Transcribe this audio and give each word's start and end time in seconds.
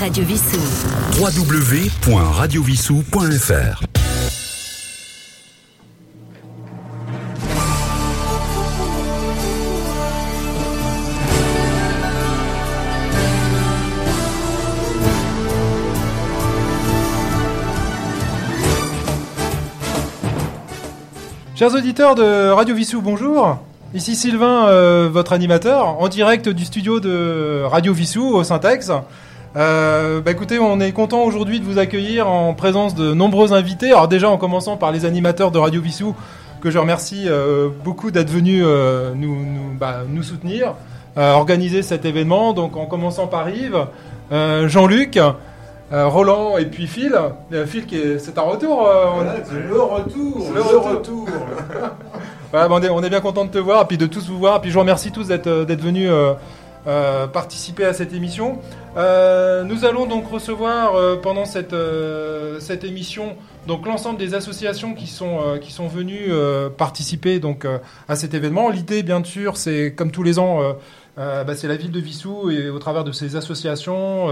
Radio 0.00 0.24
Vissou. 0.24 0.56
www.radiovissou.fr 1.20 3.84
Chers 21.54 21.74
auditeurs 21.74 22.14
de 22.14 22.48
Radio 22.48 22.74
Vissou, 22.74 23.02
bonjour. 23.02 23.58
Ici 23.92 24.16
Sylvain, 24.16 24.68
euh, 24.68 25.10
votre 25.12 25.34
animateur, 25.34 26.00
en 26.00 26.08
direct 26.08 26.48
du 26.48 26.64
studio 26.64 27.00
de 27.00 27.64
Radio 27.64 27.92
Vissou 27.92 28.28
au 28.28 28.42
Syntex. 28.44 28.90
Euh, 29.56 30.20
bah 30.20 30.30
écoutez, 30.30 30.60
on 30.60 30.78
est 30.78 30.92
content 30.92 31.24
aujourd'hui 31.24 31.58
de 31.58 31.64
vous 31.64 31.78
accueillir 31.78 32.28
en 32.28 32.54
présence 32.54 32.94
de 32.94 33.14
nombreux 33.14 33.52
invités. 33.52 33.88
Alors 33.88 34.06
déjà 34.06 34.30
en 34.30 34.38
commençant 34.38 34.76
par 34.76 34.92
les 34.92 35.04
animateurs 35.04 35.50
de 35.50 35.58
Radio 35.58 35.80
Vissou, 35.80 36.14
que 36.60 36.70
je 36.70 36.78
remercie 36.78 37.24
euh, 37.26 37.68
beaucoup 37.84 38.12
d'être 38.12 38.30
venus 38.30 38.62
euh, 38.64 39.12
nous, 39.16 39.34
nous, 39.34 39.74
bah, 39.76 40.02
nous 40.08 40.22
soutenir, 40.22 40.74
organiser 41.16 41.82
cet 41.82 42.04
événement. 42.04 42.52
Donc 42.52 42.76
en 42.76 42.86
commençant 42.86 43.26
par 43.26 43.50
Yves, 43.50 43.86
Jean-Luc, 44.30 45.18
Roland 45.90 46.56
et 46.56 46.66
puis 46.66 46.86
Phil. 46.86 47.18
Phil, 47.66 47.84
c'est 48.20 48.38
un 48.38 48.42
retour. 48.42 48.88
le 48.88 49.80
retour, 49.80 50.52
Le 50.54 50.60
retour. 50.78 51.28
Voilà, 52.52 52.66
bah, 52.66 52.74
on, 52.80 52.82
est, 52.82 52.88
on 52.88 53.00
est 53.04 53.10
bien 53.10 53.20
content 53.20 53.44
de 53.44 53.50
te 53.50 53.58
voir 53.58 53.82
et 53.82 53.84
puis 53.84 53.96
de 53.96 54.06
tous 54.06 54.28
vous 54.28 54.36
voir. 54.36 54.56
Et 54.56 54.60
puis 54.60 54.70
je 54.70 54.74
vous 54.74 54.80
remercie 54.80 55.12
tous 55.12 55.28
d'être 55.28 55.48
venus 55.48 56.10
euh, 56.86 57.26
participer 57.26 57.84
à 57.84 57.92
cette 57.92 58.14
émission. 58.14 58.58
Euh, 58.96 59.64
nous 59.64 59.84
allons 59.84 60.06
donc 60.06 60.26
recevoir 60.30 60.94
euh, 60.94 61.16
pendant 61.16 61.44
cette, 61.44 61.74
cette 62.58 62.84
émission 62.84 63.36
donc 63.66 63.86
l'ensemble 63.86 64.18
des 64.18 64.32
associations 64.32 64.94
qui 64.94 65.06
sont, 65.06 65.58
qui 65.60 65.70
sont 65.70 65.86
venues 65.86 66.30
participer 66.78 67.38
donc, 67.38 67.66
à 68.08 68.16
cet 68.16 68.32
événement. 68.32 68.70
L'idée, 68.70 69.02
bien 69.02 69.22
sûr, 69.22 69.58
c'est 69.58 69.92
comme 69.94 70.10
tous 70.10 70.22
les 70.22 70.38
ans. 70.38 70.60
bah, 71.16 71.54
c'est 71.54 71.68
la 71.68 71.76
ville 71.76 71.90
de 71.90 72.00
Vissou 72.00 72.50
et 72.50 72.70
au 72.70 72.78
travers 72.78 73.04
de 73.04 73.12
ces 73.12 73.36
associations, 73.36 74.28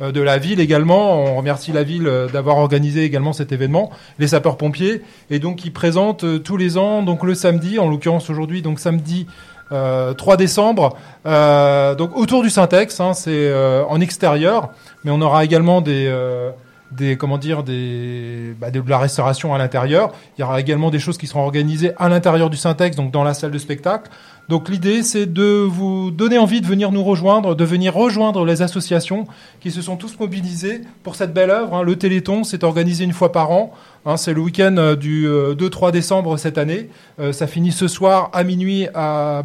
de 0.00 0.20
la 0.22 0.38
ville 0.38 0.60
également, 0.60 1.24
on 1.24 1.36
remercie 1.36 1.72
la 1.72 1.82
ville 1.82 2.10
d'avoir 2.32 2.56
organisé 2.56 3.04
également 3.04 3.34
cet 3.34 3.52
événement, 3.52 3.90
les 4.18 4.28
sapeurs-pompiers, 4.28 5.02
et 5.28 5.38
donc 5.38 5.66
ils 5.66 5.74
présentent 5.74 6.42
tous 6.42 6.56
les 6.56 6.78
ans, 6.78 7.02
donc 7.02 7.22
le 7.22 7.34
samedi, 7.34 7.78
en 7.78 7.88
l'occurrence 7.88 8.30
aujourd'hui, 8.30 8.62
donc 8.62 8.80
samedi 8.80 9.26
euh, 9.72 10.14
3 10.14 10.36
décembre, 10.36 10.96
euh, 11.26 11.94
donc 11.94 12.16
autour 12.16 12.42
du 12.42 12.50
Syntex, 12.50 13.00
hein, 13.00 13.14
c'est 13.14 13.30
euh, 13.30 13.84
en 13.88 14.00
extérieur, 14.00 14.70
mais 15.04 15.10
on 15.10 15.20
aura 15.20 15.44
également 15.44 15.80
des, 15.80 16.06
euh, 16.08 16.50
des 16.92 17.16
comment 17.16 17.38
dire, 17.38 17.62
des, 17.62 18.54
bah, 18.60 18.70
de 18.70 18.82
la 18.86 18.98
restauration 18.98 19.54
à 19.54 19.58
l'intérieur. 19.58 20.12
Il 20.36 20.40
y 20.40 20.44
aura 20.44 20.60
également 20.60 20.90
des 20.90 20.98
choses 20.98 21.18
qui 21.18 21.26
seront 21.26 21.42
organisées 21.42 21.92
à 21.98 22.08
l'intérieur 22.08 22.50
du 22.50 22.56
Syntex, 22.56 22.96
donc 22.96 23.10
dans 23.10 23.24
la 23.24 23.34
salle 23.34 23.50
de 23.50 23.58
spectacle. 23.58 24.10
Donc 24.50 24.68
l'idée, 24.68 25.04
c'est 25.04 25.26
de 25.32 25.44
vous 25.62 26.10
donner 26.10 26.36
envie 26.36 26.60
de 26.60 26.66
venir 26.66 26.90
nous 26.90 27.04
rejoindre, 27.04 27.54
de 27.54 27.64
venir 27.64 27.94
rejoindre 27.94 28.44
les 28.44 28.62
associations 28.62 29.26
qui 29.60 29.70
se 29.70 29.80
sont 29.80 29.96
tous 29.96 30.18
mobilisées 30.18 30.80
pour 31.04 31.14
cette 31.14 31.32
belle 31.32 31.50
œuvre. 31.50 31.76
hein. 31.76 31.82
Le 31.82 31.94
Téléthon, 31.94 32.42
c'est 32.42 32.64
organisé 32.64 33.04
une 33.04 33.12
fois 33.12 33.30
par 33.30 33.52
an. 33.52 33.72
hein. 34.06 34.16
c'est 34.16 34.34
le 34.34 34.40
week-end 34.40 34.74
euh, 34.76 34.96
du 34.96 35.28
euh, 35.28 35.54
2-3 35.54 35.92
décembre 35.92 36.36
cette 36.36 36.58
année. 36.58 36.90
Euh, 37.20 37.32
ça 37.32 37.46
finit 37.46 37.70
ce 37.70 37.86
soir 37.86 38.28
à 38.32 38.42
minuit 38.42 38.88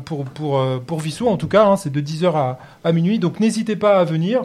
pour, 0.05 0.25
pour, 0.25 0.57
euh, 0.59 0.79
Vissou, 0.97 1.27
en 1.27 1.37
tout 1.37 1.47
cas. 1.47 1.67
hein. 1.67 1.77
c'est 1.77 1.91
de 1.91 2.01
10h 2.01 2.35
à, 2.35 2.57
à 2.83 2.91
minuit. 2.91 3.19
Donc 3.19 3.39
n'hésitez 3.39 3.75
pas 3.75 3.99
à 3.99 4.03
venir. 4.05 4.41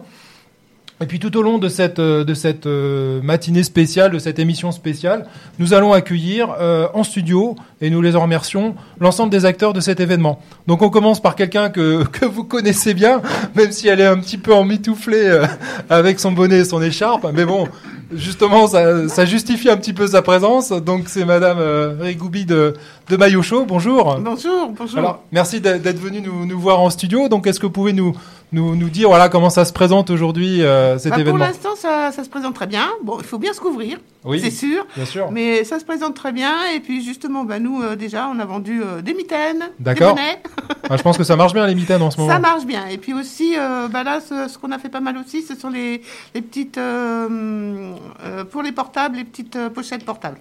Et 1.02 1.06
puis 1.06 1.18
tout 1.18 1.34
au 1.38 1.42
long 1.42 1.56
de 1.56 1.70
cette, 1.70 1.98
euh, 1.98 2.24
de 2.24 2.34
cette 2.34 2.66
euh, 2.66 3.22
matinée 3.22 3.62
spéciale, 3.62 4.12
de 4.12 4.18
cette 4.18 4.38
émission 4.38 4.70
spéciale, 4.70 5.26
nous 5.58 5.72
allons 5.72 5.94
accueillir 5.94 6.54
euh, 6.60 6.88
en 6.92 7.04
studio, 7.04 7.56
et 7.80 7.88
nous 7.88 8.02
les 8.02 8.16
en 8.16 8.20
remercions, 8.20 8.74
l'ensemble 9.00 9.30
des 9.30 9.46
acteurs 9.46 9.72
de 9.72 9.80
cet 9.80 9.98
événement. 9.98 10.42
Donc 10.66 10.82
on 10.82 10.90
commence 10.90 11.22
par 11.22 11.36
quelqu'un 11.36 11.70
que, 11.70 12.04
que 12.12 12.26
vous 12.26 12.44
connaissez 12.44 12.92
bien, 12.92 13.22
même 13.54 13.72
si 13.72 13.88
elle 13.88 14.00
est 14.00 14.06
un 14.06 14.18
petit 14.18 14.36
peu 14.36 14.52
emmitouflée 14.52 15.24
euh, 15.24 15.46
avec 15.88 16.20
son 16.20 16.32
bonnet 16.32 16.58
et 16.58 16.64
son 16.64 16.82
écharpe. 16.82 17.26
Mais 17.32 17.46
bon, 17.46 17.66
justement, 18.12 18.66
ça, 18.66 19.08
ça 19.08 19.24
justifie 19.24 19.70
un 19.70 19.76
petit 19.76 19.92
peu 19.92 20.06
sa 20.06 20.22
présence. 20.22 20.70
Donc 20.70 21.04
c'est 21.06 21.24
Madame 21.24 21.58
euh, 21.58 21.96
Rigoubi 22.00 22.44
de, 22.44 22.74
de 23.10 23.16
Maillot 23.16 23.42
Chaud. 23.42 23.64
Bonjour. 23.66 24.18
Bonjour, 24.20 24.68
bonjour. 24.70 24.98
Alors, 24.98 25.22
merci 25.32 25.60
d'être 25.60 25.98
venu 25.98 26.20
nous, 26.20 26.46
nous 26.46 26.60
voir 26.60 26.80
en 26.80 26.90
studio. 26.90 27.28
Donc, 27.28 27.46
est-ce 27.48 27.58
que 27.58 27.66
vous 27.66 27.72
pouvez 27.72 27.92
nous, 27.92 28.14
nous, 28.52 28.76
nous 28.76 28.88
dire 28.88 29.08
voilà, 29.08 29.28
comment 29.28 29.50
ça 29.50 29.64
se 29.64 29.72
présente 29.72 30.10
aujourd'hui, 30.10 30.62
euh, 30.62 30.96
cet 30.96 31.10
Bah, 31.10 31.16
pour 31.16 31.20
événement 31.22 31.44
l'instant, 31.44 31.74
ça, 31.76 32.12
ça 32.12 32.22
se 32.22 32.28
présente 32.28 32.54
très 32.54 32.68
bien. 32.68 32.86
Bon, 33.02 33.16
il 33.18 33.24
faut 33.24 33.38
bien 33.38 33.52
se 33.52 33.60
couvrir, 33.60 33.98
Oui, 34.24 34.40
c'est 34.40 34.52
sûr. 34.52 34.86
bien 34.94 35.04
sûr. 35.04 35.28
Mais 35.32 35.64
ça 35.64 35.80
se 35.80 35.84
présente 35.84 36.14
très 36.14 36.30
bien. 36.30 36.52
Et 36.74 36.78
puis, 36.78 37.04
justement, 37.04 37.42
bah, 37.44 37.58
nous, 37.58 37.82
euh, 37.82 37.96
déjà, 37.96 38.28
on 38.32 38.38
a 38.38 38.44
vendu 38.44 38.80
euh, 38.80 39.02
des 39.02 39.14
mitaines, 39.14 39.70
D'accord. 39.80 40.16
Ah, 40.88 40.96
je 40.96 41.02
pense 41.02 41.16
que 41.16 41.22
ça 41.24 41.36
marche 41.36 41.52
bien, 41.52 41.66
les 41.68 41.74
mitaines, 41.76 42.02
en 42.02 42.10
ce 42.10 42.18
moment. 42.18 42.32
Ça 42.32 42.40
marche 42.40 42.64
bien. 42.64 42.86
Et 42.88 42.98
puis 42.98 43.12
aussi, 43.14 43.54
euh, 43.56 43.86
bah, 43.88 44.02
là, 44.02 44.20
ce, 44.20 44.48
ce 44.48 44.58
qu'on 44.58 44.72
a 44.72 44.78
fait 44.78 44.88
pas 44.88 44.98
mal 45.00 45.16
aussi, 45.18 45.42
ce 45.42 45.54
sont 45.54 45.70
les, 45.70 46.02
les 46.34 46.42
petites, 46.42 46.80
pour 48.50 48.62
les 48.62 48.72
portables, 48.72 49.16
les 49.16 49.24
petites 49.24 49.56
pochettes 49.68 50.04
portables. 50.04 50.38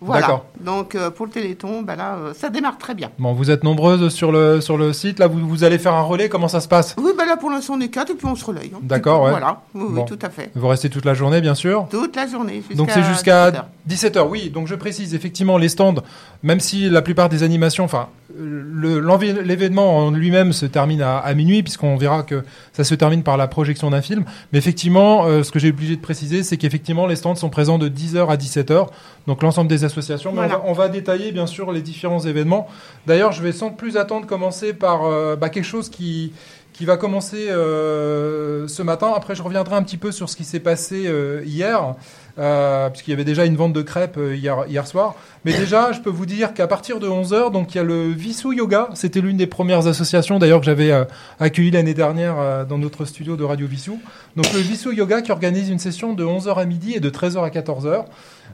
Voilà. 0.00 0.42
Donc, 0.60 0.94
euh, 0.94 1.10
pour 1.10 1.26
le 1.26 1.32
Téléthon, 1.32 1.82
bah, 1.82 1.96
là, 1.96 2.14
euh, 2.16 2.32
ça 2.34 2.50
démarre 2.50 2.78
très 2.78 2.94
bien. 2.94 3.10
Bon, 3.18 3.32
vous 3.32 3.50
êtes 3.50 3.64
nombreuses 3.64 4.08
sur 4.14 4.30
le, 4.30 4.60
sur 4.60 4.76
le 4.78 4.92
site. 4.92 5.18
Là, 5.18 5.26
vous, 5.26 5.40
vous 5.48 5.64
allez 5.64 5.78
faire 5.78 5.94
un 5.94 6.02
relais. 6.02 6.28
Comment 6.28 6.46
ça 6.48 6.60
se 6.60 6.68
passe? 6.68 6.94
Oui, 6.98 7.10
bah, 7.18 7.24
là, 7.26 7.36
pour 7.36 7.50
l'instant, 7.50 7.74
on 7.76 7.80
est 7.80 7.88
quatre 7.88 8.10
et 8.10 8.14
puis 8.14 8.26
on 8.26 8.36
se 8.36 8.44
relaye. 8.44 8.70
hein. 8.74 8.78
D'accord, 8.82 9.22
ouais. 9.24 9.30
Voilà. 9.30 9.62
Oui, 9.74 9.84
oui, 9.88 9.94
Bon. 9.96 10.04
tout 10.04 10.18
à 10.22 10.30
fait. 10.30 10.50
Vous 10.54 10.68
restez 10.68 10.88
toute 10.88 11.04
la 11.04 11.14
journée, 11.14 11.40
bien 11.40 11.54
sûr? 11.56 11.86
Toute 11.90 12.14
la 12.14 12.26
journée. 12.28 12.62
Donc 12.76 12.90
c'est 12.92 13.02
jusqu'à 13.02 13.50
17 13.86 14.16
heures. 14.16 14.26
17h, 14.26 14.30
oui. 14.30 14.50
Donc 14.50 14.68
je 14.68 14.74
précise, 14.76 15.14
effectivement, 15.14 15.58
les 15.58 15.68
stands, 15.68 15.94
même 16.42 16.60
si 16.60 16.88
la 16.88 17.02
plupart 17.02 17.28
des 17.28 17.42
animations, 17.42 17.84
enfin, 17.84 18.08
l'événement 18.38 19.98
en 19.98 20.10
lui-même 20.10 20.52
se 20.52 20.66
termine 20.66 21.02
à, 21.02 21.18
à 21.18 21.34
minuit, 21.34 21.62
puisqu'on 21.62 21.96
verra 21.96 22.22
que 22.22 22.44
ça 22.72 22.84
se 22.84 22.94
termine 22.94 23.22
par 23.22 23.36
la 23.36 23.48
projection 23.48 23.90
d'un 23.90 24.02
film. 24.02 24.24
Mais 24.52 24.58
effectivement, 24.58 25.24
euh, 25.26 25.42
ce 25.42 25.50
que 25.50 25.58
j'ai 25.58 25.70
obligé 25.70 25.96
de 25.96 26.00
préciser, 26.00 26.42
c'est 26.42 26.56
qu'effectivement, 26.56 27.06
les 27.06 27.16
stands 27.16 27.34
sont 27.34 27.50
présents 27.50 27.78
de 27.78 27.88
10h 27.88 28.28
à 28.28 28.36
17h, 28.36 28.86
donc 29.26 29.42
l'ensemble 29.42 29.68
des 29.68 29.84
associations. 29.84 30.30
Mais 30.32 30.38
on, 30.38 30.42
Voilà. 30.42 30.56
va, 30.58 30.62
on 30.66 30.72
va 30.72 30.88
détailler, 30.88 31.32
bien 31.32 31.46
sûr, 31.46 31.72
les 31.72 31.82
différents 31.82 32.20
événements. 32.20 32.68
D'ailleurs, 33.06 33.32
je 33.32 33.42
vais 33.42 33.52
sans 33.52 33.70
plus 33.70 33.96
attendre 33.96 34.26
commencer 34.26 34.72
par 34.72 35.04
euh, 35.04 35.36
bah, 35.36 35.48
quelque 35.48 35.64
chose 35.64 35.88
qui 35.88 36.32
qui 36.78 36.84
va 36.84 36.96
commencer 36.96 37.48
euh, 37.48 38.68
ce 38.68 38.82
matin. 38.82 39.12
Après, 39.14 39.34
je 39.34 39.42
reviendrai 39.42 39.74
un 39.74 39.82
petit 39.82 39.96
peu 39.96 40.12
sur 40.12 40.28
ce 40.30 40.36
qui 40.36 40.44
s'est 40.44 40.60
passé 40.60 41.06
euh, 41.06 41.42
hier, 41.44 41.96
euh, 42.38 42.88
puisqu'il 42.88 43.10
y 43.10 43.14
avait 43.14 43.24
déjà 43.24 43.44
une 43.44 43.56
vente 43.56 43.72
de 43.72 43.82
crêpes 43.82 44.18
hier, 44.34 44.64
hier 44.68 44.86
soir. 44.86 45.16
Mais 45.44 45.52
déjà, 45.58 45.90
je 45.90 46.00
peux 46.00 46.10
vous 46.10 46.24
dire 46.24 46.54
qu'à 46.54 46.68
partir 46.68 47.00
de 47.00 47.08
11h, 47.08 47.50
donc 47.50 47.74
il 47.74 47.78
y 47.78 47.80
a 47.80 47.84
le 47.84 48.08
Vissou 48.12 48.52
Yoga. 48.52 48.90
C'était 48.94 49.20
l'une 49.20 49.36
des 49.36 49.48
premières 49.48 49.88
associations, 49.88 50.38
d'ailleurs, 50.38 50.60
que 50.60 50.66
j'avais 50.66 50.92
euh, 50.92 51.04
accueilli 51.40 51.72
l'année 51.72 51.94
dernière 51.94 52.64
dans 52.66 52.78
notre 52.78 53.04
studio 53.04 53.36
de 53.36 53.42
Radio 53.42 53.66
Vissou. 53.66 53.98
Donc 54.36 54.52
le 54.52 54.60
Vissou 54.60 54.92
Yoga 54.92 55.20
qui 55.20 55.32
organise 55.32 55.68
une 55.70 55.80
session 55.80 56.12
de 56.14 56.24
11h 56.24 56.54
à 56.60 56.64
midi 56.64 56.94
et 56.94 57.00
de 57.00 57.10
13h 57.10 57.44
à 57.44 57.48
14h. 57.50 58.04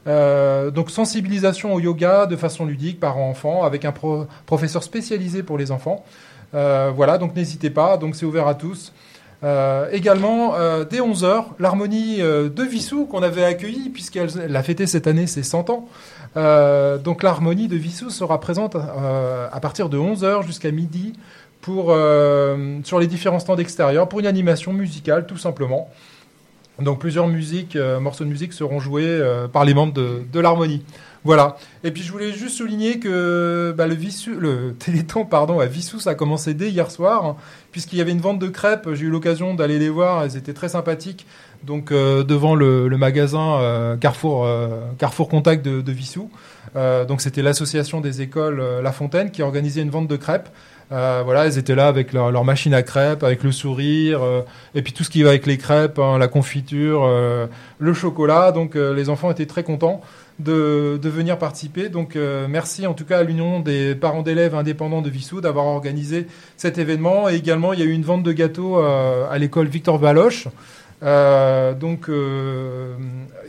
Euh, 0.07 0.71
donc 0.71 0.91
sensibilisation 0.91 1.73
au 1.73 1.79
yoga 1.79 2.25
de 2.27 2.35
façon 2.35 2.65
ludique, 2.65 2.99
parents-enfants, 2.99 3.63
avec 3.63 3.85
un 3.85 3.91
pro- 3.91 4.25
professeur 4.45 4.83
spécialisé 4.83 5.41
pour 5.41 5.57
les 5.57 5.71
enfants. 5.71 6.03
Euh, 6.53 6.91
voilà, 6.95 7.17
donc 7.17 7.35
n'hésitez 7.35 7.69
pas, 7.69 7.97
donc 7.97 8.15
c'est 8.15 8.25
ouvert 8.25 8.47
à 8.47 8.55
tous. 8.55 8.93
Euh, 9.43 9.89
également, 9.91 10.55
euh, 10.55 10.85
dès 10.85 10.99
11h, 10.99 11.45
l'harmonie 11.59 12.19
de 12.19 12.63
Vissou 12.63 13.05
qu'on 13.05 13.23
avait 13.23 13.43
accueillie, 13.43 13.89
puisqu'elle 13.89 14.29
elle 14.41 14.55
a 14.55 14.63
fêté 14.63 14.87
cette 14.87 15.07
année 15.07 15.27
ses 15.27 15.43
100 15.43 15.69
ans. 15.69 15.87
Donc 17.03 17.23
l'harmonie 17.23 17.67
de 17.67 17.75
Vissou 17.75 18.09
sera 18.09 18.39
présente 18.39 18.75
à 18.75 19.59
partir 19.61 19.89
de 19.89 19.97
11h 19.97 20.45
jusqu'à 20.45 20.71
midi 20.71 21.13
pour, 21.61 21.95
sur 22.83 22.99
les 22.99 23.07
différents 23.07 23.39
stands 23.39 23.57
extérieurs 23.57 24.09
pour 24.09 24.19
une 24.19 24.27
animation 24.27 24.73
musicale, 24.73 25.27
tout 25.27 25.37
simplement. 25.37 25.89
Donc 26.79 26.99
plusieurs 26.99 27.27
musiques, 27.27 27.77
morceaux 28.01 28.25
de 28.25 28.29
musique 28.29 28.51
seront 28.51 28.79
joués 28.79 29.21
par 29.53 29.63
les 29.63 29.73
membres 29.73 29.93
de 29.93 30.39
l'harmonie. 30.39 30.83
Voilà. 31.25 31.57
Et 31.83 31.89
puis 31.89 32.03
je 32.03 32.11
voulais 32.11 32.31
juste 32.31 32.57
souligner 32.57 32.99
que 32.99 33.73
bah, 33.75 33.87
le, 33.87 34.71
Téléthon 34.73 35.25
pardon, 35.25 35.59
à 35.59 35.65
Vissou, 35.65 35.99
ça 35.99 36.11
a 36.11 36.15
commencé 36.15 36.53
dès 36.53 36.69
hier 36.69 36.91
soir, 36.91 37.25
hein, 37.25 37.35
puisqu'il 37.71 37.97
y 37.97 38.01
avait 38.01 38.11
une 38.11 38.21
vente 38.21 38.37
de 38.37 38.47
crêpes. 38.47 38.87
J'ai 38.93 39.05
eu 39.05 39.09
l'occasion 39.09 39.55
d'aller 39.55 39.79
les 39.79 39.89
voir, 39.89 40.23
elles 40.23 40.37
étaient 40.37 40.53
très 40.53 40.69
sympathiques. 40.69 41.25
Donc 41.63 41.91
euh, 41.91 42.23
devant 42.23 42.53
le, 42.53 42.87
le 42.87 42.97
magasin 42.97 43.59
euh, 43.59 43.97
Carrefour, 43.97 44.45
euh, 44.45 44.81
Carrefour 44.99 45.27
Contact 45.27 45.65
de, 45.65 45.81
de 45.81 45.91
Vissou. 45.91 46.29
Donc 47.07 47.21
c'était 47.21 47.41
l'association 47.41 48.01
des 48.01 48.21
écoles 48.21 48.61
La 48.83 48.91
Fontaine 48.91 49.31
qui 49.31 49.41
organisait 49.41 49.81
une 49.81 49.89
vente 49.89 50.09
de 50.09 50.17
crêpes. 50.17 50.49
Voilà, 50.89 51.45
elles 51.45 51.57
étaient 51.57 51.73
là 51.73 51.87
avec 51.87 52.11
leur, 52.11 52.43
machine 52.43 52.73
à 52.73 52.83
crêpes, 52.83 53.23
avec 53.23 53.43
le 53.43 53.53
sourire, 53.53 54.19
et 54.73 54.81
puis 54.81 54.91
tout 54.91 55.05
ce 55.05 55.09
qui 55.09 55.23
va 55.23 55.29
avec 55.29 55.45
les 55.45 55.57
crêpes, 55.57 55.99
hein, 55.99 56.17
la 56.17 56.27
confiture, 56.27 57.09
le 57.79 57.93
chocolat. 57.93 58.51
Donc 58.51 58.75
les 58.75 59.07
enfants 59.07 59.31
étaient 59.31 59.45
très 59.45 59.63
contents 59.63 60.01
de, 60.39 60.99
de 61.01 61.09
venir 61.09 61.37
participer. 61.37 61.89
Donc 61.89 62.15
euh, 62.15 62.47
merci 62.49 62.87
en 62.87 62.93
tout 62.93 63.05
cas 63.05 63.19
à 63.19 63.23
l'Union 63.23 63.59
des 63.59 63.95
parents 63.95 64.21
d'élèves 64.21 64.55
indépendants 64.55 65.01
de 65.01 65.09
Vissou 65.09 65.41
d'avoir 65.41 65.65
organisé 65.65 66.27
cet 66.57 66.77
événement. 66.77 67.29
Et 67.29 67.35
également, 67.35 67.73
il 67.73 67.79
y 67.79 67.83
a 67.83 67.85
eu 67.85 67.91
une 67.91 68.03
vente 68.03 68.23
de 68.23 68.31
gâteaux 68.31 68.79
euh, 68.79 69.29
à 69.29 69.37
l'école 69.37 69.67
Victor 69.67 69.97
Valoche. 69.97 70.47
Euh, 71.03 71.73
donc, 71.73 72.09
euh, 72.09 72.95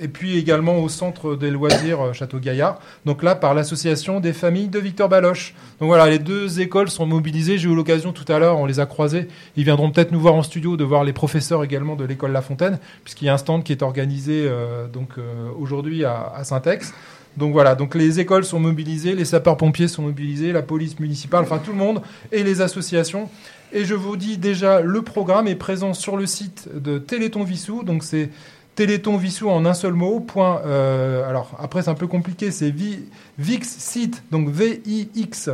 et 0.00 0.08
puis 0.08 0.36
également 0.36 0.78
au 0.78 0.88
centre 0.88 1.36
des 1.36 1.50
loisirs 1.50 2.00
euh, 2.00 2.12
Château 2.12 2.38
Gaillard. 2.38 2.80
Donc 3.04 3.22
là, 3.22 3.34
par 3.34 3.54
l'association 3.54 4.20
des 4.20 4.32
familles 4.32 4.68
de 4.68 4.78
Victor 4.78 5.08
Baloche. 5.08 5.54
Donc 5.80 5.88
voilà, 5.88 6.08
les 6.10 6.18
deux 6.18 6.60
écoles 6.60 6.90
sont 6.90 7.06
mobilisées. 7.06 7.56
J'ai 7.56 7.68
eu 7.68 7.74
l'occasion 7.74 8.12
tout 8.12 8.30
à 8.30 8.38
l'heure, 8.38 8.58
on 8.58 8.66
les 8.66 8.80
a 8.80 8.86
croisés. 8.86 9.28
Ils 9.56 9.64
viendront 9.64 9.90
peut-être 9.90 10.10
nous 10.12 10.20
voir 10.20 10.34
en 10.34 10.42
studio, 10.42 10.76
de 10.76 10.84
voir 10.84 11.04
les 11.04 11.12
professeurs 11.12 11.62
également 11.62 11.94
de 11.94 12.04
l'école 12.04 12.32
La 12.32 12.42
Fontaine, 12.42 12.78
puisqu'il 13.04 13.26
y 13.26 13.28
a 13.28 13.34
un 13.34 13.38
stand 13.38 13.62
qui 13.62 13.72
est 13.72 13.82
organisé 13.82 14.46
euh, 14.46 14.88
donc 14.88 15.10
euh, 15.18 15.48
aujourd'hui 15.58 16.04
à, 16.04 16.32
à 16.34 16.44
Saint-Ex. 16.44 16.92
Donc 17.36 17.52
voilà, 17.52 17.74
donc 17.74 17.94
les 17.94 18.18
écoles 18.18 18.44
sont 18.44 18.58
mobilisées, 18.58 19.14
les 19.14 19.26
sapeurs-pompiers 19.26 19.88
sont 19.88 20.02
mobilisés, 20.02 20.52
la 20.52 20.62
police 20.62 20.98
municipale, 20.98 21.42
enfin 21.42 21.58
tout 21.58 21.72
le 21.72 21.76
monde, 21.76 22.00
et 22.32 22.42
les 22.42 22.62
associations. 22.62 23.28
Et 23.76 23.84
je 23.84 23.92
vous 23.94 24.16
dis 24.16 24.38
déjà, 24.38 24.80
le 24.80 25.02
programme 25.02 25.46
est 25.48 25.54
présent 25.54 25.92
sur 25.92 26.16
le 26.16 26.24
site 26.24 26.66
de 26.74 26.96
Téléthon 26.96 27.44
Vissou, 27.44 27.82
donc 27.82 28.04
c'est 28.04 28.30
Téléthon 28.74 29.18
Vissou 29.18 29.50
en 29.50 29.66
un 29.66 29.74
seul 29.74 29.92
mot. 29.92 30.26
Euh, 30.38 31.28
alors 31.28 31.50
après 31.58 31.82
c'est 31.82 31.90
un 31.90 31.94
peu 31.94 32.06
compliqué, 32.06 32.50
c'est 32.50 32.70
vi- 32.70 33.04
VIX 33.38 33.68
site, 33.68 34.22
donc 34.30 34.48
V-I-X. 34.48 35.50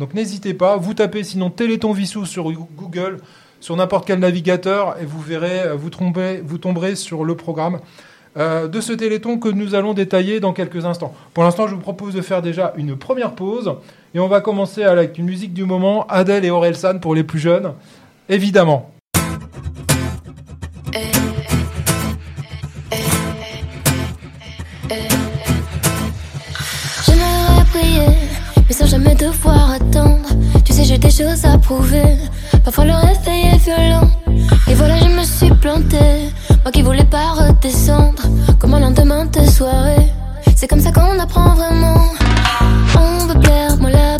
Donc 0.00 0.14
n'hésitez 0.14 0.52
pas, 0.52 0.76
vous 0.78 0.94
tapez 0.94 1.22
sinon 1.22 1.48
Téléthon 1.48 1.92
Vissou 1.92 2.26
sur 2.26 2.50
Google, 2.50 3.18
sur 3.60 3.76
n'importe 3.76 4.04
quel 4.08 4.18
navigateur, 4.18 4.96
et 5.00 5.04
vous 5.04 5.20
verrez, 5.20 5.76
vous, 5.76 5.90
vous 6.44 6.58
tomberez 6.58 6.96
sur 6.96 7.24
le 7.24 7.36
programme 7.36 7.78
euh, 8.36 8.66
de 8.66 8.80
ce 8.80 8.92
Téléthon 8.92 9.38
que 9.38 9.48
nous 9.48 9.76
allons 9.76 9.94
détailler 9.94 10.40
dans 10.40 10.52
quelques 10.52 10.86
instants. 10.86 11.14
Pour 11.34 11.44
l'instant, 11.44 11.68
je 11.68 11.76
vous 11.76 11.80
propose 11.80 12.14
de 12.14 12.20
faire 12.20 12.42
déjà 12.42 12.72
une 12.76 12.96
première 12.96 13.36
pause, 13.36 13.76
et 14.14 14.20
on 14.20 14.28
va 14.28 14.40
commencer 14.40 14.84
avec 14.84 15.18
une 15.18 15.26
musique 15.26 15.54
du 15.54 15.64
moment, 15.64 16.06
Adèle 16.08 16.44
et 16.44 16.50
Orelsan 16.50 16.98
pour 16.98 17.14
les 17.14 17.24
plus 17.24 17.38
jeunes, 17.38 17.72
évidemment. 18.28 18.90
J'aimerais 27.06 27.64
prier, 27.70 28.06
mais 28.68 28.74
sans 28.74 28.86
jamais 28.86 29.14
devoir 29.14 29.72
attendre. 29.72 30.28
Tu 30.64 30.72
sais, 30.72 30.84
j'ai 30.84 30.98
des 30.98 31.10
choses 31.10 31.44
à 31.44 31.56
prouver. 31.56 32.16
Parfois 32.64 32.84
le 32.84 32.92
réveil 32.92 33.54
est 33.54 33.64
violent. 33.64 34.10
Et 34.68 34.74
voilà, 34.74 34.98
je 34.98 35.08
me 35.08 35.24
suis 35.24 35.50
plantée. 35.50 36.30
Moi 36.62 36.70
qui 36.72 36.82
voulais 36.82 37.04
pas 37.04 37.32
redescendre. 37.32 38.22
Comme 38.60 38.74
un 38.74 38.80
lendemain 38.80 39.24
de 39.24 39.40
soirée. 39.50 40.06
C'est 40.54 40.68
comme 40.68 40.80
ça 40.80 40.92
qu'on 40.92 41.18
apprend 41.18 41.54
vraiment. 41.54 42.12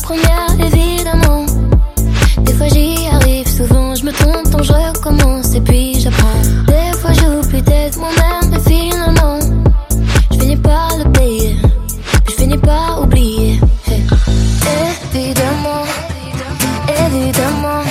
Première, 0.02 0.52
évidemment. 0.58 1.46
Des 2.38 2.52
fois 2.54 2.68
j'y 2.68 3.08
arrive, 3.08 3.48
souvent 3.48 3.94
je 3.94 4.04
me 4.04 4.12
trompe, 4.12 4.48
donc 4.50 4.62
je 4.62 4.72
recommence 4.72 5.54
et 5.54 5.60
puis 5.60 6.00
j'apprends. 6.00 6.42
Des 6.66 6.98
fois 6.98 7.12
j'oublie 7.12 7.62
d'être 7.62 7.98
moi-même 7.98 8.52
et 8.54 8.68
finalement, 8.68 9.38
je 10.30 10.38
finis 10.38 10.56
par 10.56 10.96
le 10.98 11.10
payer. 11.12 11.56
Je 12.28 12.32
finis 12.32 12.58
par 12.58 13.02
oublier. 13.02 13.60
Hey. 13.86 14.02
Évidemment, 15.14 15.84
évidemment, 16.88 17.82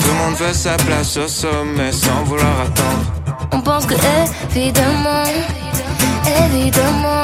Tout 0.00 0.08
le 0.08 0.14
monde 0.14 0.34
veut 0.38 0.52
sa 0.52 0.76
place 0.76 1.16
au 1.16 1.28
sommet 1.28 1.92
sans 1.92 2.24
vouloir 2.24 2.60
attendre. 2.62 3.12
on 3.52 3.60
pense 3.60 3.86
que 3.86 3.94
évidemment, 4.54 5.24
évidemment, 6.44 7.22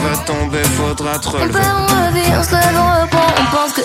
Tu 0.00 0.06
vas 0.06 0.16
tomber, 0.24 0.62
faudra 0.78 1.18
te 1.18 1.28
on 1.28 1.32
relever. 1.32 1.52
perd, 1.52 1.66
on 1.66 2.06
revient, 2.06 2.32
on 2.38 2.42
se 2.42 2.52
lève, 2.52 2.74
on 2.74 3.02
reprend. 3.02 3.28
On 3.36 3.44
pense 3.54 3.72
que 3.74 3.82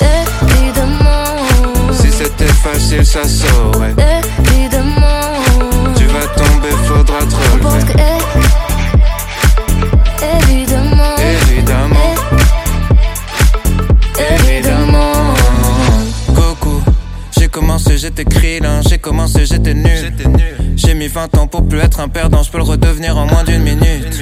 évidemment, 0.62 1.92
Si 1.92 2.10
c'était 2.10 2.48
facile, 2.64 3.06
ça 3.06 3.24
saurait. 3.28 3.94
évidemment, 4.48 5.34
Tu 5.98 6.06
vas 6.06 6.26
tomber, 6.38 6.70
faudra 6.88 7.20
te 7.20 7.26
on 7.26 7.58
pense 7.60 7.74
relever. 7.74 7.94
que 7.94 8.00
é- 8.00 8.22
évidemment, 10.52 11.16
Évidemment, 11.18 12.14
évidemment. 14.40 15.34
Goku. 16.30 16.82
J'ai 17.38 17.48
commencé, 17.50 17.98
j'étais 17.98 18.24
krillin, 18.24 18.80
j'ai 18.88 18.98
commencé, 19.00 19.46
j'étais 19.46 19.74
nul. 19.74 20.14
J'ai 20.78 20.94
mis 20.94 21.08
20 21.08 21.36
ans 21.38 21.48
pour 21.48 21.68
plus 21.68 21.80
être 21.80 22.00
un 22.00 22.08
perdant, 22.08 22.42
je 22.44 22.52
peux 22.52 22.58
le 22.58 22.64
redevenir 22.64 23.18
en 23.18 23.26
moins 23.26 23.44
d'une 23.44 23.64
minute. 23.64 24.22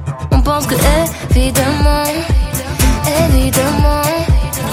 On 0.41 0.43
pense 0.43 0.65
que 0.65 0.73
évidemment, 1.29 2.03
évidemment, 3.29 4.01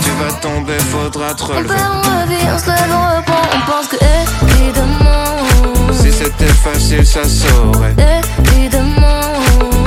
Tu 0.00 0.11
vas 0.12 0.32
tomber, 0.41 0.79
faudra 0.79 1.35
te 1.35 1.43
on 1.43 1.47
relever. 1.47 1.69
perd, 1.69 1.81
on 1.93 2.23
revient, 2.23 2.49
on 2.55 2.59
se 2.59 2.67
lève, 2.69 2.91
on 2.91 3.17
reprend. 3.17 3.44
On 3.55 3.70
pense 3.70 3.88
que 3.88 3.97
évidemment, 4.53 5.93
Si 5.93 6.11
c'était 6.11 6.47
facile, 6.47 7.06
ça 7.06 7.25
saurait. 7.25 7.94
évidemment, 8.55 9.20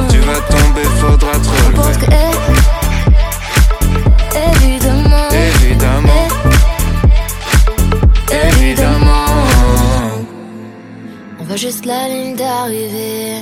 Tu 0.10 0.20
vas 0.20 0.42
tomber, 0.56 0.84
faudra 1.00 1.32
te 1.34 1.48
on 1.50 1.82
pense 1.82 1.98
que 1.98 2.06
évidemment, 4.54 5.30
Évidemment, 5.32 6.28
évidemment. 8.32 9.26
On 11.40 11.44
voit 11.46 11.56
juste 11.56 11.86
la 11.86 12.08
ligne 12.08 12.36
d'arrivée. 12.36 13.42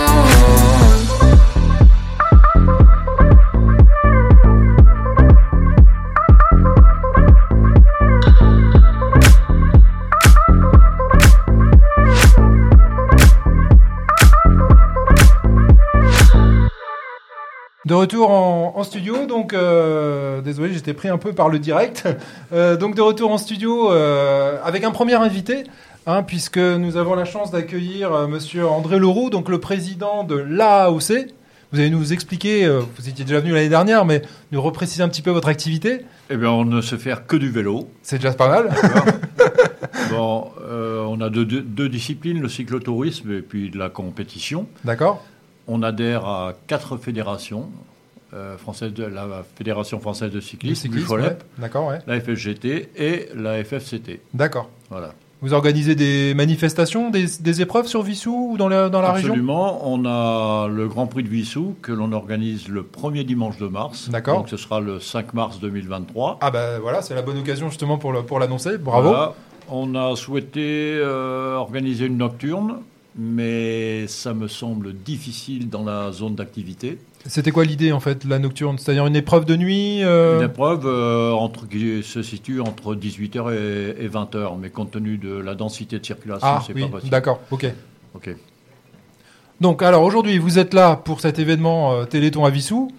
De 17.91 17.95
retour 17.95 18.31
en, 18.31 18.71
en 18.77 18.83
studio, 18.85 19.25
donc 19.25 19.53
euh, 19.53 20.39
désolé, 20.39 20.71
j'étais 20.73 20.93
pris 20.93 21.09
un 21.09 21.17
peu 21.17 21.33
par 21.33 21.49
le 21.49 21.59
direct. 21.59 22.07
Euh, 22.53 22.77
donc 22.77 22.95
de 22.95 23.01
retour 23.01 23.29
en 23.33 23.37
studio 23.37 23.91
euh, 23.91 24.57
avec 24.63 24.85
un 24.85 24.91
premier 24.91 25.15
invité, 25.15 25.65
hein, 26.07 26.23
puisque 26.23 26.57
nous 26.57 26.95
avons 26.95 27.15
la 27.15 27.25
chance 27.25 27.51
d'accueillir 27.51 28.29
Monsieur 28.29 28.65
André 28.65 28.97
Leroux, 28.97 29.29
donc 29.29 29.49
le 29.49 29.59
président 29.59 30.23
de 30.23 30.35
l'AAOC. 30.37 31.33
Vous 31.73 31.79
allez 31.81 31.89
nous 31.89 32.13
expliquer, 32.13 32.65
vous 32.69 33.09
étiez 33.09 33.25
déjà 33.25 33.41
venu 33.41 33.51
l'année 33.51 33.67
dernière, 33.67 34.05
mais 34.05 34.21
nous 34.53 34.61
repréciser 34.61 35.03
un 35.03 35.09
petit 35.09 35.21
peu 35.21 35.31
votre 35.31 35.49
activité. 35.49 36.05
Eh 36.29 36.37
bien, 36.37 36.49
on 36.49 36.63
ne 36.63 36.79
sait 36.79 36.97
faire 36.97 37.27
que 37.27 37.35
du 37.35 37.49
vélo. 37.49 37.89
C'est 38.03 38.19
déjà 38.19 38.31
pas 38.31 38.47
mal. 38.47 38.69
Bon, 40.11 40.45
on 41.07 41.19
a 41.19 41.29
deux, 41.29 41.43
deux- 41.45 41.61
deux 41.61 41.89
disciplines, 41.89 42.41
le 42.41 42.47
cyclotourisme 42.49 43.31
et 43.33 43.41
puis 43.41 43.69
de 43.69 43.77
la 43.77 43.89
compétition. 43.89 44.67
D'accord 44.85 45.23
On 45.73 45.83
adhère 45.83 46.25
à 46.25 46.53
quatre 46.67 46.97
fédérations. 46.97 47.69
euh, 48.33 48.55
de, 48.89 49.03
la 49.03 49.43
Fédération 49.55 49.99
française 49.99 50.31
de 50.31 50.41
cyclisme, 50.41 50.83
cyclisme, 50.83 51.01
l'UFOLEP, 51.03 51.29
ouais. 51.29 51.37
D'accord, 51.59 51.87
ouais. 51.87 51.99
la 52.07 52.19
FSGT 52.19 52.89
et 52.97 53.29
la 53.35 53.63
FFCT. 53.63 54.19
D'accord. 54.33 54.69
Voilà. 54.89 55.13
Vous 55.41 55.53
organisez 55.53 55.95
des 55.95 56.33
manifestations, 56.33 57.09
des, 57.09 57.25
des 57.39 57.61
épreuves 57.61 57.87
sur 57.87 58.03
Vissou 58.03 58.49
ou 58.51 58.57
dans 58.57 58.67
la, 58.67 58.89
dans 58.89 59.01
la 59.01 59.11
région? 59.13 59.29
Absolument. 59.29 59.81
On 59.89 60.05
a 60.05 60.67
le 60.67 60.87
Grand 60.87 61.07
Prix 61.07 61.23
de 61.23 61.29
Vissou 61.29 61.75
que 61.81 61.91
l'on 61.91 62.11
organise 62.11 62.67
le 62.67 62.83
premier 62.83 63.23
dimanche 63.23 63.57
de 63.57 63.67
mars. 63.67 64.09
D'accord. 64.09 64.37
Donc 64.39 64.49
ce 64.49 64.57
sera 64.57 64.81
le 64.81 64.99
5 64.99 65.33
mars 65.33 65.59
2023. 65.59 66.37
Ah 66.41 66.51
bah 66.51 66.79
voilà, 66.79 67.01
c'est 67.01 67.15
la 67.15 67.21
bonne 67.23 67.39
occasion 67.39 67.69
justement 67.69 67.97
pour 67.97 68.39
l'annoncer. 68.39 68.77
Bravo. 68.77 69.09
Voilà. 69.09 69.33
On 69.69 69.95
a 69.95 70.15
souhaité 70.17 70.97
euh, 70.99 71.55
organiser 71.55 72.05
une 72.05 72.17
nocturne, 72.17 72.79
mais 73.15 74.07
ça 74.07 74.33
me 74.33 74.47
semble 74.47 74.93
difficile 74.93 75.69
dans 75.69 75.83
la 75.83 76.11
zone 76.11 76.35
d'activité. 76.35 76.97
C'était 77.27 77.51
quoi 77.51 77.65
l'idée 77.65 77.91
en 77.91 77.99
fait, 77.99 78.23
la 78.23 78.39
nocturne? 78.39 78.77
C'est-à-dire 78.79 79.05
une 79.05 79.15
épreuve 79.15 79.45
de 79.45 79.55
nuit 79.55 80.03
euh, 80.03 80.37
Une 80.39 80.45
épreuve 80.45 80.85
euh, 80.87 81.31
entre, 81.31 81.67
qui 81.67 82.01
se 82.03 82.23
situe 82.23 82.61
entre 82.61 82.95
18h 82.95 83.53
et, 83.53 84.05
et 84.05 84.07
20h, 84.09 84.57
mais 84.59 84.69
compte 84.69 84.91
tenu 84.91 85.17
de 85.17 85.33
la 85.33 85.53
densité 85.53 85.99
de 85.99 86.05
circulation, 86.05 86.47
Ah 86.47 86.63
c'est 86.65 86.73
oui, 86.73 86.81
pas 86.83 86.87
possible. 86.87 87.11
d'accord, 87.11 87.39
ok. 87.51 87.67
Ok. 88.15 88.35
Donc 89.59 89.83
alors 89.83 90.03
aujourd'hui, 90.03 90.37
vous 90.39 90.57
êtes 90.57 90.73
là 90.73 90.95
pour 90.95 91.21
cet 91.21 91.37
événement 91.37 91.93
euh, 91.93 92.05
Téléthon 92.05 92.45
à 92.45 92.49
Vissou. 92.49 92.91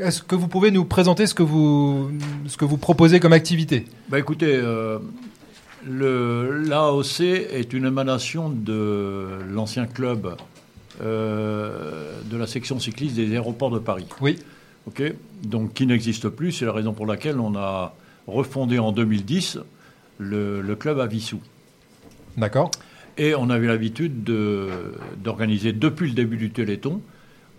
Est-ce 0.00 0.22
que 0.22 0.34
vous 0.34 0.48
pouvez 0.48 0.70
nous 0.70 0.84
présenter 0.86 1.26
ce 1.26 1.34
que 1.34 1.42
vous, 1.42 2.10
ce 2.46 2.56
que 2.56 2.64
vous 2.64 2.78
proposez 2.78 3.20
comme 3.20 3.34
activité? 3.34 3.84
Bah 4.08 4.18
écoutez, 4.18 4.58
l'AOC 5.86 7.20
est 7.20 7.72
une 7.72 7.86
émanation 7.86 8.48
de 8.50 9.26
l'ancien 9.50 9.86
club 9.86 10.34
euh, 11.02 12.12
de 12.24 12.36
la 12.36 12.46
section 12.46 12.78
cycliste 12.78 13.16
des 13.16 13.32
aéroports 13.32 13.70
de 13.70 13.78
Paris. 13.78 14.06
Oui. 14.20 14.38
Ok, 14.86 15.02
donc 15.44 15.74
qui 15.74 15.86
n'existe 15.86 16.28
plus. 16.28 16.52
C'est 16.52 16.64
la 16.64 16.72
raison 16.72 16.92
pour 16.92 17.06
laquelle 17.06 17.38
on 17.38 17.54
a 17.56 17.94
refondé 18.26 18.78
en 18.78 18.92
2010 18.92 19.58
le, 20.18 20.60
le 20.60 20.76
club 20.76 20.98
à 21.00 21.06
Vissou. 21.06 21.40
D'accord. 22.36 22.70
Et 23.18 23.34
on 23.34 23.50
avait 23.50 23.66
l'habitude 23.66 24.24
de- 24.24 24.68
d'organiser 25.18 25.72
depuis 25.72 26.08
le 26.08 26.14
début 26.14 26.36
du 26.38 26.50
Téléthon. 26.50 27.02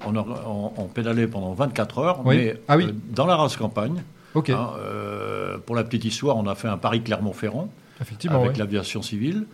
On, 0.05 0.15
or- 0.15 0.71
on- 0.77 0.81
on 0.81 0.85
pédalait 0.87 1.27
pendant 1.27 1.53
24 1.53 1.99
heures, 1.99 2.21
Oui. 2.25 2.37
mais 2.37 2.57
Ah 2.67 2.77
oui. 2.77 2.85
euh, 2.87 2.91
dans 3.13 3.27
la 3.27 3.35
race 3.35 3.55
campagne. 3.55 4.01
Ok. 4.33 4.49
hein, 4.49 4.71
euh, 4.79 5.57
pour 5.63 5.75
la 5.75 5.83
petite 5.83 6.05
histoire, 6.05 6.37
on 6.37 6.47
a 6.47 6.55
fait 6.55 6.67
un 6.69 6.77
Paris-Clermont-Ferrand. 6.77 7.71
Avec 8.29 8.57
l'aviation 8.57 9.01
civile. 9.01 9.45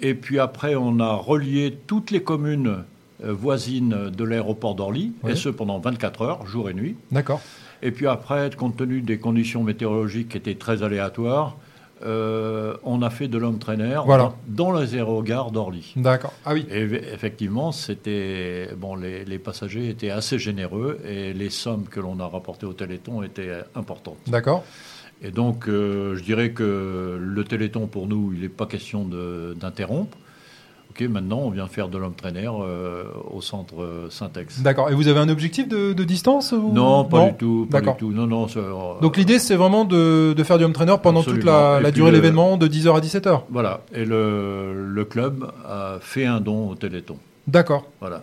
Et 0.00 0.14
puis 0.14 0.38
après, 0.38 0.74
on 0.74 1.00
a 1.00 1.14
relié 1.14 1.78
toutes 1.86 2.10
les 2.10 2.22
communes 2.22 2.84
euh, 3.24 3.32
voisines 3.32 4.10
de 4.14 4.24
l'aéroport 4.24 4.74
d'Orly, 4.74 5.12
Oui. 5.22 5.32
et 5.32 5.36
ce 5.36 5.48
pendant 5.48 5.78
24 5.78 6.22
heures, 6.22 6.46
jour 6.46 6.68
et 6.68 6.74
nuit. 6.74 6.96
D'accord. 7.10 7.40
Et 7.82 7.90
puis 7.92 8.06
après, 8.06 8.50
compte 8.56 8.76
tenu 8.76 9.00
des 9.00 9.18
conditions 9.18 9.62
météorologiques 9.62 10.30
qui 10.30 10.36
étaient 10.38 10.54
très 10.54 10.82
aléatoires, 10.82 11.56
euh, 12.04 12.76
on 12.84 13.00
a 13.00 13.08
fait 13.08 13.26
de 13.26 13.38
l'homme 13.38 13.58
trainer 13.58 13.98
Voilà. 14.04 14.34
dans, 14.46 14.70
dans 14.72 14.78
les 14.78 14.94
aérogares 14.96 15.50
d'Orly. 15.50 15.94
D'accord. 15.96 16.34
Ah 16.44 16.52
oui. 16.52 16.66
Et 16.70 16.84
eff- 16.86 17.14
effectivement, 17.14 17.72
c'était 17.72 18.68
bon, 18.76 18.96
les, 18.96 19.24
les 19.24 19.38
passagers 19.38 19.88
étaient 19.88 20.10
assez 20.10 20.38
généreux 20.38 21.00
et 21.08 21.32
les 21.32 21.48
sommes 21.48 21.84
que 21.84 21.98
l'on 22.00 22.20
a 22.20 22.26
rapportées 22.26 22.66
au 22.66 22.74
Téléthon 22.74 23.22
étaient 23.22 23.50
importantes. 23.74 24.18
D'accord. 24.26 24.62
Et 25.22 25.30
donc, 25.30 25.68
euh, 25.68 26.14
je 26.16 26.22
dirais 26.22 26.50
que 26.50 27.18
le 27.20 27.44
Téléthon, 27.44 27.86
pour 27.86 28.06
nous, 28.06 28.32
il 28.34 28.40
n'est 28.42 28.48
pas 28.48 28.66
question 28.66 29.08
d'interrompre. 29.58 30.16
Ok, 30.90 31.02
maintenant, 31.08 31.40
on 31.44 31.50
vient 31.50 31.66
faire 31.66 31.88
de 31.88 31.98
l'homme 31.98 32.14
trainer 32.14 32.48
euh, 32.48 33.04
au 33.30 33.42
centre 33.42 33.82
euh, 33.82 34.08
Syntex. 34.08 34.60
D'accord. 34.62 34.88
Et 34.90 34.94
vous 34.94 35.08
avez 35.08 35.18
un 35.20 35.28
objectif 35.28 35.68
de, 35.68 35.92
de 35.92 36.04
distance 36.04 36.52
ou- 36.52 36.72
Non, 36.72 37.04
pas 37.04 37.28
du 37.30 37.34
tout. 37.36 37.68
Pas 37.70 37.80
du 37.82 37.88
tout. 37.98 38.12
Non, 38.12 38.26
non. 38.26 38.46
euh, 38.56 38.72
Donc 39.02 39.16
l'idée 39.18 39.38
c'est 39.38 39.56
vraiment 39.56 39.84
de, 39.84 40.32
de 40.34 40.42
faire 40.42 40.56
du 40.58 40.64
home 40.64 40.72
trainer 40.72 40.96
pendant 41.02 41.22
toute 41.22 41.44
la, 41.44 41.80
durée 41.90 42.10
de 42.12 42.16
l'événement 42.16 42.56
de 42.56 42.66
10h 42.66 42.96
à 42.96 43.00
17h. 43.00 43.42
Voilà. 43.50 43.80
Et 43.94 44.04
le, 44.06 44.86
le 44.88 45.04
club 45.04 45.44
a 45.68 45.96
fait 46.00 46.24
un 46.24 46.40
don 46.40 46.70
au 46.70 46.74
Téléthon. 46.76 47.18
D'accord. 47.46 47.84
Voilà. 48.00 48.22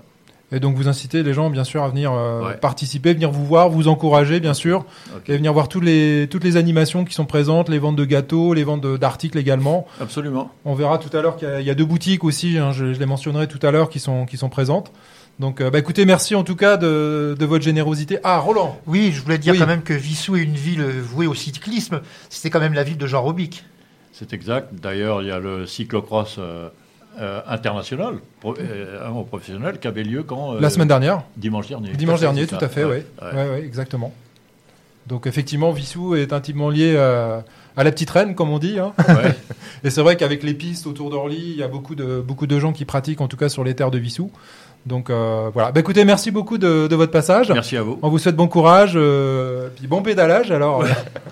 Et 0.54 0.60
donc 0.60 0.76
vous 0.76 0.88
incitez 0.88 1.24
les 1.24 1.34
gens 1.34 1.50
bien 1.50 1.64
sûr 1.64 1.84
à 1.84 1.90
venir 1.90 2.14
euh, 2.14 2.48
Ouais. 2.48 2.54
participer, 2.58 3.14
venir 3.14 3.32
vous 3.32 3.44
voir, 3.46 3.70
vous 3.70 3.88
encourager 3.88 4.40
bien 4.40 4.54
sûr, 4.54 4.86
et 5.28 5.36
venir 5.36 5.52
voir 5.52 5.68
toutes 5.68 5.84
les, 5.84 6.28
toutes 6.30 6.44
les 6.44 6.56
animations 6.58 7.04
qui 7.06 7.14
sont 7.14 7.26
présentes, 7.26 7.70
les 7.70 7.80
ventes 7.80 7.96
de 7.96 8.06
gâteaux, 8.06 8.54
les 8.54 8.64
ventes 8.64 8.86
d'articles 8.86 9.38
également. 9.38 9.88
Absolument. 10.00 10.52
On 10.64 10.76
verra 10.76 11.00
tout 11.00 11.16
à 11.18 11.22
l'heure 11.22 11.36
qu'il 11.38 11.48
y 11.48 11.52
a- 11.52 11.60
il 11.60 11.66
y, 11.66 11.70
a 11.72 11.76
deux 11.76 11.86
boutiques 11.86 12.24
aussi, 12.24 12.58
hein, 12.58 12.72
je, 12.72 12.94
je 12.94 13.00
les 13.00 13.06
mentionnerai 13.06 13.48
tout 13.48 13.60
à 13.66 13.72
l'heure, 13.72 13.90
qui 13.90 14.00
sont, 14.00 14.26
qui 14.26 14.38
sont 14.38 14.50
présentes. 14.50 14.92
Donc 15.40 15.62
euh, 15.62 15.72
bah, 15.72 15.80
écoutez, 15.80 16.06
merci 16.06 16.36
en 16.36 16.44
tout 16.44 16.56
cas 16.56 16.78
de, 16.78 17.36
de 17.40 17.46
votre 17.46 17.64
générosité. 17.64 18.20
Ah, 18.24 18.38
Roland 18.38 18.80
Oui, 18.86 19.12
je 19.12 19.22
voulais 19.24 19.40
dire 19.40 19.54
Oui. 19.54 19.60
quand 19.60 19.66
même 19.66 19.82
que 19.82 19.94
Vissou 19.94 20.36
est 20.36 20.44
une 20.44 20.54
ville 20.54 20.84
vouée 20.84 21.26
au 21.26 21.34
cyclisme. 21.34 22.02
C'était 22.30 22.52
quand 22.52 22.60
même 22.60 22.74
la 22.76 22.84
ville 22.84 22.98
de 23.00 23.08
Jean 23.08 23.24
Robic. 23.24 23.64
C'est 24.12 24.32
exact. 24.34 24.70
D'ailleurs, 24.76 25.24
il 25.24 25.30
y 25.30 25.32
a 25.32 25.40
le 25.40 25.66
cyclocross 25.66 26.36
euh, 26.38 26.70
euh, 27.20 27.42
international, 27.48 28.16
pro- 28.40 28.56
euh, 28.60 29.24
professionnel, 29.28 29.80
qui 29.80 29.88
avait 29.88 30.04
lieu 30.04 30.24
quand 30.24 30.56
euh, 30.56 30.60
La 30.62 30.70
semaine 30.70 30.88
dernière 30.88 31.24
Dimanche 31.38 31.68
dernier. 31.68 31.92
Dimanche 31.92 32.20
dernier, 32.22 32.48
tout 32.48 32.56
à 32.60 32.68
fait, 32.68 32.84
oui. 32.84 32.98
Ouais, 33.22 33.34
Ouais. 33.34 33.64
exactement. 33.64 34.14
Donc 35.08 35.28
effectivement, 35.28 35.72
Vissou 35.72 36.16
est 36.16 36.32
intimement 36.34 36.70
lié 36.70 36.94
euh, 36.96 37.40
à 37.76 37.84
la 37.84 37.92
petite 37.92 38.10
reine, 38.10 38.36
comme 38.36 38.50
on 38.52 38.60
dit. 38.60 38.80
hein. 38.80 38.94
Et 39.84 39.90
c'est 39.90 40.02
vrai 40.02 40.16
qu'avec 40.16 40.44
les 40.44 40.54
pistes 40.54 40.88
autour 40.88 41.10
d'Orly, 41.10 41.36
il 41.52 41.58
y 41.58 41.64
a 41.64 41.68
beaucoup 41.68 41.96
de, 41.96 42.22
beaucoup 42.22 42.48
de 42.48 42.58
gens 42.58 42.72
qui 42.72 42.86
pratiquent, 42.86 43.20
en 43.22 43.28
tout 43.28 43.36
cas 43.38 43.50
sur 43.50 43.64
les 43.66 43.76
terres 43.76 43.92
de 43.92 43.98
Vissou. 43.98 44.32
Donc 44.86 45.10
euh, 45.10 45.50
voilà. 45.54 45.72
Bah, 45.72 45.80
écoutez, 45.82 46.04
merci 46.06 46.32
beaucoup 46.32 46.58
de, 46.58 46.88
de 46.88 46.96
votre 46.96 47.12
passage. 47.12 47.52
Merci 47.52 47.76
à 47.78 47.82
vous. 47.84 48.00
On 48.02 48.10
vous 48.10 48.18
souhaite 48.18 48.36
bon 48.36 48.48
courage, 48.48 48.94
euh, 48.96 49.68
puis 49.76 49.88
bon 49.88 50.02
pédalage. 50.02 50.52
Alors 50.52 50.84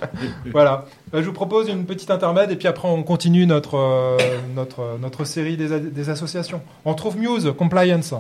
voilà. 0.51 0.85
Bah, 1.11 1.21
je 1.21 1.25
vous 1.25 1.33
propose 1.33 1.67
une 1.67 1.85
petite 1.85 2.09
intermède 2.09 2.51
et 2.51 2.55
puis 2.55 2.67
après 2.67 2.87
on 2.87 3.03
continue 3.03 3.45
notre 3.45 3.75
euh, 3.77 5.25
série 5.25 5.57
des, 5.57 5.79
des 5.79 6.09
associations. 6.09 6.61
On 6.85 6.93
trouve 6.93 7.17
Muse 7.17 7.53
Compliance. 7.57 8.13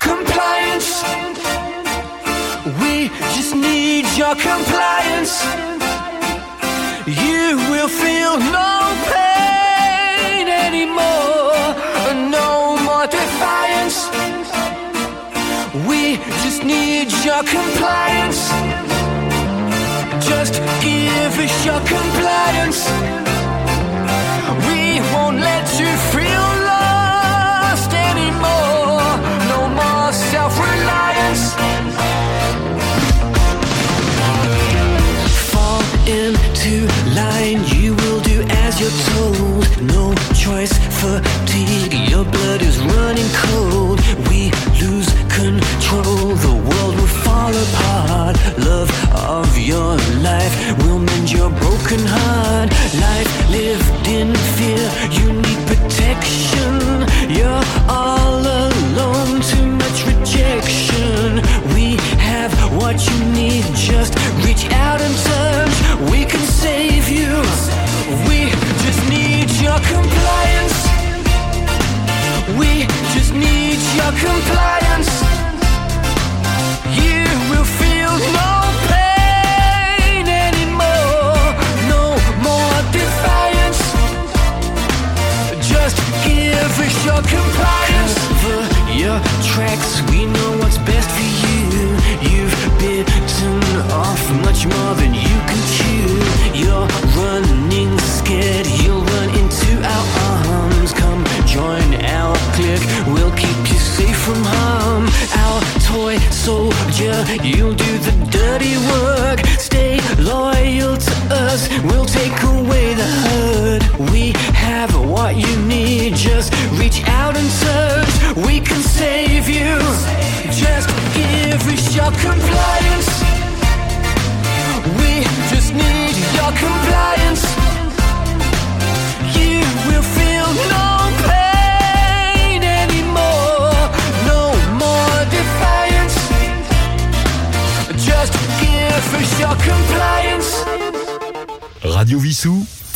compliance. 0.00 1.02
We 2.80 3.08
just 3.34 3.54
need 3.54 4.04
your 4.16 4.34
compliance. 4.34 5.44
You 7.06 7.56
will 7.70 7.88
feel 7.88 8.38
no 8.38 8.72
pain 9.12 10.48
anymore, 10.48 11.33
your 17.24 17.42
compliance. 17.44 18.50
Just 20.28 20.54
give 20.82 21.32
us 21.44 21.64
your 21.64 21.80
compliance. 21.80 22.80
We 24.68 25.00
won't 25.12 25.38
let 25.38 25.66
you 25.80 25.90
feel 26.12 26.46
lost 26.72 27.92
anymore. 28.10 29.08
No 29.52 29.60
more 29.80 30.12
self 30.12 30.52
reliance. 30.58 31.44
Fall 35.50 35.82
into 36.06 36.86
line, 37.14 37.64
you're 38.84 39.04
told. 39.16 39.64
No 39.94 40.14
choice, 40.34 40.74
fatigue, 41.00 41.94
your 42.10 42.24
blood 42.24 42.60
is 42.60 42.78
running 42.80 43.30
cold. 43.32 43.98
We 44.28 44.50
lose 44.82 45.08
control, 45.40 46.34
the 46.46 46.54
world 46.68 46.94
will 46.98 47.14
fall 47.24 47.54
apart. 47.66 48.36
Love 48.58 48.90
of 49.14 49.48
your 49.56 49.96
life 50.28 50.54
will 50.82 50.98
mend 50.98 51.32
your 51.32 51.50
broken 51.62 52.00
heart. 52.04 52.68
Life 53.06 53.30
lived 53.50 54.06
in 54.06 54.34
fear, 54.56 54.84
you 55.18 55.32
need 55.32 55.60
protection. 55.70 56.72
You're 57.38 57.64
all 57.88 58.42
alone, 58.64 59.40
too 59.40 59.66
much 59.82 59.98
rejection. 60.12 61.40
We 61.74 61.96
have 62.20 62.52
what 62.76 62.96
you 63.08 63.18
need, 63.32 63.64
just 63.74 64.12
reach 64.44 64.64
out 64.72 65.00
and 65.00 65.14
touch. 65.28 66.10
We 66.10 66.24
can 66.26 66.44
save 66.62 67.08
you. 67.08 67.83
Your 69.64 69.80
compliance. 69.80 70.78
We 72.58 72.86
just 73.14 73.32
need 73.32 73.78
your 73.98 74.12
compliance. 74.26 75.10
You 77.00 77.24
will 77.48 77.68
feel 77.80 78.12
no 78.40 78.52
pain 78.92 80.26
anymore. 80.28 81.46
No 81.88 82.04
more 82.46 82.76
defiance. 82.92 83.80
Just 85.66 85.96
give 86.26 86.80
us 86.86 87.04
your 87.06 87.22
compliance. 87.22 87.73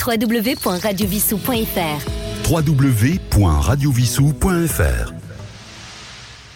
www.radiovissou.fr 0.08 2.50
www.radiovissou.fr. 2.50 5.12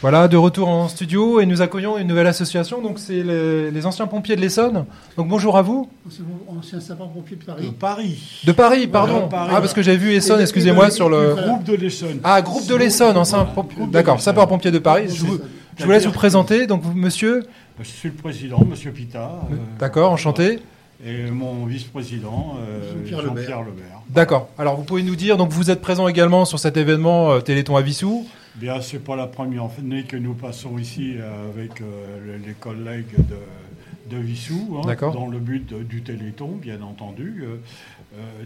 Voilà, 0.01 0.27
de 0.27 0.37
retour 0.39 0.69
en 0.69 0.89
studio 0.89 1.39
et 1.41 1.45
nous 1.47 1.61
accueillons 1.63 1.97
une 1.99 2.07
nouvelle 2.09 2.27
association. 2.27 2.81
Donc 2.81 2.99
c'est 2.99 3.23
les, 3.23 3.71
les 3.71 3.87
anciens 3.87 4.07
pompiers 4.07 4.35
de 4.37 4.41
l'Essonne. 4.41 4.87
Donc 5.19 5.29
bonjour 5.29 5.57
à 5.59 5.63
vous. 5.63 5.89
C'est 6.11 6.23
mon 6.23 6.59
ancien 6.59 6.81
sapeur-pompier 6.81 7.37
de 7.37 7.45
Paris. 7.45 7.73
Paris. 7.79 8.41
De 8.45 8.53
Paris, 8.53 8.87
pardon. 8.89 9.13
Voilà, 9.13 9.29
Paris. 9.29 9.53
Ah 9.55 9.61
parce 9.61 9.75
que 9.75 9.83
j'ai 9.83 9.97
vu 9.97 10.13
Essonne. 10.15 10.41
Excusez-moi 10.41 10.91
sur 10.91 11.09
le. 11.11 11.35
Groupe 11.35 11.65
de 11.65 11.75
l'Essonne. 11.75 12.19
Ah 12.25 12.41
groupe 12.43 12.67
de 12.67 12.75
l'Essonne, 12.75 13.17
ancien 13.19 13.45
pompier. 13.45 13.85
D'accord, 13.89 14.21
sapeur-pompier 14.21 14.71
de 14.71 14.79
Paris. 14.79 15.05
Je 15.15 15.25
vous, 15.25 15.39
je 15.79 15.85
vous 15.85 15.91
laisse 15.91 16.07
vous 16.07 16.13
présenter. 16.13 16.67
Donc 16.67 16.81
vous, 16.83 16.95
monsieur. 16.95 17.45
Je 17.81 17.89
suis 17.89 18.09
le 18.09 18.15
président, 18.15 18.59
Monsieur 18.69 18.91
Pita. 18.93 19.41
euh, 19.51 19.57
D'accord, 19.79 20.13
enchanté. 20.13 20.61
Et 21.05 21.31
mon 21.31 21.67
vice-président, 21.67 22.57
euh, 22.61 22.93
Jean-Pierre 22.95 23.23
Jean-Pierre 23.23 23.61
Lebert. 23.63 23.67
Lebert. 23.67 24.01
D'accord. 24.09 24.49
Alors 24.57 24.77
vous 24.77 24.85
pouvez 24.85 25.03
nous 25.03 25.17
dire. 25.17 25.37
Donc 25.37 25.51
vous 25.51 25.71
êtes 25.71 25.81
présent 25.81 26.07
également 26.07 26.45
sur 26.45 26.59
cet 26.61 26.77
événement 26.77 27.33
euh, 27.33 27.41
Téléthon 27.41 27.77
à 27.77 27.83
Vissou. 27.83 28.27
Bien, 28.55 28.81
c'est 28.81 28.99
pas 29.03 29.17
la 29.17 29.27
première 29.27 29.65
année 29.79 30.05
que 30.05 30.17
nous 30.17 30.35
passons 30.35 30.79
ici 30.79 31.15
euh, 31.17 31.51
avec 31.51 31.81
euh, 31.81 32.19
le- 32.25 32.47
les 32.47 32.53
collègues 32.53 33.17
de, 33.17 34.15
de 34.17 34.23
Vissou, 34.23 34.77
hein, 34.79 34.87
D'accord. 34.87 35.13
dans 35.15 35.27
le 35.27 35.39
but 35.39 35.67
de- 35.69 35.83
du 35.83 36.03
Téléthon, 36.03 36.51
bien 36.61 36.81
entendu. 36.83 37.45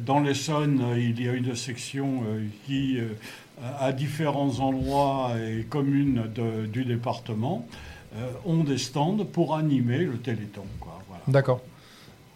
Dans 0.07 0.21
l'Essonne, 0.21 0.81
il 0.97 1.21
y 1.21 1.29
a 1.29 1.33
une 1.33 1.57
section 1.57 2.21
qui, 2.67 2.99
à 3.81 3.91
différents 3.91 4.61
endroits 4.61 5.33
et 5.45 5.65
communes 5.65 6.23
de- 6.37 6.67
du 6.67 6.85
département, 6.85 7.67
ont 8.45 8.63
des 8.63 8.79
stands 8.79 9.17
pour 9.33 9.57
animer 9.57 9.99
le 9.99 10.19
Téléthon. 10.19 10.63
Voilà. 10.81 11.23
D'accord. 11.27 11.61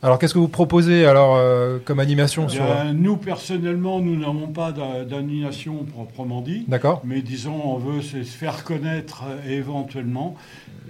Alors 0.02 0.18
qu'est-ce 0.18 0.32
que 0.32 0.38
vous 0.38 0.48
proposez 0.48 1.04
alors 1.04 1.36
euh, 1.36 1.78
comme 1.84 2.00
animation 2.00 2.48
sur. 2.48 2.64
Bien, 2.64 2.92
nous, 2.94 3.16
personnellement, 3.18 4.00
nous 4.00 4.16
n'avons 4.16 4.46
pas 4.48 4.72
d'a- 4.72 5.04
d'animation 5.04 5.84
proprement 5.84 6.40
dit. 6.40 6.64
D'accord. 6.68 7.02
Mais 7.04 7.20
disons, 7.20 7.60
on 7.64 7.76
veut 7.76 8.00
se 8.00 8.16
faire 8.22 8.64
connaître 8.64 9.24
euh, 9.28 9.50
éventuellement, 9.58 10.36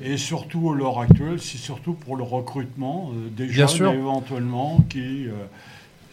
et 0.00 0.16
surtout 0.16 0.70
à 0.72 0.76
l'heure 0.76 1.00
actuelle, 1.00 1.40
c'est 1.40 1.58
surtout 1.58 1.94
pour 1.94 2.16
le 2.16 2.22
recrutement 2.22 3.10
euh, 3.12 3.28
des 3.36 3.46
Bien 3.46 3.66
jeunes 3.66 3.68
sûr. 3.68 3.92
éventuellement 3.92 4.78
qui, 4.88 5.26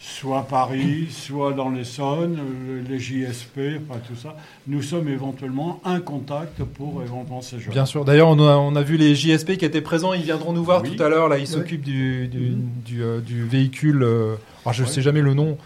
soit 0.00 0.38
à 0.38 0.42
Paris, 0.42 1.08
soit 1.10 1.52
dans 1.52 1.70
l'Essonne, 1.70 2.38
euh, 2.38 2.82
les 2.88 2.98
JSP, 2.98 3.58
enfin 3.88 3.98
tout 4.06 4.14
ça, 4.16 4.36
nous 4.66 4.80
sommes 4.82 5.08
éventuellement 5.08 5.80
un 5.84 6.00
contact 6.00 6.62
pour 6.62 7.02
éventuellement 7.02 7.42
ces 7.42 7.58
jeunes. 7.58 7.72
Bien 7.72 7.84
sûr. 7.86 8.04
D'ailleurs, 8.04 8.28
on 8.28 8.38
a, 8.38 8.56
on 8.56 8.76
a 8.76 8.82
vu 8.82 8.96
les 8.96 9.14
JSP 9.14 9.56
qui 9.56 9.64
étaient 9.64 9.80
présents. 9.80 10.12
Ils 10.14 10.22
viendront 10.22 10.52
nous 10.52 10.62
voir 10.64 10.82
Oui. 10.82 10.94
tout 10.96 11.02
à 11.02 11.08
l'heure. 11.08 11.28
Là, 11.28 11.38
ils 11.38 11.46
s'occupent 11.48 11.82
du, 11.82 12.28
du, 12.28 12.38
Mhm. 12.50 12.68
du, 12.84 13.02
euh, 13.02 13.20
du 13.20 13.44
véhicule. 13.44 14.02
euh, 14.02 14.34
alors, 14.64 14.72
je 14.72 14.82
ne 14.82 14.88
sais 14.88 15.02
jamais 15.02 15.20
le 15.20 15.34
nom. 15.34 15.58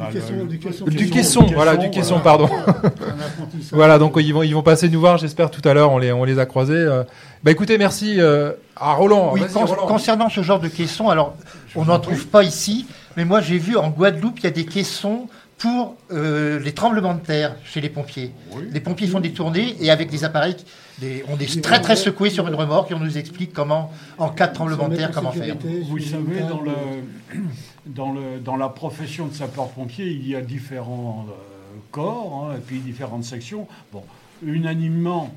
Bah, 0.00 0.08
Du 0.10 0.18
caisson, 0.18 0.34
le- 0.36 0.44
du 0.46 0.58
caisson. 0.58 0.84
Du 0.86 0.96
caisson, 0.96 1.12
caisson. 1.14 1.42
du 1.44 1.54
Voilà, 1.54 1.76
caisson, 1.76 1.82
du 1.82 1.90
caisson. 1.90 2.18
voilà. 2.22 2.22
Pardon. 2.24 2.48
Voilà. 3.72 3.98
Donc 3.98 4.14
ils 4.16 4.32
vont, 4.34 4.42
ils 4.42 4.54
vont 4.54 4.62
passer 4.62 4.88
nous 4.88 5.00
voir. 5.00 5.18
J'espère 5.18 5.50
tout 5.50 5.66
à 5.68 5.74
l'heure. 5.74 5.92
On 5.92 5.98
les, 5.98 6.12
on 6.12 6.24
les 6.24 6.38
a 6.38 6.46
croisés. 6.46 6.74
euh. 6.74 7.04
Bah 7.44 7.50
écoutez, 7.50 7.78
merci 7.78 8.16
euh, 8.20 8.52
à 8.76 8.92
Roland. 8.94 9.30
Oui, 9.34 9.40
Vas-y, 9.40 9.52
con- 9.52 9.64
Roland. 9.66 9.86
concernant 9.86 10.28
ce 10.28 10.42
genre 10.42 10.60
de 10.60 10.68
caissons, 10.68 11.08
alors 11.08 11.36
on 11.76 11.84
n'en 11.84 11.98
trouve 12.00 12.26
pas 12.26 12.42
ici, 12.42 12.86
mais 13.16 13.24
moi 13.24 13.40
j'ai 13.40 13.58
vu 13.58 13.76
en 13.76 13.88
Guadeloupe, 13.90 14.38
il 14.40 14.44
y 14.44 14.46
a 14.46 14.50
des 14.50 14.66
caissons 14.66 15.28
pour 15.58 15.96
euh, 16.10 16.58
les 16.60 16.72
tremblements 16.72 17.14
de 17.14 17.20
terre 17.20 17.54
chez 17.64 17.80
les 17.82 17.88
pompiers. 17.90 18.32
Oui. 18.52 18.64
Les 18.72 18.80
pompiers 18.80 19.06
font 19.06 19.20
des 19.20 19.32
tournées 19.32 19.76
et 19.80 19.90
avec 19.90 20.08
des 20.10 20.24
appareils, 20.24 20.56
des, 21.00 21.22
on 21.28 21.38
est 21.38 21.62
très 21.62 21.80
très 21.82 21.96
secoués 21.96 22.30
sur 22.30 22.48
une 22.48 22.54
remorque 22.54 22.90
et 22.90 22.94
on 22.94 22.98
nous 23.00 23.18
explique 23.18 23.52
comment, 23.52 23.92
en 24.18 24.30
cas 24.30 24.46
de 24.46 24.54
tremblement 24.54 24.88
de 24.88 24.96
terre, 24.96 25.10
comment 25.12 25.32
faire. 25.32 25.54
Vous 25.88 25.98
savez, 25.98 26.40
dans, 26.48 26.60
le, 26.62 26.72
dans, 27.86 28.56
la 28.56 28.68
profession 28.68 29.26
de 29.26 29.34
sapeur-pompier, 29.34 30.06
il 30.06 30.28
y 30.28 30.36
a 30.36 30.40
différents 30.40 31.26
euh, 31.28 31.78
corps 31.90 32.50
hein, 32.50 32.56
et 32.56 32.60
puis 32.60 32.78
différentes 32.78 33.24
sections. 33.24 33.66
Bon, 33.92 34.04
unanimement, 34.42 35.34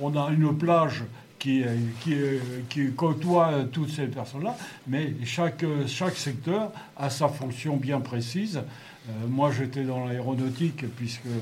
on 0.00 0.16
a 0.16 0.30
une 0.30 0.56
plage 0.56 1.04
qui, 1.38 1.64
côtoie 2.96 3.64
toutes 3.72 3.90
ces 3.90 4.06
personnes-là, 4.06 4.56
mais 4.86 5.12
chaque, 5.24 5.64
chaque 5.88 6.16
secteur 6.16 6.70
a 6.96 7.10
sa 7.10 7.28
fonction 7.28 7.76
bien 7.76 8.00
précise. 8.00 8.58
Euh, 9.08 9.12
moi, 9.28 9.50
j'étais 9.50 9.82
dans 9.82 10.06
l'aéronautique 10.06 10.84
puisque 10.96 11.26
euh, 11.26 11.40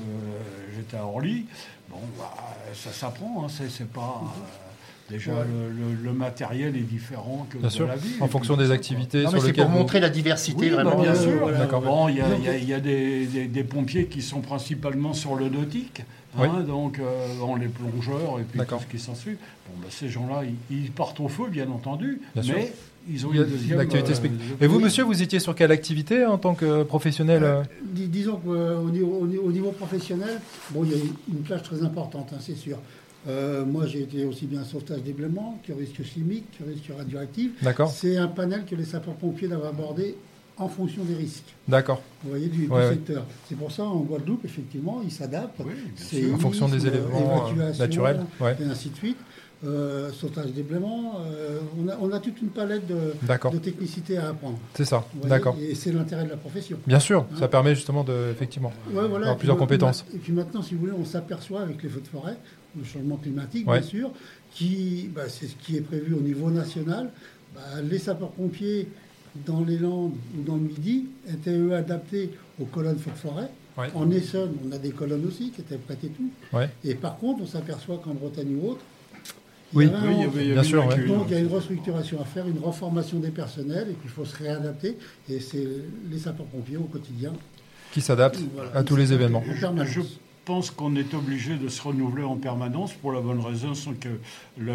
j'étais 0.75 0.97
à 0.97 1.05
Orly. 1.05 1.45
Bon, 1.89 1.99
bah, 2.17 2.33
ça 2.73 2.91
s'apprend, 2.91 3.45
hein, 3.45 3.47
c'est 3.49 3.91
pas... 3.91 4.23
déjà, 5.11 5.31
le, 5.43 5.69
le- 5.69 6.03
le 6.03 6.13
matériel 6.13 6.75
est 6.75 6.79
différent 6.81 7.45
que 7.49 7.57
Bien 7.57 7.67
de 7.67 7.73
sûr. 7.73 7.87
la 7.87 7.95
ville. 7.95 8.13
En 8.21 8.27
fonction 8.27 8.55
des 8.57 8.71
activités 8.71 9.23
Non, 9.23 9.29
sur 9.29 9.39
mais 9.41 9.47
c'est 9.47 9.53
pour 9.53 9.65
vous- 9.65 9.77
montrer 9.77 9.99
la 9.99 10.09
diversité 10.09 10.57
Oui, 10.59 10.69
bah, 10.75 10.83
vraiment. 10.83 11.01
bien 11.01 11.13
de- 11.13 11.17
sûr. 11.17 11.31
voilà. 11.39 11.57
D'accord. 11.59 11.81
Bon, 11.81 12.07
il 12.09 12.17
y 12.17 12.21
a, 12.21 12.25
il 12.37 12.43
y 12.43 12.49
a- 12.49 12.57
il 12.57 12.67
y 12.69 12.73
a 12.73 12.79
des, 12.79 13.25
des- 13.25 13.47
des 13.47 13.63
pompiers 13.63 14.05
qui 14.05 14.21
sont 14.21 14.41
principalement 14.41 15.13
sur 15.13 15.35
le 15.35 15.49
nautique, 15.49 16.03
hein, 16.37 16.61
donc 16.65 16.99
euh, 16.99 17.27
bon, 17.39 17.55
les 17.55 17.67
plongeurs 17.67 18.39
et 18.39 18.43
puis 18.43 18.59
tout 18.65 18.75
ce 18.79 18.85
qui 18.85 18.99
s'ensuit. 18.99 19.35
Bon, 19.69 19.79
bah, 19.81 19.87
ces 19.89 20.09
gens-là, 20.09 20.41
ils, 20.69 20.75
ils 20.83 20.91
partent 20.91 21.19
au 21.19 21.27
feu, 21.27 21.45
bien 21.49 21.69
entendu, 21.69 22.21
Bien 22.33 22.43
sûr. 22.43 22.55
mais 22.57 22.71
ils 23.09 23.25
ont 23.25 23.29
Il 23.31 23.37
y 23.37 23.39
a 23.39 23.43
une 23.43 23.49
deuxième 23.49 23.73
une 23.75 23.79
activité 23.81 24.11
euh, 24.13 24.63
Et 24.63 24.67
vous, 24.67 24.79
monsieur, 24.79 25.03
vous 25.03 25.21
étiez 25.23 25.39
sur 25.39 25.55
quelle 25.55 25.71
activité 25.71 26.25
en 26.25 26.37
tant 26.37 26.53
que 26.53 26.83
professionnel 26.83 27.43
euh 27.43 27.63
Dis- 27.83 28.07
disons 28.07 28.37
qu'au 28.37 28.89
niveau, 28.89 29.17
au 29.21 29.25
niveau- 29.27 29.43
au 29.43 29.51
niveau 29.51 29.71
professionnel, 29.71 30.39
bon, 30.69 30.83
il 30.85 30.91
y 30.91 30.93
a 30.93 30.97
une 31.29 31.39
plage 31.41 31.63
très 31.63 31.81
importante, 31.83 32.29
hein, 32.33 32.37
c'est 32.39 32.55
sûr. 32.55 32.77
Euh, 33.27 33.65
moi, 33.65 33.85
j'ai 33.85 34.01
été 34.01 34.25
aussi 34.25 34.47
bien 34.47 34.63
sauvetage 34.63 35.03
d'éléments 35.03 35.59
que 35.65 35.73
risque 35.73 36.03
chimique, 36.03 36.45
que 36.57 36.63
risque 36.63 36.89
radioactif. 36.97 37.51
D'accord. 37.63 37.89
C'est 37.89 38.17
un 38.17 38.27
panel 38.27 38.65
que 38.65 38.75
les 38.75 38.85
sapeurs-pompiers 38.85 39.47
doivent 39.47 39.65
aborder 39.65 40.15
en 40.57 40.67
fonction 40.67 41.03
des 41.03 41.15
risques. 41.15 41.53
D'accord. 41.67 42.01
Vous 42.23 42.31
voyez, 42.31 42.47
du, 42.47 42.65
du 42.65 42.67
Ouais, 42.67 42.79
ouais. 42.79 42.89
secteur. 42.89 43.25
C'est 43.47 43.55
pour 43.57 43.71
ça, 43.71 43.83
en 43.83 43.99
Guadeloupe, 43.99 44.43
effectivement, 44.45 45.01
ils 45.03 45.11
s'adaptent. 45.11 45.59
Oui, 45.59 45.73
C'est. 45.95 46.31
En 46.31 46.37
fonction 46.37 46.67
des 46.67 46.85
éléments 46.87 47.47
euh, 47.57 47.73
naturels. 47.77 48.21
Ouais. 48.39 48.55
Et 48.59 48.63
ainsi 48.65 48.89
de 48.89 48.95
suite. 48.95 49.17
Euh, 49.63 50.11
sauvetage 50.11 50.53
d'éléments. 50.53 51.19
euh, 51.23 51.59
on, 51.79 51.87
a, 51.87 51.95
on 52.01 52.11
a 52.11 52.19
toute 52.19 52.41
une 52.41 52.47
palette 52.49 52.87
de, 52.87 53.13
de 53.51 53.57
technicité 53.59 54.17
à 54.17 54.29
apprendre. 54.29 54.57
C'est 54.73 54.85
ça. 54.85 55.05
D'accord. 55.23 55.55
Et 55.61 55.75
c'est 55.75 55.91
l'intérêt 55.91 56.23
de 56.25 56.31
la 56.31 56.37
profession. 56.37 56.79
Bien 56.87 56.99
sûr, 56.99 57.27
Hein 57.31 57.35
ça 57.37 57.47
permet 57.47 57.75
justement 57.75 58.03
de, 58.03 58.31
effectivement. 58.31 58.73
Ouais, 58.87 59.07
voilà. 59.07 59.07
Avoir 59.07 59.21
Et 59.27 59.33
puis 59.33 59.37
plusieurs 59.41 59.57
compétences. 59.57 60.03
Et 60.15 60.17
puis 60.17 60.33
maintenant, 60.33 60.63
si 60.63 60.73
vous 60.73 60.79
voulez, 60.79 60.93
on 60.99 61.05
s'aperçoit 61.05 61.61
avec 61.61 61.83
les 61.83 61.89
feux 61.89 62.01
de 62.01 62.07
forêt, 62.07 62.37
le 62.77 62.83
changement 62.83 63.17
climatique, 63.17 63.67
Ouais. 63.67 63.79
bien 63.79 63.87
sûr, 63.87 64.11
qui, 64.53 65.09
bah, 65.13 65.23
c'est 65.29 65.47
ce 65.47 65.55
qui 65.55 65.77
est 65.77 65.81
prévu 65.81 66.13
au 66.13 66.19
niveau 66.21 66.49
national. 66.49 67.09
Bah, 67.55 67.61
les 67.83 67.99
sapeurs-pompiers 67.99 68.87
dans 69.45 69.61
les 69.63 69.77
Landes 69.77 70.13
ou 70.37 70.41
dans 70.43 70.55
le 70.55 70.61
Midi 70.61 71.05
étaient 71.29 71.55
eux 71.57 71.73
adaptés 71.73 72.31
aux 72.59 72.65
colonnes 72.65 72.97
feux 72.99 73.11
de 73.11 73.17
forêt. 73.17 73.49
Ouais. 73.77 73.87
En 73.95 74.11
Essonne, 74.11 74.51
on 74.67 74.71
a 74.73 74.77
des 74.77 74.91
colonnes 74.91 75.25
aussi 75.25 75.51
qui 75.51 75.61
étaient 75.61 75.77
prêtes 75.77 76.03
et 76.03 76.09
tout. 76.09 76.29
Ouais. 76.53 76.69
Et 76.83 76.95
par 76.95 77.17
contre, 77.17 77.41
on 77.43 77.45
s'aperçoit 77.45 77.97
qu'en 78.03 78.13
Bretagne 78.13 78.55
ou 78.61 78.69
autre, 78.71 78.81
il 79.73 79.83
y 79.83 79.85
Oui, 79.87 79.89
il 80.35 80.51
Bien 80.53 80.63
sûr, 80.63 80.83
ouais. 80.85 80.89
lacune. 80.97 81.07
Donc 81.07 81.27
il 81.29 81.33
y 81.33 81.35
a 81.35 81.39
une 81.39 81.47
restructuration 81.47 82.19
à 82.21 82.25
faire, 82.25 82.45
une 82.45 82.59
reformation 82.59 83.19
des 83.19 83.31
personnels, 83.31 83.87
et 83.89 83.93
puis 83.93 84.05
il 84.05 84.09
faut 84.09 84.25
se 84.25 84.35
réadapter. 84.35 84.97
Et 85.29 85.39
c'est 85.39 85.65
les 86.11 86.19
sapeurs-pompiers 86.19 86.75
au 86.75 86.83
quotidien. 86.83 87.31
Qui 87.93 88.01
s'adapte 88.01 88.39
Voilà. 88.53 88.71
à 88.75 88.83
tous 88.83 88.97
les 88.97 89.13
événements. 89.13 89.43
Je 89.49 90.01
pense 90.45 90.71
qu'on 90.71 90.95
est 90.95 91.13
obligé 91.13 91.55
de 91.55 91.67
se 91.69 91.81
renouveler 91.81 92.23
en 92.23 92.35
permanence 92.35 92.93
pour 92.93 93.11
la 93.11 93.21
bonne 93.21 93.39
raison 93.39 93.73
c'est 93.73 93.93
que 93.99 94.09
le, 94.57 94.73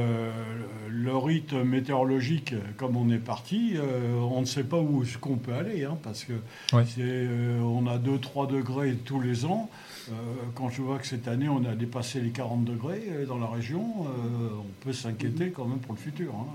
le 0.89 1.17
rythme 1.17 1.63
météorologique, 1.65 2.55
comme 2.77 2.97
on 2.97 3.11
est 3.11 3.19
parti, 3.19 3.73
euh, 3.77 4.15
on 4.21 4.41
ne 4.41 4.47
sait 4.47 4.65
pas 4.65 4.79
où 4.79 5.03
est-ce 5.03 5.19
qu'on 5.19 5.37
peut 5.37 5.53
aller, 5.55 5.85
hein, 5.85 5.99
parce 6.03 6.25
que 6.25 6.33
Ouais. 6.73 6.85
c'est, 6.87 7.01
euh, 7.03 7.61
on 7.63 7.87
a 7.87 7.99
2-3 7.99 8.47
degrés 8.47 8.95
tous 9.05 9.21
les 9.21 9.45
ans. 9.45 9.69
Euh, 10.09 10.13
quand 10.55 10.69
je 10.71 10.83
vois 10.83 10.99
que 10.99 11.07
cette 11.07 11.27
année 11.27 11.49
on 11.49 11.65
a 11.65 11.75
dépassé 11.75 12.21
les 12.21 12.31
40 12.31 12.65
degrés 12.65 13.03
dans 13.27 13.39
la 13.39 13.49
région, 13.49 14.05
euh, 14.07 14.49
on 14.61 14.85
peut 14.85 14.93
s'inquiéter 14.93 15.51
quand 15.51 15.65
même 15.67 15.79
pour 15.81 15.95
le 15.95 15.99
futur. 16.01 16.33
hein. 16.35 16.47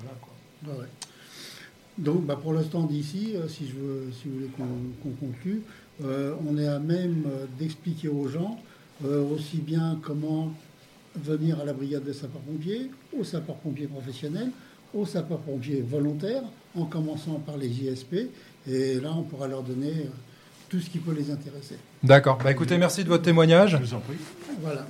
Voilà, 0.00 0.16
quoi. 0.20 0.72
Ouais, 0.74 0.80
ouais. 0.80 0.88
Donc, 1.98 2.24
bah, 2.24 2.36
pour 2.40 2.54
l'instant, 2.54 2.84
d'ici, 2.84 3.32
euh, 3.34 3.46
si, 3.48 3.68
je 3.68 3.74
veux, 3.74 4.10
si 4.12 4.28
vous 4.28 4.34
voulez 4.36 4.46
qu'on 4.56 4.64
qu'on 5.02 5.14
conclue, 5.26 5.62
on 6.02 6.58
est 6.58 6.66
à 6.68 6.78
même 6.78 7.24
euh, 7.26 7.44
d'expliquer 7.58 8.08
aux 8.08 8.28
gens 8.28 8.58
euh, 9.04 9.22
aussi 9.34 9.58
bien 9.58 9.98
comment 10.02 10.52
venir 11.16 11.58
à 11.60 11.64
la 11.64 11.72
brigade 11.72 12.04
des 12.04 12.12
sapeurs-pompiers, 12.12 12.90
aux 13.18 13.24
sapeurs-pompiers 13.24 13.86
professionnels, 13.86 14.50
aux 14.94 15.06
sapeurs-pompiers 15.06 15.84
volontaires, 15.86 16.42
en 16.76 16.84
commençant 16.84 17.42
par 17.44 17.56
les 17.56 17.68
JSP. 17.68 18.14
Et 18.68 18.94
là, 19.00 19.10
on 19.16 19.22
pourra 19.22 19.48
leur 19.48 19.62
donner 19.62 19.88
euh, 19.90 20.08
tout 20.68 20.80
ce 20.80 20.88
qui 20.90 20.98
peut 20.98 21.12
les 21.12 21.30
intéresser. 21.30 21.76
D'accord. 22.02 22.38
Bah 22.42 22.50
écoutez, 22.52 22.78
merci 22.78 23.02
de 23.02 23.08
votre 23.08 23.24
témoignage. 23.24 23.72
Je 23.80 23.84
vous 23.86 23.94
en 23.94 24.00
prie. 24.00 24.16
Voilà. 24.62 24.86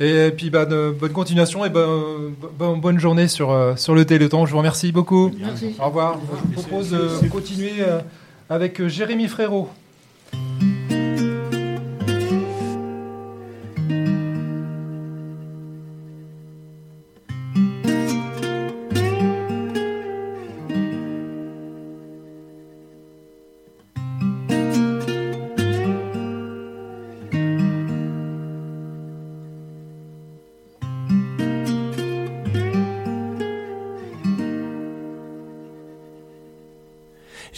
Et 0.00 0.30
puis 0.34 0.48
bah, 0.48 0.64
de- 0.64 0.94
bonne 0.98 1.12
continuation 1.12 1.64
et 1.64 1.70
bonne, 1.70 2.98
journée 2.98 3.28
sur, 3.28 3.50
euh, 3.50 3.76
sur 3.76 3.94
le 3.94 4.04
Téléthon. 4.06 4.46
Je 4.46 4.52
vous 4.52 4.58
remercie 4.58 4.92
beaucoup. 4.92 5.30
Merci. 5.38 5.74
Au 5.78 5.86
revoir. 5.86 6.18
Je 6.18 6.46
vous 6.56 6.62
propose 6.62 6.90
de 6.90 7.28
continuer 7.28 7.74
euh, 7.80 8.00
avec 8.48 8.80
euh, 8.80 8.88
Jérémy 8.88 9.28
Frérot. 9.28 9.68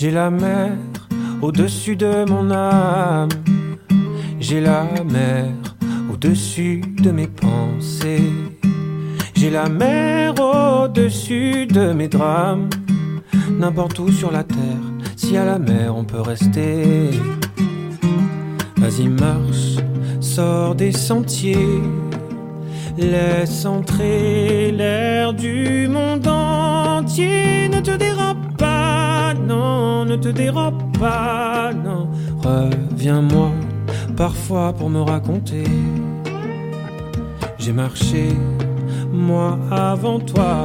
J'ai 0.02 0.10
la 0.10 0.30
mer 0.30 0.72
au-dessus 1.40 1.94
de 1.94 2.28
mon 2.28 2.50
âme. 2.50 3.28
J'ai 4.40 4.60
la 4.60 4.82
mer 5.08 5.46
au-dessus 6.12 6.80
de 7.00 7.12
mes 7.12 7.28
pensées. 7.28 8.32
J'ai 9.36 9.50
la 9.50 9.68
mer 9.68 10.34
au-dessus 10.40 11.66
de 11.66 11.92
mes 11.92 12.08
drames. 12.08 12.68
N'importe 13.48 14.00
où 14.00 14.10
sur 14.10 14.32
la 14.32 14.42
terre, 14.42 14.86
si 15.14 15.36
à 15.36 15.44
la 15.44 15.60
mer 15.60 15.96
on 15.96 16.02
peut 16.02 16.20
rester. 16.20 17.10
Vas-y, 18.78 19.06
marche, 19.06 19.76
sors 20.18 20.74
des 20.74 20.90
sentiers. 20.90 21.80
Laisse 22.98 23.64
entrer 23.64 24.72
l'air 24.72 25.32
du 25.32 25.86
monde 25.86 26.26
entier. 26.26 27.68
Ne 27.68 27.80
te 27.80 27.96
pas, 27.96 28.31
ne 30.04 30.16
te 30.16 30.28
dérobe 30.28 30.82
pas, 30.98 31.72
non. 31.72 32.08
Reviens-moi 32.42 33.50
parfois 34.16 34.72
pour 34.72 34.90
me 34.90 35.00
raconter. 35.00 35.64
J'ai 37.58 37.72
marché, 37.72 38.28
moi 39.12 39.58
avant 39.70 40.20
toi. 40.20 40.64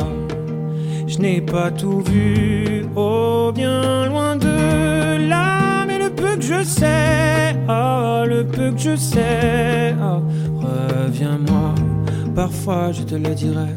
Je 1.07 1.19
n'ai 1.19 1.41
pas 1.41 1.71
tout 1.71 2.01
vu, 2.01 2.85
oh 2.95 3.51
bien 3.53 4.05
loin 4.07 4.35
de 4.35 5.27
là. 5.29 5.85
Mais 5.87 5.99
le 5.99 6.09
peu 6.09 6.35
que 6.35 6.43
je 6.43 6.63
sais, 6.63 7.55
oh 7.69 8.23
le 8.27 8.45
peu 8.45 8.71
que 8.71 8.79
je 8.79 8.95
sais, 8.95 9.95
oh, 10.01 10.21
reviens-moi. 10.61 11.73
Parfois 12.35 12.91
je 12.91 13.03
te 13.03 13.15
le 13.15 13.33
dirai. 13.33 13.73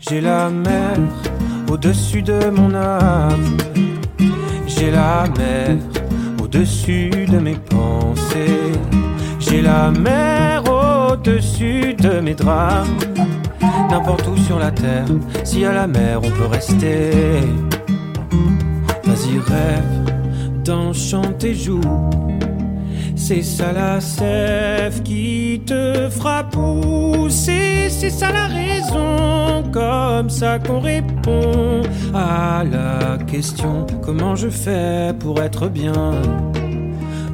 J'ai 0.00 0.20
la 0.20 0.50
mer 0.50 0.98
au-dessus 1.70 2.22
de 2.22 2.50
mon 2.50 2.74
âme. 2.74 3.56
J'ai 4.66 4.90
la 4.90 5.24
mer 5.36 5.76
au-dessus 6.42 7.26
de 7.30 7.38
mes 7.38 7.54
pensées. 7.54 8.72
J'ai 9.38 9.62
la 9.62 9.90
mer 9.90 10.62
au-dessus 10.64 11.94
de 11.94 12.20
mes 12.20 12.34
drames. 12.34 12.98
N'importe 13.90 14.26
où 14.26 14.36
sur 14.36 14.58
la 14.58 14.70
terre, 14.70 15.06
si 15.44 15.64
à 15.64 15.72
la 15.72 15.86
mer 15.86 16.20
on 16.22 16.30
peut 16.30 16.46
rester. 16.46 17.10
Vas-y, 19.04 19.38
rêve, 19.38 20.62
d'enchante 20.64 21.38
tes 21.38 21.54
joues. 21.54 22.33
C'est 23.26 23.42
ça 23.42 23.72
la 23.72 24.02
sève 24.02 25.02
qui 25.02 25.62
te 25.64 26.10
fera 26.10 26.44
pousser, 26.44 27.88
c'est 27.88 28.10
ça 28.10 28.30
la 28.30 28.48
raison, 28.48 29.62
comme 29.72 30.28
ça 30.28 30.58
qu'on 30.58 30.80
répond 30.80 31.80
à 32.12 32.64
la 32.70 33.16
question 33.24 33.86
comment 34.02 34.36
je 34.36 34.50
fais 34.50 35.14
pour 35.18 35.40
être 35.40 35.68
bien? 35.68 36.12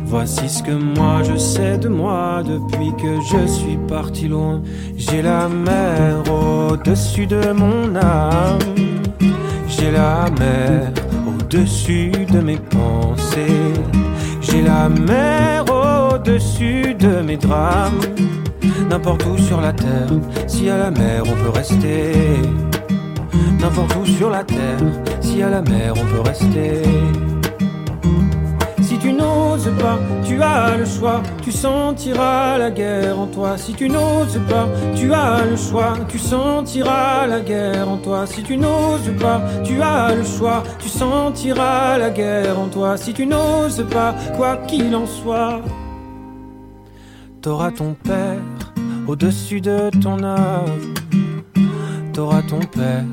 Voici 0.04 0.48
ce 0.48 0.62
que 0.62 0.70
moi 0.70 1.22
je 1.24 1.36
sais 1.36 1.76
de 1.76 1.88
moi 1.88 2.44
depuis 2.44 2.92
que 2.92 3.20
je 3.28 3.44
suis 3.48 3.78
parti 3.88 4.28
loin. 4.28 4.62
J'ai 4.96 5.22
la 5.22 5.48
mer 5.48 6.22
au-dessus 6.30 7.26
de 7.26 7.50
mon 7.50 7.96
âme. 7.96 8.60
J'ai 9.66 9.90
la 9.90 10.26
mer 10.38 10.92
au-dessus 11.26 12.12
de 12.32 12.38
mes 12.38 12.58
pensées. 12.58 13.74
J'ai 14.40 14.62
la 14.62 14.88
mer 14.88 15.64
au-dessus 16.30 16.94
de 16.94 17.22
mes 17.22 17.36
drames. 17.36 18.00
N'importe 18.88 19.24
où 19.26 19.38
sur 19.38 19.60
la 19.60 19.72
terre, 19.72 20.10
si 20.46 20.68
à 20.68 20.78
la 20.78 20.90
mer 20.90 21.22
on 21.26 21.42
peut 21.42 21.50
rester. 21.50 22.12
N'importe 23.60 23.94
où 23.96 24.06
sur 24.06 24.30
la 24.30 24.44
terre, 24.44 24.80
si 25.20 25.42
à 25.42 25.50
la 25.50 25.62
mer 25.62 25.94
on 25.96 26.06
peut 26.06 26.20
rester. 26.20 26.82
Si 28.82 28.98
tu 28.98 29.12
n'oses 29.12 29.70
pas, 29.78 29.98
tu 30.24 30.42
as 30.42 30.76
le 30.76 30.84
choix, 30.84 31.22
tu 31.42 31.52
sentiras 31.52 32.58
la 32.58 32.70
guerre 32.70 33.18
en 33.18 33.26
toi. 33.26 33.56
Si 33.56 33.72
tu 33.72 33.88
n'oses 33.88 34.40
pas, 34.48 34.68
tu 34.94 35.12
as 35.12 35.44
le 35.44 35.56
choix, 35.56 35.94
tu 36.08 36.18
sentiras 36.18 37.26
la 37.26 37.40
guerre 37.40 37.88
en 37.88 37.96
toi. 37.96 38.26
Si 38.26 38.42
tu 38.42 38.56
n'oses 38.56 39.12
pas, 39.20 39.40
tu 39.64 39.80
as 39.80 40.14
le 40.14 40.24
choix, 40.24 40.62
tu 40.78 40.88
sentiras 40.88 41.98
la 41.98 42.10
guerre 42.10 42.58
en 42.58 42.66
toi. 42.66 42.96
Si 42.96 43.12
tu 43.12 43.26
n'oses 43.26 43.84
pas, 43.90 44.14
quoi 44.36 44.56
qu'il 44.68 44.94
en 44.94 45.06
soit, 45.06 45.60
t'auras 47.40 47.70
ton 47.70 47.94
père 47.94 48.38
au-dessus 49.06 49.60
de 49.60 49.90
ton 50.00 50.22
âme. 50.22 50.94
T'auras 52.12 52.42
ton 52.42 52.60
père 52.60 53.04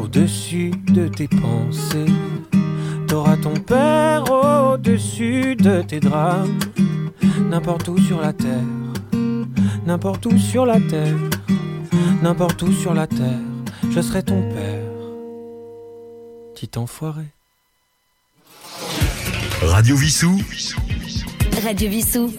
au-dessus 0.00 0.72
de 0.88 1.08
tes 1.08 1.28
pensées. 1.28 2.12
T'auras 3.08 3.36
ton 3.36 3.54
père 3.54 4.24
au-dessus 4.30 5.56
de 5.56 5.82
tes 5.82 6.00
drames. 6.00 6.58
N'importe 7.50 7.88
où 7.88 7.98
sur 7.98 8.20
la 8.20 8.32
terre, 8.32 8.50
n'importe 9.86 10.26
où 10.26 10.36
sur 10.38 10.66
la 10.66 10.80
terre, 10.80 11.16
n'importe 12.22 12.62
où 12.62 12.72
sur 12.72 12.94
la 12.94 13.06
terre, 13.06 13.40
je 13.90 14.00
serai 14.00 14.22
ton 14.22 14.42
père. 14.50 14.82
Petit 16.54 16.78
enfoiré. 16.78 17.24
Radio 19.62 19.96
Vissou. 19.96 20.40
Radio 21.62 21.88
Vissou. 21.88 22.32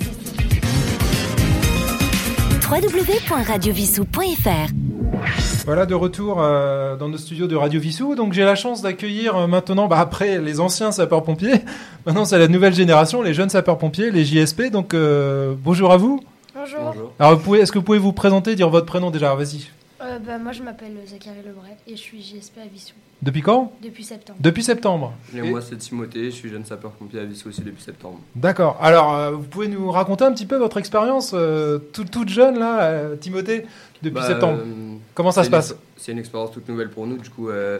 www.radiovissou.fr 2.70 5.66
Voilà, 5.66 5.86
de 5.86 5.94
retour 5.94 6.42
euh, 6.42 6.98
dans 6.98 7.10
nos 7.10 7.18
studios 7.18 7.48
de 7.48 7.56
Radio 7.56 7.80
Vissou. 7.80 8.16
Donc 8.16 8.34
j'ai 8.34 8.44
la 8.44 8.56
chance 8.56 8.82
d'accueillir 8.82 9.36
euh, 9.36 9.48
maintenant, 9.48 9.88
bah, 9.88 10.00
après 10.00 10.40
les 10.40 10.60
anciens 10.60 10.92
sapeurs-pompiers, 10.92 11.62
maintenant 12.06 12.26
c'est 12.26 12.40
la 12.40 12.48
nouvelle 12.48 12.74
génération, 12.74 13.22
les 13.22 13.36
jeunes 13.36 13.50
sapeurs-pompiers, 13.50 14.10
les 14.10 14.26
JSP. 14.26 14.72
Donc 14.72 14.94
euh, 14.94 15.54
bonjour 15.58 15.92
à 15.92 15.98
vous. 15.98 16.22
Bonjour. 16.56 17.14
Alors 17.20 17.38
vous 17.38 17.56
est-ce 17.56 17.72
que 17.72 17.78
vous 17.78 17.86
pouvez 17.86 18.00
vous 18.00 18.14
présenter, 18.14 18.56
dire 18.56 18.70
votre 18.70 18.88
prénom 18.88 19.12
déjà? 19.12 19.36
Vas-y. 19.36 19.68
Euh, 20.02 20.20
bah, 20.20 20.38
moi, 20.38 20.52
je 20.52 20.62
m'appelle 20.62 20.94
Zachary 21.06 21.38
Lebray 21.46 21.72
et 21.88 21.96
je 21.96 22.02
suis 22.02 22.22
JSP 22.22 22.58
à 22.64 22.68
Vissou. 22.68 22.96
Depuis 23.22 23.42
quand 23.42 23.72
Depuis 23.82 24.04
septembre. 24.04 24.38
Depuis 24.42 24.64
septembre. 24.64 25.14
Et 25.34 25.38
Et- 25.40 25.42
moi, 25.50 25.62
c'est 25.62 25.78
Timothée, 25.78 26.26
je 26.26 26.36
suis 26.36 26.50
jeune 26.50 26.66
sapeur-pompier 26.66 27.20
à 27.20 27.24
Vissou 27.26 27.50
aussi 27.50 27.62
depuis 27.62 27.82
septembre. 27.82 28.20
D'accord. 28.36 28.78
Alors 28.82 29.16
euh, 29.16 29.32
vous 29.32 29.44
pouvez 29.44 29.68
nous 29.68 29.90
raconter 29.90 30.24
un 30.26 30.32
petit 30.34 30.46
peu 30.46 30.58
votre 30.58 30.78
expérience 30.78 31.32
euh, 31.34 31.80
toute, 31.94 32.12
toute 32.12 32.30
jeune 32.30 32.60
là, 32.60 32.82
euh, 32.84 33.16
Timothée, 33.16 33.66
depuis 34.04 34.16
Bah, 34.16 34.28
septembre. 34.28 34.60
euh, 34.62 34.96
Comment 35.16 35.32
ça 35.32 35.44
se 35.44 35.50
passe 35.50 35.76
C'est 35.98 36.12
une 36.12 36.20
expérience 36.20 36.52
toute 36.52 36.68
nouvelle 36.70 36.90
pour 36.90 37.08
nous, 37.08 37.18
du 37.18 37.30
coup, 37.30 37.50
euh, 37.50 37.80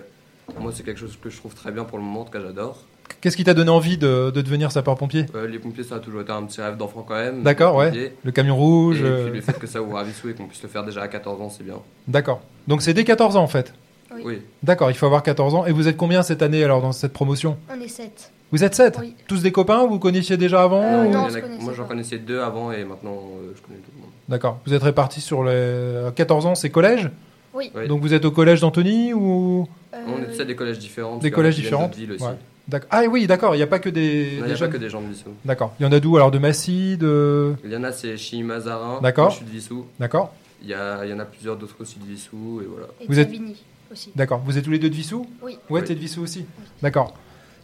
moi, 0.60 0.72
c'est 0.74 0.84
quelque 0.84 1.00
chose 1.00 1.18
que 1.22 1.30
je 1.30 1.38
trouve 1.38 1.54
très 1.54 1.72
bien 1.72 1.84
pour 1.84 1.98
le 1.98 2.04
moment, 2.04 2.22
en 2.22 2.26
tout 2.26 2.32
cas, 2.32 2.42
j'adore. 2.42 2.80
Qu'est-ce 3.22 3.38
qui 3.38 3.44
t'a 3.44 3.54
donné 3.54 3.70
envie 3.70 3.98
de, 3.98 4.32
de 4.34 4.42
devenir 4.42 4.72
sapeur-pompier? 4.72 5.26
Euh, 5.36 5.48
les 5.48 5.60
pompiers, 5.60 5.84
ça 5.84 5.96
a 5.96 6.00
toujours 6.00 6.22
été 6.22 6.32
un 6.32 6.44
petit 6.44 6.62
rêve 6.62 6.78
d'enfant 6.78 7.04
quand 7.08 7.16
même. 7.16 7.44
D'accord, 7.44 7.76
ouais. 7.76 8.14
Le 8.24 8.32
camion 8.32 8.56
rouge. 8.56 9.02
Et 9.02 9.04
euh, 9.06 9.26
puis 9.26 9.36
le 9.36 9.42
fait 9.42 9.58
que 9.60 9.68
ça 9.68 9.82
ouvre 9.82 9.98
à 9.98 10.04
Vissou 10.04 10.30
et 10.30 10.34
qu'on 10.34 10.46
puisse 10.48 10.62
le 10.64 10.70
faire 10.70 10.84
déjà 10.84 11.02
à 11.02 11.08
14 11.08 11.42
ans, 11.42 11.50
c'est 11.50 11.64
bien. 11.64 11.76
D'accord. 12.08 12.42
Donc 12.68 12.82
c'est 12.82 12.94
dès 12.94 13.04
14 13.04 13.36
ans 13.36 13.44
en 13.44 13.48
fait. 13.48 13.74
Oui. 14.16 14.22
Oui. 14.26 14.42
D'accord, 14.64 14.90
il 14.92 14.94
faut 14.96 15.06
avoir 15.06 15.24
14 15.24 15.54
ans. 15.56 15.66
Et 15.66 15.72
vous 15.72 15.88
êtes 15.88 15.98
combien 15.98 16.24
cette 16.24 16.42
année 16.42 16.64
alors 16.64 16.82
dans 16.82 16.92
cette 16.92 17.14
promotion? 17.14 17.58
On 17.76 17.80
est 17.82 17.88
sept. 17.88 18.32
Vous 18.52 18.64
êtes 18.64 18.76
7 18.76 18.98
Oui. 19.02 19.16
Tous 19.28 19.42
des 19.42 19.52
copains 19.52 19.84
Vous 19.84 19.94
vous 19.94 20.00
connaissiez 20.00 20.38
déjà 20.38 20.62
avant 20.64 20.82
Euh, 20.84 21.06
ou- 21.06 21.12
non, 21.12 21.24
connaissait 21.26 21.44
moi, 21.60 21.74
j'en 21.76 21.86
connaissais 21.86 22.18
deux 22.20 22.40
avant 22.40 22.72
et 22.72 22.84
maintenant, 22.86 23.14
euh, 23.18 23.52
je 23.56 23.62
connais 23.62 23.80
tout 23.80 23.92
le 23.96 24.02
monde. 24.02 24.10
D'accord. 24.30 24.60
Vous 24.66 24.74
êtes 24.74 24.84
répartis 24.84 25.22
sur 25.22 25.44
les. 25.44 26.04
à 26.08 26.12
14 26.12 26.46
ans, 26.46 26.56
c'est 26.56 26.70
collège? 26.70 27.10
Oui. 27.54 27.72
Oui. 27.76 27.88
Donc 27.88 28.02
vous 28.02 28.14
êtes 28.14 28.24
au 28.26 28.32
collège 28.32 28.62
d'Antony 28.62 29.14
ou? 29.14 29.68
Euh, 29.94 29.98
On 30.08 30.22
est 30.22 30.34
tous 30.34 30.42
à 30.42 30.46
des 30.46 30.56
collèges 30.56 30.80
différents. 30.80 31.18
Des 31.18 31.32
collèges 31.32 31.56
différents 31.56 31.84
d'autres 31.88 31.98
villes 31.98 32.12
aussi. 32.14 32.24
Ouais. 32.24 32.30
D'accord. 32.68 32.88
Ah 32.92 33.04
oui, 33.10 33.28
d'accord, 33.28 33.54
il 33.56 33.60
n'y 33.60 33.64
a 33.64 33.68
pas 33.68 33.80
que 33.80 33.90
des. 33.90 34.38
Non, 34.40 34.40
il 34.40 34.42
des 34.42 34.48
n'y 34.48 34.54
a 34.54 34.58
pas 34.58 34.68
que 34.68 34.78
des 34.78 34.90
gens 34.90 35.02
de 35.02 35.08
Vissou. 35.08 35.30
D'accord. 35.46 35.74
Il 35.80 35.84
y 35.84 35.86
en 35.86 35.92
a 35.92 36.00
d'où 36.00 36.16
alors 36.18 36.32
De 36.32 36.40
Massy, 36.40 36.98
de. 36.98 37.54
Il 37.64 37.72
y 37.72 37.76
en 37.78 37.84
a, 37.84 37.92
c'est 37.92 38.18
Chimay-Mazarin. 38.18 39.02
D'accord. 39.02 39.30
Je 39.30 39.38
suis 39.38 39.46
de 39.46 39.52
Vissou. 39.52 39.86
D'accord. 40.00 40.34
Il 40.64 40.70
y, 40.70 40.74
a, 40.74 41.06
il 41.06 41.12
y 41.12 41.14
en 41.14 41.20
a 41.20 41.26
plusieurs 41.26 41.58
d'autres 41.58 41.76
aussi 41.80 42.00
de 42.00 42.06
Vissou 42.06 42.60
et 42.64 42.66
voilà. 42.70 42.88
Et 43.02 43.06
Vous 43.08 43.20
êtes- 43.20 43.28
Savigny 43.28 43.56
aussi. 43.92 44.12
D'accord. 44.16 44.40
Vous 44.40 44.58
êtes 44.58 44.64
tous 44.66 44.72
les 44.72 44.80
deux 44.80 44.90
de 44.90 44.96
Vissou 44.96 45.28
Oui. 45.42 45.54
Ouais, 45.70 45.82
Oui. 45.82 45.84
t'es 45.88 45.96
de 45.96 46.00
Vissou 46.00 46.22
aussi 46.22 46.46
D'accord. 46.82 47.14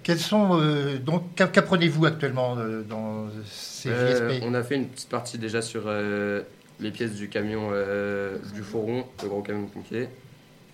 Quels 0.03 0.19
sont 0.19 0.59
euh, 0.59 0.97
donc 0.97 1.35
qu'a- 1.35 1.47
qu'apprenez-vous 1.47 2.05
actuellement 2.05 2.55
euh, 2.57 2.81
dans 2.81 3.27
ces 3.45 3.89
Euh, 3.89 4.39
on 4.43 4.53
a 4.55 4.63
fait 4.63 4.75
une 4.75 4.87
petite 4.87 5.09
partie 5.09 5.37
déjà 5.37 5.61
sur 5.61 5.83
euh, 5.85 6.41
les 6.79 6.89
pièces 6.91 7.13
du 7.13 7.29
camion 7.29 7.69
euh, 7.71 8.37
du 8.55 8.61
fourron, 8.63 9.03
le 9.21 9.29
gros 9.29 9.41
camion 9.43 9.63
de 9.63 9.69
pompier. 9.69 10.09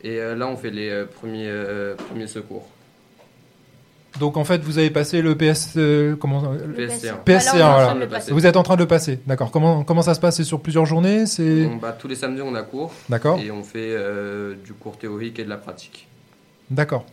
Et 0.03 0.19
euh, 0.21 0.35
là, 0.35 0.47
on 0.47 0.55
fait 0.55 0.69
les 0.69 0.89
euh, 0.89 1.05
premiers, 1.05 1.49
euh, 1.49 1.95
premiers 1.95 2.27
secours. 2.27 2.69
Donc 4.19 4.37
en 4.37 4.43
fait, 4.45 4.61
vous 4.63 4.77
avez 4.77 4.89
passé 4.89 5.21
le 5.21 5.35
PS, 5.37 5.73
euh, 5.77 6.15
comment 6.15 6.41
Le 6.51 6.73
PSC1. 6.73 7.23
PSC1, 7.25 7.25
Là, 7.25 7.53
on 7.53 7.57
est 7.57 7.63
en 7.63 7.77
train 7.77 7.93
voilà. 8.07 8.19
Vous 8.31 8.45
êtes 8.45 8.55
en 8.57 8.63
train 8.63 8.75
de 8.75 8.81
le 8.81 8.87
passer, 8.87 9.19
d'accord. 9.27 9.51
Comment 9.51 9.83
comment 9.83 10.01
ça 10.01 10.13
se 10.15 10.19
passe? 10.19 10.37
C'est 10.37 10.43
sur 10.43 10.59
plusieurs 10.61 10.85
journées? 10.85 11.25
C'est 11.25 11.69
bah, 11.81 11.91
tous 11.97 12.07
les 12.07 12.15
samedis, 12.15 12.41
on 12.41 12.55
a 12.55 12.63
cours. 12.63 12.91
D'accord. 13.09 13.39
Et 13.39 13.51
on 13.51 13.63
fait 13.63 13.91
euh, 13.95 14.55
du 14.65 14.73
cours 14.73 14.97
théorique 14.97 15.37
et 15.39 15.43
de 15.43 15.49
la 15.49 15.57
pratique. 15.57 16.07
d'accord. 16.71 17.05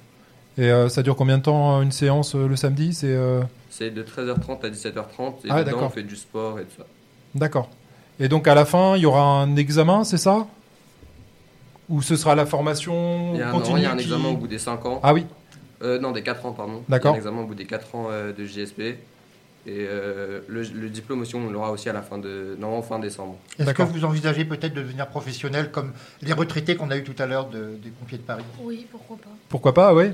Et 0.57 0.71
euh, 0.71 0.89
ça 0.89 1.03
dure 1.03 1.17
combien 1.17 1.39
de 1.39 1.43
temps 1.43 1.83
une 1.83 1.91
séance 1.91 2.37
euh, 2.37 2.47
le 2.47 2.55
samedi? 2.55 2.95
C'est 2.95 3.09
euh, 3.09 3.41
C'est 3.71 3.91
de 3.91 4.05
13h30 4.05 4.65
à 4.65 4.69
17h30. 4.71 4.93
Et 5.45 5.49
Ah, 5.51 5.59
dedans, 5.65 5.73
d'accord. 5.73 5.83
on 5.83 5.89
fait 5.91 6.05
du 6.05 6.15
sport 6.15 6.61
et 6.61 6.63
tout 6.63 6.77
ça. 6.79 6.85
d'accord. 7.35 7.69
Et 8.21 8.29
donc 8.29 8.47
à 8.47 8.55
la 8.55 8.65
fin, 8.65 8.95
il 8.97 9.03
y 9.03 9.07
aura 9.07 9.21
un 9.43 9.57
examen, 9.57 10.05
c'est 10.05 10.17
ça? 10.17 10.47
Ou 11.91 12.01
ce 12.03 12.15
sera 12.17 12.35
la 12.37 12.47
formation 12.47 13.33
Il 13.35 13.41
y 13.41 13.43
a 13.43 13.49
un, 13.49 13.53
continue 13.53 13.73
non, 13.75 13.79
il 13.79 13.83
y 13.83 13.87
a 13.87 13.93
un 13.93 13.97
qui- 13.97 14.05
examen 14.05 14.29
au 14.29 14.37
bout 14.37 14.47
des 14.47 14.59
5 14.61 14.87
ans. 14.87 15.01
Ah 15.03 15.13
oui. 15.13 15.27
Euh, 15.85 15.99
non, 16.01 16.11
des 16.13 16.23
4 16.23 16.47
ans, 16.47 16.53
pardon. 16.53 16.83
D'accord. 16.89 17.15
Un 17.15 17.19
examen 17.19 17.43
au 17.43 17.47
bout 17.47 17.55
des 17.55 17.67
4 17.67 17.95
ans 17.95 18.07
euh, 18.11 18.33
de 18.33 18.45
JSP. 18.45 18.81
Et 18.81 18.99
euh, 19.69 20.41
le, 20.47 20.63
le 20.63 20.89
diplôme 20.91 21.23
aussi, 21.23 21.35
on 21.37 21.51
l'aura 21.51 21.71
aussi 21.71 21.89
à 21.89 21.93
la 21.95 22.03
fin 22.03 22.19
de. 22.19 22.57
Non, 22.61 22.83
fin 22.83 22.99
décembre. 22.99 23.37
Est-ce 23.59 23.71
que 23.73 23.83
vous 23.83 24.05
envisagez 24.05 24.45
peut-être 24.45 24.75
de 24.75 24.83
devenir 24.83 25.07
professionnel 25.07 25.71
comme 25.71 25.93
les 26.23 26.33
retraités 26.35 26.77
qu'on 26.77 26.91
a 26.91 26.97
eu 26.99 27.03
tout 27.05 27.15
à 27.23 27.27
l'heure 27.27 27.49
de- 27.49 27.77
des 27.83 27.89
pompiers 27.91 28.19
de 28.19 28.23
Paris? 28.25 28.45
Oui, 28.63 28.87
pourquoi 28.91 29.17
pas. 29.17 29.31
Pourquoi 29.49 29.73
pas, 29.75 29.95
oui. 29.95 30.11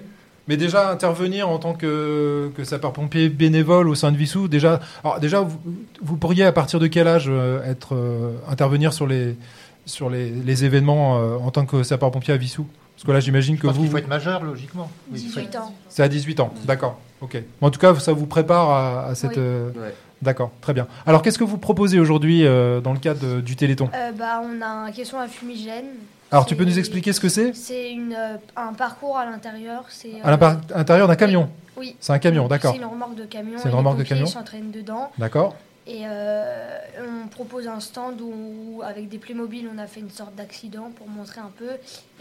Mais 0.48 0.56
déjà 0.56 0.90
intervenir 0.90 1.48
en 1.48 1.58
tant 1.58 1.74
que, 1.74 2.50
que 2.56 2.64
sapeur-pompier 2.64 3.28
bénévole 3.28 3.88
au 3.88 3.94
sein 3.94 4.10
de 4.12 4.16
Vissou, 4.16 4.48
déjà, 4.48 4.80
alors 5.04 5.20
déjà 5.20 5.40
vous, 5.40 5.58
vous 6.00 6.16
pourriez 6.16 6.44
à 6.44 6.52
partir 6.52 6.78
de 6.80 6.86
quel 6.86 7.06
âge 7.08 7.30
être 7.64 7.94
euh, 7.94 8.32
intervenir 8.48 8.92
sur 8.92 9.06
les 9.06 9.36
sur 9.86 10.10
les, 10.10 10.30
les 10.30 10.64
événements 10.64 11.18
euh, 11.20 11.36
en 11.38 11.50
tant 11.50 11.66
que 11.66 11.82
sapeur-pompier 11.82 12.34
à 12.34 12.36
Vissou 12.36 12.66
Parce 13.00 13.06
que 13.06 13.12
là, 13.12 13.20
j'imagine 13.20 13.56
que 13.56 13.66
vous 13.66 13.80
qu'il 13.80 13.90
faut 13.90 13.96
être 13.96 14.08
majeur, 14.08 14.44
logiquement. 14.44 14.90
Oui, 15.10 15.22
il 15.24 15.30
faut 15.30 15.40
18 15.40 15.48
être- 15.54 15.62
ans. 15.62 15.74
c'est 15.88 16.02
à 16.02 16.08
18 16.08 16.38
ans, 16.40 16.52
d'accord. 16.66 16.98
Ok. 17.22 17.42
En 17.62 17.70
tout 17.70 17.80
cas, 17.80 17.94
ça 17.94 18.12
vous 18.12 18.26
prépare 18.26 18.68
à, 18.68 19.06
à 19.06 19.14
cette. 19.14 19.30
Oui. 19.30 19.36
euh, 19.38 19.70
Ouais. 19.74 19.94
D'accord, 20.20 20.50
très 20.60 20.74
bien. 20.74 20.86
Alors, 21.06 21.22
qu'est-ce 21.22 21.38
que 21.38 21.44
vous 21.44 21.56
proposez 21.56 21.98
aujourd'hui 21.98 22.44
euh, 22.44 22.82
dans 22.82 22.92
le 22.92 22.98
cadre 22.98 23.20
de- 23.26 23.40
du 23.40 23.56
Téléthon 23.56 23.88
Euh, 23.94 24.12
bah, 24.12 24.42
on 24.44 24.60
a 24.60 24.66
un 24.66 24.90
question 24.92 25.18
à 25.18 25.28
fumigène. 25.28 25.86
Alors, 26.30 26.44
tu 26.44 26.54
peux 26.56 26.64
nous 26.66 26.78
expliquer 26.78 27.14
ce 27.14 27.20
que 27.20 27.30
c'est 27.30 27.54
C'est 27.54 27.90
une, 27.90 28.12
euh, 28.12 28.36
un 28.54 28.74
parcours 28.74 29.16
à 29.16 29.24
l'intérieur. 29.24 29.84
C'est 29.88 30.20
À 30.22 30.30
l'intérieur 30.76 31.08
d'un 31.08 31.16
camion 31.16 31.48
Oui. 31.78 31.96
C'est 32.00 32.12
un 32.12 32.18
camion, 32.18 32.48
d'accord. 32.48 32.72
C'est 32.74 32.80
une 32.80 32.84
remorque 32.84 33.14
de 33.14 33.24
camion. 33.24 33.54
C'est 33.56 33.62
une 33.62 33.68
et 33.68 33.72
les 33.72 33.78
remorque 33.78 33.96
de 33.98 34.02
camion. 34.04 34.26
s'entraînent 34.26 34.70
dedans. 34.70 35.10
D'accord. 35.16 35.56
Et 35.86 36.02
euh, 36.04 36.78
on 37.24 37.28
propose 37.28 37.66
un 37.66 37.80
stand 37.80 38.20
où, 38.20 38.82
avec 38.84 39.08
des 39.08 39.18
Playmobil, 39.18 39.68
on 39.74 39.78
a 39.78 39.86
fait 39.86 40.00
une 40.00 40.10
sorte 40.10 40.34
d'accident 40.36 40.90
pour 40.94 41.08
montrer 41.08 41.40
un 41.40 41.50
peu. 41.58 41.70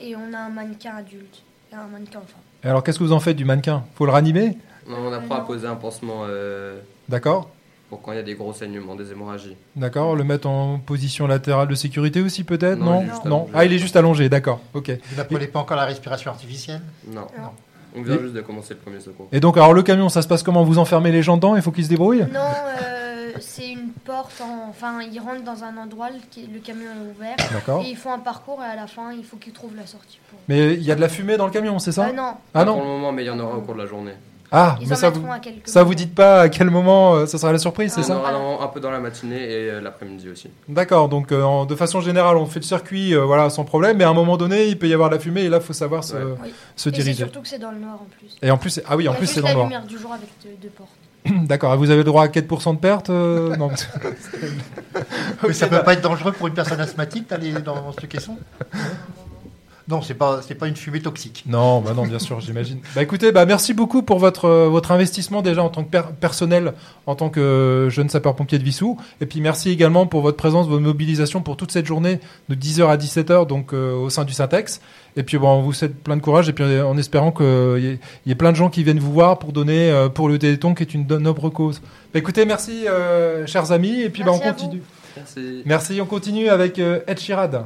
Et 0.01 0.15
on 0.15 0.33
a 0.33 0.37
un 0.39 0.49
mannequin 0.49 0.95
adulte 0.97 1.43
et 1.71 1.75
un 1.75 1.87
mannequin 1.87 2.19
enfant. 2.19 2.39
Et 2.63 2.67
alors, 2.67 2.83
qu'est-ce 2.83 2.99
que 2.99 3.03
vous 3.03 3.13
en 3.13 3.19
faites 3.19 3.35
du 3.37 3.45
mannequin? 3.45 3.83
Faut 3.95 4.05
le 4.05 4.11
ranimer? 4.11 4.57
Non, 4.87 4.97
on 5.07 5.13
apprend 5.13 5.35
à 5.35 5.41
poser 5.41 5.67
un 5.67 5.75
pansement 5.75 6.21
euh, 6.27 6.79
D'accord. 7.09 7.49
pour 7.89 8.01
quand 8.01 8.11
il 8.11 8.15
y 8.15 8.19
a 8.19 8.23
des 8.23 8.33
gros 8.33 8.53
saignements, 8.53 8.95
des 8.95 9.11
hémorragies. 9.11 9.55
D'accord, 9.75 10.15
le 10.15 10.23
mettre 10.23 10.47
en 10.47 10.79
position 10.79 11.27
latérale 11.27 11.67
de 11.67 11.75
sécurité 11.75 12.21
aussi 12.21 12.43
peut-être? 12.43 12.79
Non, 12.79 13.05
Non. 13.25 13.47
Ah, 13.53 13.65
il 13.65 13.73
est 13.73 13.77
juste 13.77 13.95
allongé, 13.97 14.29
d'accord. 14.29 14.61
Ok. 14.73 14.89
Vous 15.11 15.17
n'apprenez 15.17 15.47
pas 15.47 15.59
encore 15.59 15.77
la 15.77 15.85
respiration 15.85 16.31
artificielle? 16.31 16.81
Non. 17.07 17.27
Non. 17.37 17.49
On 17.95 18.01
vient 18.01 18.15
Et- 18.15 18.19
juste 18.19 18.33
de 18.33 18.41
commencer 18.41 18.73
le 18.73 18.79
premier 18.79 18.99
secours. 18.99 19.27
Et 19.31 19.39
donc, 19.39 19.57
alors 19.57 19.73
le 19.73 19.83
camion, 19.83 20.09
ça 20.09 20.21
se 20.21 20.27
passe 20.27 20.43
comment? 20.43 20.63
Vous 20.63 20.77
enfermez 20.79 21.11
les 21.11 21.21
gens 21.23 21.35
dedans 21.37 21.55
Il 21.55 21.61
faut 21.61 21.71
qu'ils 21.71 21.85
se 21.85 21.89
débrouillent? 21.89 22.25
Non, 22.33 22.39
euh, 22.39 22.98
c'est 23.39 23.69
une 23.69 23.89
porte. 24.05 24.41
en- 24.41 24.69
Enfin, 24.69 24.99
ils 25.01 25.19
rentrent 25.19 25.43
dans 25.43 25.63
un 25.63 25.75
endroit, 25.77 26.09
le, 26.09 26.59
camion 26.59 26.85
est 26.85 27.15
ouvert. 27.17 27.35
D'accord. 27.51 27.83
Et 27.83 27.89
ils 27.89 27.97
font 27.97 28.11
un 28.11 28.19
parcours 28.19 28.59
et 28.63 28.67
à 28.71 28.75
la 28.75 28.87
fin, 28.87 29.11
il 29.13 29.23
faut 29.23 29.37
qu'ils 29.37 29.53
trouvent 29.53 29.75
la 29.75 29.85
sortie. 29.87 30.19
Pour... 30.29 30.39
Mais 30.47 30.73
il 30.75 30.83
y 30.83 30.91
a 30.91 30.95
de 30.95 31.01
la 31.01 31.09
fumée 31.09 31.37
dans 31.37 31.45
le 31.45 31.51
camion, 31.51 31.79
c'est 31.79 31.91
ça 31.91 32.07
Euh, 32.07 32.13
non. 32.13 32.33
Ah 32.33 32.35
Pas 32.53 32.65
Pour 32.65 32.75
non 32.77 32.81
le 32.81 32.87
moment, 32.87 33.11
mais 33.11 33.23
il 33.23 33.27
y 33.27 33.29
en 33.29 33.39
aura 33.39 33.55
au 33.57 33.61
cours 33.61 33.73
de 33.75 33.79
la 33.79 33.85
journée. 33.85 34.13
Ah, 34.51 34.77
Ils 34.81 34.87
mais 34.89 34.95
ça 34.95 35.11
vous, 35.11 35.23
ça 35.65 35.83
vous 35.83 35.93
dites 35.93 36.15
pas 36.15 36.41
à 36.41 36.49
quel 36.49 36.71
moment 36.71 37.13
euh, 37.13 37.25
ça 37.27 37.37
sera 37.37 37.51
la 37.51 37.59
surprise, 37.59 37.93
c'est 37.93 37.99
on 37.99 38.03
ça 38.03 38.17
aura 38.17 38.31
un, 38.31 38.59
un 38.63 38.67
peu 38.67 38.79
dans 38.79 38.89
la 38.89 38.99
matinée 38.99 39.43
et 39.43 39.69
euh, 39.69 39.79
l'après-midi 39.79 40.27
aussi. 40.27 40.49
D'accord, 40.67 41.07
donc 41.07 41.31
euh, 41.31 41.43
en- 41.43 41.65
de 41.67 41.75
façon 41.75 42.01
générale, 42.01 42.35
on 42.35 42.47
fait 42.47 42.57
le 42.59 42.65
circuit 42.65 43.13
euh, 43.13 43.25
voilà, 43.25 43.51
sans 43.51 43.63
problème, 43.63 43.97
mais 43.97 44.05
à 44.05 44.09
un 44.09 44.13
moment 44.15 44.37
donné, 44.37 44.65
il 44.65 44.79
peut 44.79 44.87
y 44.87 44.93
avoir 44.95 45.11
de 45.11 45.15
la 45.17 45.21
fumée 45.21 45.41
et 45.43 45.49
là, 45.49 45.57
il 45.57 45.63
faut 45.63 45.73
savoir 45.73 46.03
se, 46.03 46.15
Ouais. 46.15 46.23
Oui. 46.41 46.49
se 46.75 46.89
Et 46.89 46.91
c'est 46.91 46.91
diriger. 46.91 47.23
surtout 47.25 47.41
que 47.41 47.47
c'est 47.47 47.59
dans 47.59 47.69
le 47.69 47.77
noir 47.77 47.93
en 48.01 48.07
plus. 48.17 48.35
Et 48.41 48.49
en 48.49 48.57
plus, 48.57 48.81
ah 48.89 48.97
oui, 48.97 49.07
en 49.07 49.13
plus, 49.13 49.27
c'est 49.27 49.41
dans 49.41 49.45
la 49.49 49.53
le 49.53 49.57
noir. 49.59 49.67
lumière 49.67 49.85
du 49.85 49.99
jour 49.99 50.13
avec 50.13 50.29
deux, 50.43 50.49
deux 50.59 50.69
portes. 50.69 50.89
D'accord, 51.45 51.77
vous 51.77 51.89
avez 51.89 51.99
le 51.99 52.03
droit 52.05 52.23
à 52.23 52.27
4% 52.27 52.75
de 52.75 52.79
perte 52.79 53.09
euh, 53.09 53.55
Non. 53.55 53.69
Mais 55.47 55.53
ça 55.53 55.67
peut 55.67 55.83
pas 55.83 55.93
être 55.93 56.01
dangereux 56.01 56.31
pour 56.31 56.47
une 56.47 56.53
personne 56.53 56.79
asthmatique 56.79 57.29
d'aller 57.29 57.53
dans 57.53 57.91
ce 57.91 58.05
caisson? 58.05 58.37
Non, 59.89 60.01
c'est 60.03 60.13
pas, 60.13 60.41
c'est 60.45 60.53
pas 60.55 60.67
une 60.67 60.75
fumée 60.75 61.01
toxique. 61.01 61.43
Non, 61.47 61.81
bah 61.81 61.93
non, 61.95 62.05
bien 62.05 62.19
sûr, 62.19 62.39
j'imagine. 62.41 62.77
Bah 62.95 63.01
écoutez, 63.01 63.31
bah 63.31 63.45
merci 63.45 63.73
beaucoup 63.73 64.03
pour 64.03 64.19
votre 64.19 64.45
euh, 64.45 64.67
votre 64.69 64.91
investissement 64.91 65.41
déjà 65.41 65.63
en 65.63 65.69
tant 65.69 65.83
que 65.83 65.89
per- 65.89 66.13
personnel, 66.21 66.73
en 67.07 67.15
tant 67.15 67.29
que 67.29 67.39
euh, 67.39 67.89
jeune 67.89 68.07
sapeur-pompier 68.07 68.59
de 68.59 68.63
Vissou, 68.63 68.97
et 69.19 69.25
puis 69.25 69.41
merci 69.41 69.71
également 69.71 70.05
pour 70.05 70.21
votre 70.21 70.37
présence, 70.37 70.67
votre 70.67 70.83
mobilisation 70.83 71.41
pour 71.41 71.57
toute 71.57 71.71
cette 71.71 71.87
journée 71.87 72.19
de 72.49 72.55
10h 72.55 72.87
à 72.87 72.97
17h 72.97 73.47
donc 73.47 73.73
euh, 73.73 73.93
au 73.95 74.09
sein 74.11 74.25
du 74.25 74.33
Syntex. 74.33 74.79
Et 75.17 75.23
puis 75.23 75.37
bon, 75.39 75.49
on 75.49 75.61
vous 75.63 75.73
souhaite 75.73 75.95
plein 76.03 76.15
de 76.17 76.21
courage 76.21 76.47
et 76.49 76.53
puis 76.53 76.63
en 76.81 76.95
espérant 76.97 77.31
qu'il 77.31 77.45
y, 77.45 77.87
ait- 77.87 77.99
il 78.25 78.29
y 78.29 78.31
ait 78.31 78.35
plein 78.35 78.51
de 78.51 78.57
gens 78.57 78.69
qui 78.69 78.83
viennent 78.83 78.99
vous 78.99 79.11
voir 79.11 79.39
pour 79.39 79.53
donner 79.53 79.89
euh, 79.89 80.07
pour 80.07 80.29
le 80.29 80.37
Téléthon 80.37 80.75
qui 80.75 80.83
est 80.83 80.93
une 80.93 81.07
noble 81.07 81.49
cause. 81.49 81.81
Bah 82.13 82.19
écoutez, 82.19 82.45
merci 82.45 82.87
euh, 82.87 83.47
chers 83.47 83.71
amis 83.71 84.01
et 84.01 84.09
puis 84.11 84.23
bah, 84.23 84.31
on 84.33 84.39
continue. 84.39 84.83
Merci. 85.17 85.63
Merci, 85.65 85.99
on 85.99 86.05
continue 86.05 86.47
avec 86.49 86.77
euh, 86.77 86.99
Ed 87.07 87.19
Sheeran. 87.19 87.65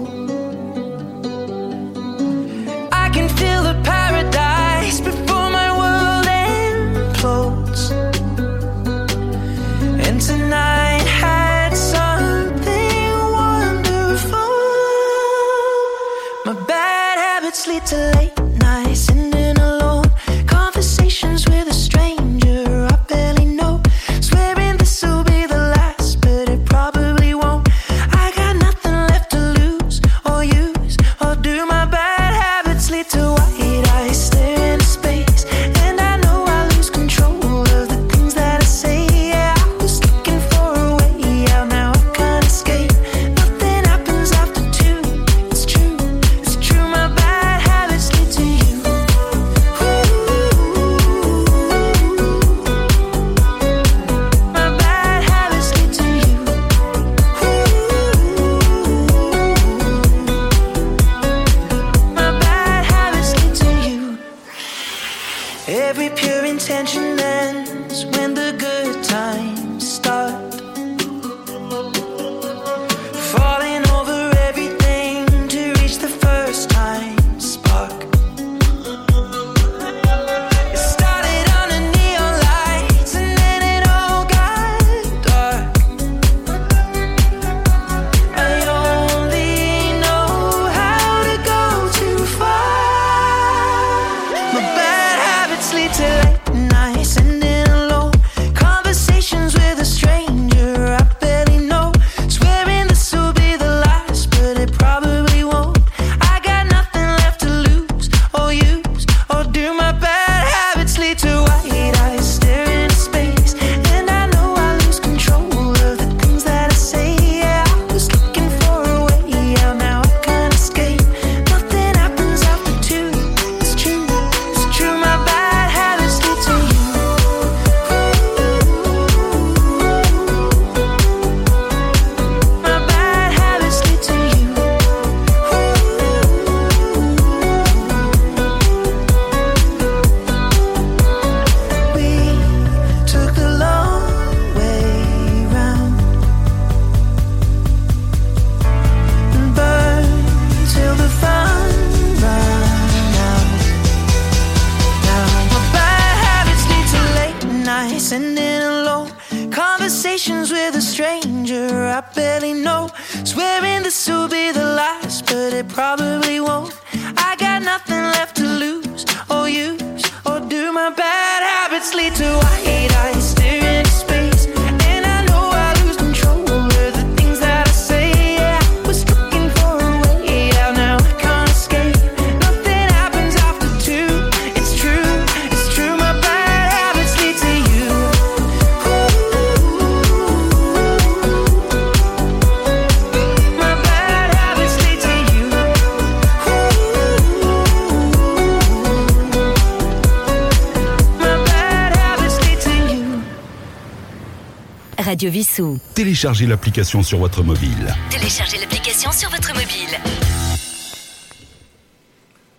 Radio 205.21 205.33
Vissou. 205.33 205.77
Téléchargez 205.93 206.47
l'application 206.47 207.03
sur 207.03 207.19
votre 207.19 207.43
mobile. 207.43 207.93
Téléchargez 208.09 208.57
l'application 208.57 209.11
sur 209.11 209.29
votre 209.29 209.53
mobile. 209.53 209.99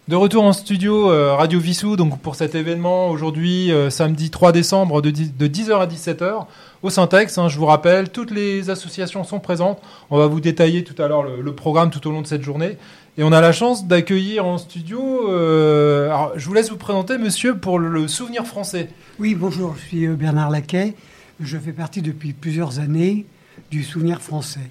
De 0.07 0.14
retour 0.14 0.44
en 0.44 0.53
studio 0.53 1.11
euh, 1.11 1.35
Radio 1.35 1.59
Vissou, 1.59 1.96
donc 1.96 2.20
pour 2.20 2.37
cet 2.37 2.55
événement 2.55 3.09
aujourd'hui, 3.09 3.72
euh, 3.72 3.90
samedi 3.90 4.31
3 4.31 4.53
décembre 4.53 5.03
de, 5.03 5.11
10 5.11 5.37
de 5.37 5.48
10h 5.48 5.81
à 5.81 5.87
17h 5.88 6.46
au 6.85 6.90
Syntex. 6.90 7.37
hein, 7.37 7.48
je 7.48 7.59
vous 7.59 7.66
rappelle, 7.66 8.11
toutes 8.11 8.31
les 8.31 8.70
associations 8.70 9.25
sont 9.25 9.40
présentes. 9.40 9.83
On 10.11 10.18
va 10.18 10.29
vous 10.29 10.40
détailler 10.40 10.85
tout 10.85 11.03
à 11.03 11.09
l'heure 11.09 11.25
le, 11.25 11.42
le 11.42 11.55
programme 11.57 11.90
tout 11.90 12.07
au 12.07 12.12
long 12.12 12.22
de 12.22 12.29
cette 12.29 12.42
journée. 12.42 12.77
Et 13.18 13.25
on 13.25 13.33
a 13.33 13.40
la 13.40 13.51
chance 13.53 13.88
d'accueillir 13.88 14.46
en 14.46 14.57
studio. 14.59 15.29
euh, 15.31 16.07
alors, 16.07 16.33
je 16.37 16.46
vous 16.46 16.55
laisse 16.55 16.70
vous 16.70 16.77
présenter, 16.77 17.18
monsieur, 17.18 17.57
pour 17.57 17.81
le, 17.81 18.07
souvenir 18.07 18.46
français. 18.46 18.88
Oui, 19.18 19.35
bonjour, 19.35 19.75
je 19.77 19.88
suis 19.88 20.07
Bernard 20.07 20.51
Laquet. 20.51 20.94
Je 21.42 21.59
fais 21.59 21.72
partie 21.72 22.02
depuis 22.02 22.33
plusieurs 22.33 22.78
années 22.78 23.26
du 23.70 23.83
Souvenir 23.83 24.22
français. 24.22 24.70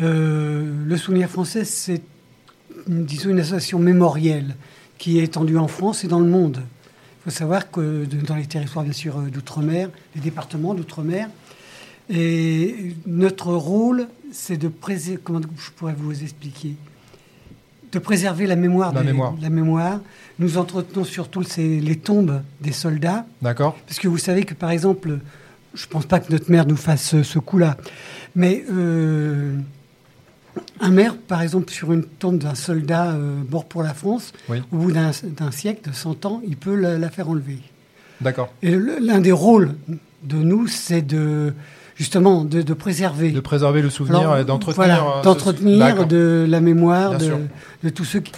Euh, 0.00 0.72
le 0.86 0.96
Souvenir 0.96 1.28
français, 1.28 1.64
c'est 1.64 2.02
disons, 2.86 3.30
une 3.30 3.40
association 3.40 3.78
mémorielle 3.78 4.56
qui 4.98 5.18
est 5.18 5.24
étendue 5.24 5.58
en 5.58 5.68
France 5.68 6.02
et 6.04 6.08
dans 6.08 6.20
le 6.20 6.26
monde. 6.30 6.62
Il 7.20 7.30
faut 7.30 7.36
savoir 7.36 7.70
que 7.70 8.04
dans 8.06 8.36
les 8.36 8.46
territoires, 8.46 8.84
bien 8.84 8.92
sûr, 8.94 9.18
euh, 9.18 9.28
d'outre-mer, 9.28 9.90
les 10.14 10.20
départements 10.22 10.72
d'outre-mer, 10.74 11.28
et 12.08 12.94
notre 13.06 13.52
rôle, 13.52 14.06
c'est 14.32 14.56
de 14.56 14.68
préserver, 14.68 15.20
comment 15.22 15.40
je 15.42 15.70
pourrais 15.72 15.94
vous 15.94 16.22
expliquer, 16.22 16.74
de 17.92 17.98
préserver 17.98 18.46
la 18.46 18.56
mémoire. 18.56 18.94
La 18.94 19.00
des- 19.02 19.08
mémoire. 19.08 19.34
la 19.40 19.50
mémoire. 19.50 20.00
Nous 20.38 20.56
entretenons 20.56 21.04
surtout 21.04 21.42
les 21.58 21.96
tombes 21.96 22.42
des 22.60 22.72
soldats. 22.72 23.26
D'accord 23.42 23.76
Parce 23.86 23.98
que 23.98 24.08
vous 24.08 24.18
savez 24.18 24.44
que, 24.44 24.54
par 24.54 24.70
exemple, 24.70 25.18
je 25.76 25.84
ne 25.86 25.90
pense 25.90 26.06
pas 26.06 26.18
que 26.18 26.32
notre 26.32 26.50
maire 26.50 26.66
nous 26.66 26.76
fasse 26.76 27.02
ce, 27.04 27.22
ce 27.22 27.38
coup-là, 27.38 27.76
mais 28.34 28.64
euh, 28.72 29.54
un 30.80 30.90
maire, 30.90 31.16
par 31.16 31.42
exemple, 31.42 31.70
sur 31.72 31.92
une 31.92 32.02
tombe 32.04 32.38
d'un 32.38 32.54
soldat 32.54 33.12
euh, 33.12 33.36
mort 33.50 33.66
pour 33.66 33.82
la 33.82 33.94
France, 33.94 34.32
Oui. 34.48 34.62
au 34.72 34.76
bout 34.76 34.92
d'un 34.92 35.12
siècle, 35.52 35.88
de 35.90 35.94
100 35.94 36.26
ans, 36.26 36.40
il 36.46 36.56
peut 36.56 36.74
la, 36.74 36.98
la 36.98 37.10
faire 37.10 37.28
enlever. 37.28 37.58
D'accord. 38.20 38.48
Et 38.62 38.74
l'un 38.74 39.20
des 39.20 39.32
rôles 39.32 39.74
de 40.22 40.36
nous, 40.36 40.66
c'est 40.66 41.02
de 41.02 41.52
justement 41.94 42.44
de, 42.44 42.62
de 42.62 42.74
préserver. 42.74 43.30
De 43.30 43.40
préserver 43.40 43.82
le 43.82 43.90
souvenir 43.90 44.20
Alors, 44.20 44.38
et 44.38 44.44
d'entretenir. 44.44 44.74
voilà, 44.86 45.18
euh, 45.18 45.22
d'entretenir 45.22 46.06
de 46.06 46.46
la 46.48 46.60
mémoire 46.60 47.18
de 47.18 47.88
tous 47.90 48.04
ceux 48.04 48.20
qui. 48.20 48.32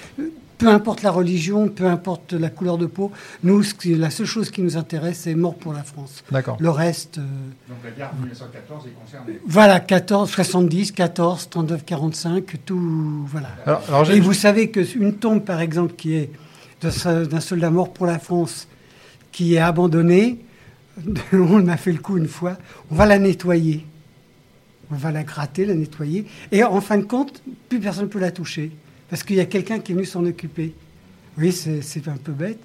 Peu 0.59 0.66
importe 0.68 1.03
la 1.03 1.12
religion, 1.12 1.68
peu 1.68 1.87
importe 1.87 2.33
la 2.33 2.51
couleur 2.51 2.79
de 2.79 2.87
peau, 2.87 3.12
nous, 3.44 3.62
la 3.87 4.11
seule 4.11 4.27
chose 4.27 4.51
qui 4.51 4.61
nous 4.61 4.77
intéresse, 4.77 5.21
c'est 5.21 5.35
mort 5.37 5.55
pour 5.55 5.73
la 5.73 5.85
France. 5.85 6.25
D'accord. 6.33 6.57
Le 6.59 6.68
reste. 6.71 7.18
euh, 7.18 7.23
Donc 7.68 7.79
la 7.85 7.90
guerre 7.92 8.11
de 8.14 8.18
1914 8.23 8.87
est 8.87 8.90
concernée. 9.01 9.40
voilà, 9.47 9.79
14, 9.79 10.29
70, 10.29 10.90
14, 10.92 11.49
39, 11.49 11.85
45, 11.85 12.57
tout. 12.66 13.25
Voilà. 13.29 13.51
Alors- 13.87 14.11
Et 14.11 14.18
vous 14.18 14.33
savez 14.33 14.71
qu'une 14.71 15.14
tombe, 15.14 15.44
par 15.44 15.61
exemple, 15.61 15.94
qui 15.94 16.14
est 16.14 16.31
d'un 16.83 17.40
soldat 17.40 17.71
mort 17.71 17.92
pour 17.92 18.07
la 18.07 18.18
France, 18.18 18.66
qui 19.31 19.55
est 19.55 19.59
abandonnée, 19.61 20.38
on 21.33 21.62
m'a 21.62 21.77
fait 21.77 21.92
le 21.92 21.99
coup 22.01 22.16
une 22.16 22.27
fois, 22.29 22.57
on 22.90 22.97
va 22.97 23.07
la 23.07 23.18
nettoyer. 23.21 23.87
On 24.90 24.97
va 24.97 25.12
la 25.12 25.23
gratter, 25.23 25.66
la 25.66 25.75
nettoyer. 25.75 26.27
Et 26.51 26.64
en 26.64 26.81
fin 26.81 26.97
de 26.99 27.03
compte, 27.05 27.42
plus 27.68 27.79
personne 27.79 28.05
ne 28.05 28.09
peut 28.09 28.18
la 28.18 28.31
toucher. 28.33 28.73
Parce 29.11 29.23
qu'il 29.23 29.37
y 29.37 29.40
a 29.40 29.47
quelqu'un 29.47 29.79
qui 29.79 29.92
est 29.92 29.94
venu 29.94 30.07
s'en 30.07 30.25
occuper. 30.25 30.75
Oui, 31.38 31.53
c'est 31.53 32.09
un 32.09 32.16
peu 32.16 32.33
bête. 32.33 32.59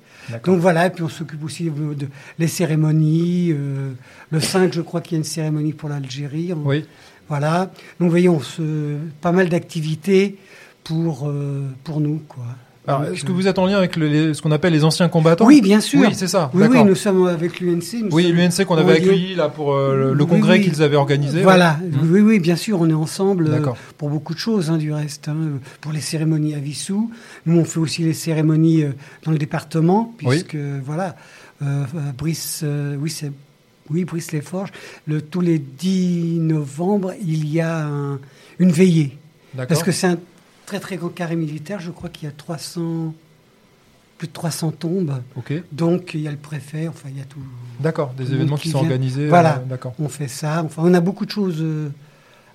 Donc 0.45 0.59
voilà, 0.59 0.87
et 0.87 0.89
puis 0.89 1.03
on 1.03 1.09
s'occupe 1.09 1.43
aussi 1.43 1.65
de, 1.69 1.93
de- 1.93 2.07
les 2.39 2.47
cérémonies. 2.47 3.51
euh, 3.51 3.91
le 4.31 4.39
5, 4.39 4.73
je 4.73 4.81
crois 4.81 5.01
qu'il 5.01 5.13
y 5.13 5.15
a 5.15 5.19
une 5.19 5.23
cérémonie 5.23 5.73
pour 5.73 5.89
l'Algérie. 5.89 6.51
On- 6.53 6.65
Oui. 6.65 6.85
Voilà. 7.29 7.71
Donc 7.99 8.09
voyons, 8.09 8.39
ce, 8.39 8.97
pas 9.21 9.31
mal 9.31 9.47
d'activités 9.49 10.37
pour, 10.83 11.27
euh, 11.29 11.67
pour 11.83 11.99
nous, 12.01 12.21
quoi. 12.27 12.45
Alors, 12.85 13.05
est-ce 13.05 13.23
que 13.23 13.31
vous 13.31 13.47
êtes 13.47 13.59
en 13.59 13.65
lien 13.65 13.77
avec 13.77 13.95
le- 13.95 14.07
les- 14.09 14.33
ce 14.33 14.41
qu'on 14.41 14.51
appelle 14.51 14.73
les 14.73 14.83
anciens 14.83 15.07
combattants 15.07 15.45
Oui, 15.45 15.61
bien 15.61 15.79
sûr. 15.79 16.01
Oui, 16.01 16.07
c'est 16.13 16.27
ça. 16.27 16.51
Oui, 16.53 16.65
oui, 16.69 16.83
nous 16.83 16.95
sommes 16.95 17.27
avec 17.27 17.61
l'UNC. 17.61 18.09
Oui, 18.11 18.29
l'UNC 18.29 18.65
qu'on 18.65 18.75
avait 18.75 18.97
accueilli 18.97 19.35
là 19.35 19.47
pour 19.47 19.73
euh, 19.73 20.13
le, 20.13 20.25
congrès 20.25 20.57
oui. 20.57 20.63
qu'ils 20.65 20.83
avaient 20.83 20.97
organisé. 20.97 21.43
Voilà. 21.43 21.77
Mmh. 21.81 22.11
oui, 22.11 22.19
oui, 22.19 22.39
bien 22.39 22.57
sûr, 22.57 22.81
on 22.81 22.89
est 22.89 22.93
ensemble 22.93 23.47
euh, 23.47 23.61
pour 23.97 24.09
beaucoup 24.09 24.33
de 24.33 24.39
choses, 24.39 24.69
hein, 24.69 24.77
du 24.77 24.91
reste. 24.91 25.29
hein, 25.29 25.35
euh, 25.39 25.57
pour 25.79 25.93
les 25.93 26.01
cérémonies 26.01 26.55
à 26.55 26.59
Vissou, 26.59 27.09
nous 27.45 27.57
on 27.57 27.63
fait 27.63 27.79
aussi 27.79 28.01
les 28.03 28.13
cérémonies 28.13 28.83
euh, 28.83 28.89
dans 29.23 29.31
le 29.31 29.37
département, 29.37 30.13
puisque 30.17 30.57
voilà, 30.85 31.15
euh, 31.61 31.83
euh, 31.95 31.99
Brice, 32.17 32.61
euh, 32.65 32.97
oui 32.99 33.09
c'est, 33.09 33.31
oui 33.89 34.03
Brice 34.03 34.33
les 34.33 34.41
Forges. 34.41 34.71
Le, 35.07 35.21
tous 35.21 35.39
les 35.39 35.57
10 35.57 36.39
novembre, 36.41 37.13
il 37.25 37.47
y 37.47 37.61
a 37.61 37.85
un- 37.85 38.19
une 38.59 38.71
veillée, 38.71 39.17
D'accord. 39.53 39.69
parce 39.69 39.83
que 39.83 39.93
c'est 39.93 40.07
un 40.07 40.17
très 40.65 40.79
très 40.79 40.97
grand 40.97 41.09
carré 41.09 41.35
militaire. 41.35 41.79
Je 41.79 41.91
crois 41.91 42.09
qu'il 42.09 42.27
y 42.27 42.31
a 42.31 42.33
300, 42.35 43.13
plus 44.17 44.27
de 44.27 44.33
300 44.33 44.71
tombes. 44.71 45.21
Ok. 45.35 45.53
Donc 45.71 46.11
il 46.13 46.21
y 46.21 46.27
a 46.27 46.31
le 46.31 46.37
préfet, 46.37 46.87
enfin 46.87 47.09
il 47.09 47.17
y 47.17 47.21
a 47.21 47.25
tout. 47.25 47.39
D'accord, 47.79 48.13
des 48.17 48.25
tout 48.25 48.33
événements 48.33 48.57
qui 48.57 48.69
sont 48.69 48.79
vient. 48.81 48.89
organisés, 48.91 49.27
Voilà, 49.27 49.57
euh, 49.57 49.65
d'accord. 49.69 49.93
on 49.99 50.09
fait 50.09 50.27
ça. 50.27 50.63
Enfin, 50.63 50.83
on 50.85 50.93
a 50.93 50.99
beaucoup 51.01 51.25
de 51.25 51.31
choses 51.31 51.57
euh, 51.61 51.89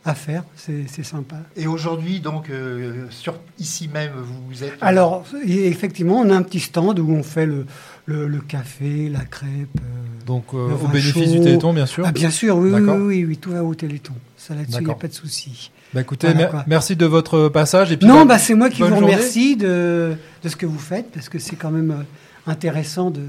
à 0.04 0.14
faire. 0.14 0.44
C'est 0.56 0.84
c'est 0.88 1.02
sympa. 1.02 1.36
Et 1.56 1.66
aujourd'hui, 1.66 2.20
donc, 2.20 2.48
euh, 2.50 3.06
sur, 3.10 3.34
ici 3.58 3.88
même, 3.88 4.12
vous 4.48 4.64
êtes. 4.64 4.74
Alors, 4.80 5.24
effectivement, 5.44 6.20
on 6.20 6.30
a 6.30 6.36
un 6.36 6.42
petit 6.42 6.60
stand 6.60 6.98
où 7.00 7.10
on 7.10 7.22
fait 7.22 7.46
le, 7.46 7.66
le, 8.06 8.26
le 8.28 8.40
café, 8.40 9.08
la 9.10 9.24
crêpe. 9.24 9.78
Donc, 10.24 10.54
euh, 10.54 10.68
le 10.68 10.74
au 10.74 10.88
bénéfice 10.88 11.32
du. 11.32 11.40
Téléthon, 11.40 11.74
bien 11.74 11.86
sûr. 11.86 12.04
Ah, 12.06 12.12
bien 12.12 12.30
sûr, 12.30 12.56
oui, 12.56 12.70
oui, 12.72 12.80
oui, 12.80 13.24
oui, 13.24 13.36
tout 13.36 13.50
va 13.50 13.64
au 13.64 13.74
Téléthon. 13.74 14.14
Ça 14.36 14.54
là-dessus, 14.54 14.78
il 14.80 14.84
n'y 14.86 14.90
a 14.90 14.94
pas 14.94 15.08
de 15.08 15.12
souci. 15.14 15.70
Bah, 15.94 16.02
écoutez, 16.02 16.26
Voilà, 16.28 16.40
mer- 16.40 16.50
quoi. 16.50 16.64
merci 16.66 16.96
de 16.96 17.06
votre 17.06 17.48
passage. 17.48 17.92
Et 17.92 17.96
puis, 17.96 18.06
Non, 18.06 18.20
bah, 18.20 18.34
bah, 18.34 18.38
c'est 18.38 18.54
moi 18.54 18.68
qui 18.68 18.82
vous 18.82 18.88
journée. 18.88 19.06
remercie 19.14 19.56
de, 19.56 20.16
de 20.42 20.48
ce 20.48 20.56
que 20.56 20.66
vous 20.66 20.78
faites, 20.78 21.10
parce 21.12 21.28
que 21.28 21.38
c'est 21.38 21.56
quand 21.56 21.70
même 21.70 21.90
euh, 21.90 22.50
intéressant 22.50 23.10
de, 23.10 23.22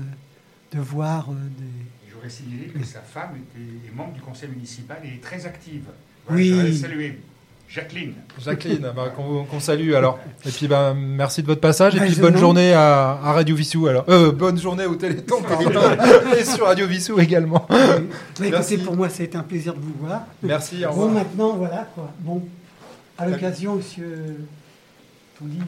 de 0.73 0.79
voir 0.79 1.29
euh, 1.29 1.33
des... 1.57 1.65
Je 2.09 2.13
voudrais 2.15 2.29
signaler 2.29 2.65
que 2.67 2.83
sa 2.85 2.99
femme 2.99 3.29
était, 3.37 3.87
est 3.87 3.95
membre 3.95 4.13
du 4.13 4.19
conseil 4.21 4.49
municipal 4.49 4.97
et 5.05 5.15
est 5.15 5.21
très 5.23 5.45
active. 5.45 5.83
Oui. 6.29 6.49
Je 6.49 6.53
voudrais 6.53 6.73
saluer 6.73 7.19
Jacqueline. 7.69 8.13
Jacqueline, 8.43 8.91
bah, 8.95 9.13
qu'on 9.15 9.59
salue 9.59 9.93
alors. 9.93 10.17
Et 10.43 10.49
puis 10.49 10.67
bah, 10.67 10.95
merci 10.97 11.41
de 11.43 11.47
votre 11.47 11.61
passage 11.61 11.95
et 11.95 11.99
Bah, 11.99 12.05
puis 12.07 12.15
bonne 12.19 12.35
journée 12.37 12.73
à, 12.73 13.11
à 13.23 13.31
Radio 13.33 13.55
Vissou 13.55 13.85
alors. 13.87 14.05
Euh, 14.09 14.31
bonne 14.31 14.57
journée 14.59 14.85
au 14.87 14.95
Téléthon 14.95 15.35
et 16.37 16.43
sur 16.43 16.65
Radio 16.65 16.87
Vissou 16.87 17.19
également. 17.19 17.67
Bah, 17.69 17.75
Merci. 18.39 18.73
écoutez, 18.73 18.85
pour 18.87 18.95
moi, 18.95 19.07
ça 19.09 19.21
a 19.21 19.25
été 19.27 19.37
un 19.37 19.43
plaisir 19.43 19.75
de 19.75 19.79
vous 19.79 19.93
voir. 19.99 20.21
Merci, 20.41 20.83
au 20.85 20.93
Bon, 20.93 21.09
maintenant, 21.09 21.53
voilà, 21.57 21.87
quoi. 21.93 22.11
Bon, 22.21 22.41
à 23.17 23.27
l'occasion, 23.27 23.75
monsieur... 23.75 24.37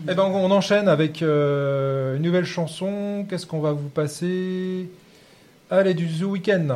Eh 0.10 0.14
ben 0.16 0.24
on 0.24 0.52
enchaîne 0.52 0.90
avec 0.90 1.22
euh, 1.22 2.18
une 2.18 2.24
nouvelle 2.24 2.46
chanson. 2.46 3.26
Qu'est-ce 3.30 3.46
qu'on 3.46 3.62
va 3.62 3.72
vous 3.72 3.88
passer? 3.88 4.90
Allez 5.70 5.94
du 5.94 6.10
Zoo 6.10 6.32
Weekend. 6.32 6.74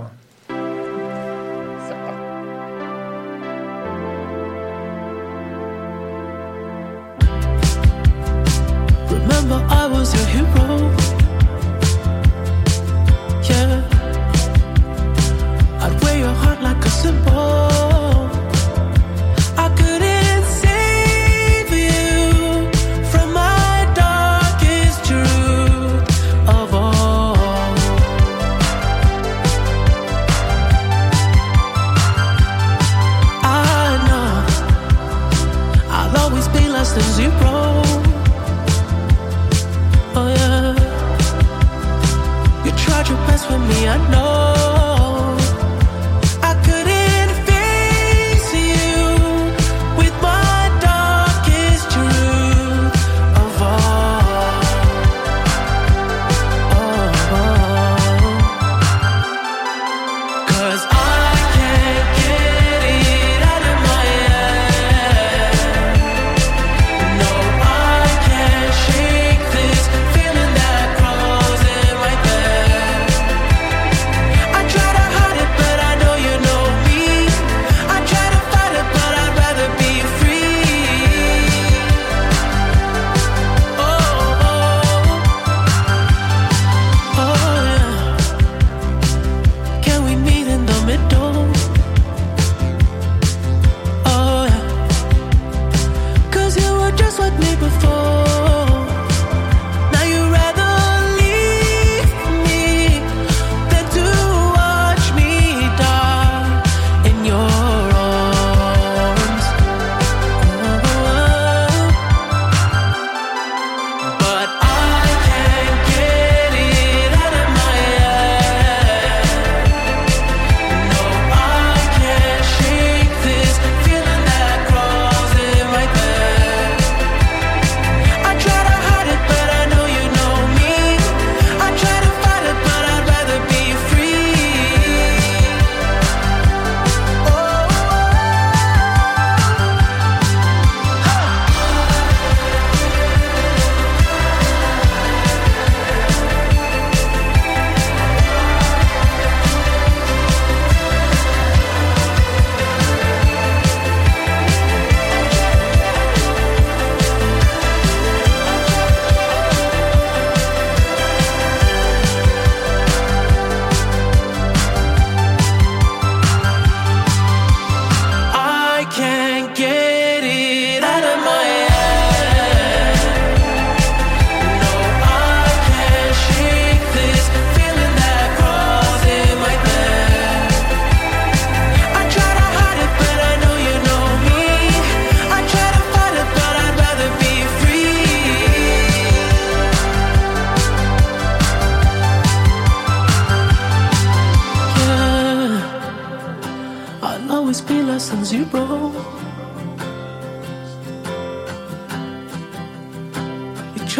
With 43.49 43.67
me, 43.69 43.87
I 43.87 43.97
know. 44.09 44.34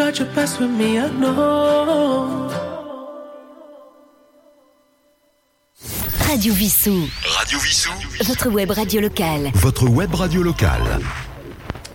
You 0.06 0.12
tried 0.12 0.20
your 0.20 0.36
best 0.36 0.60
with 0.60 0.70
me, 0.70 1.00
I 1.00 1.10
know. 1.10 2.48
Radio 6.28 6.54
Vissou. 6.54 7.08
Radio 7.26 7.58
Vissou. 7.58 7.90
Votre 8.24 8.50
web 8.50 8.70
radio 8.70 9.02
locale. 9.02 9.50
Votre 9.56 9.88
web 9.90 10.14
radio 10.14 10.44
locale. 10.44 11.00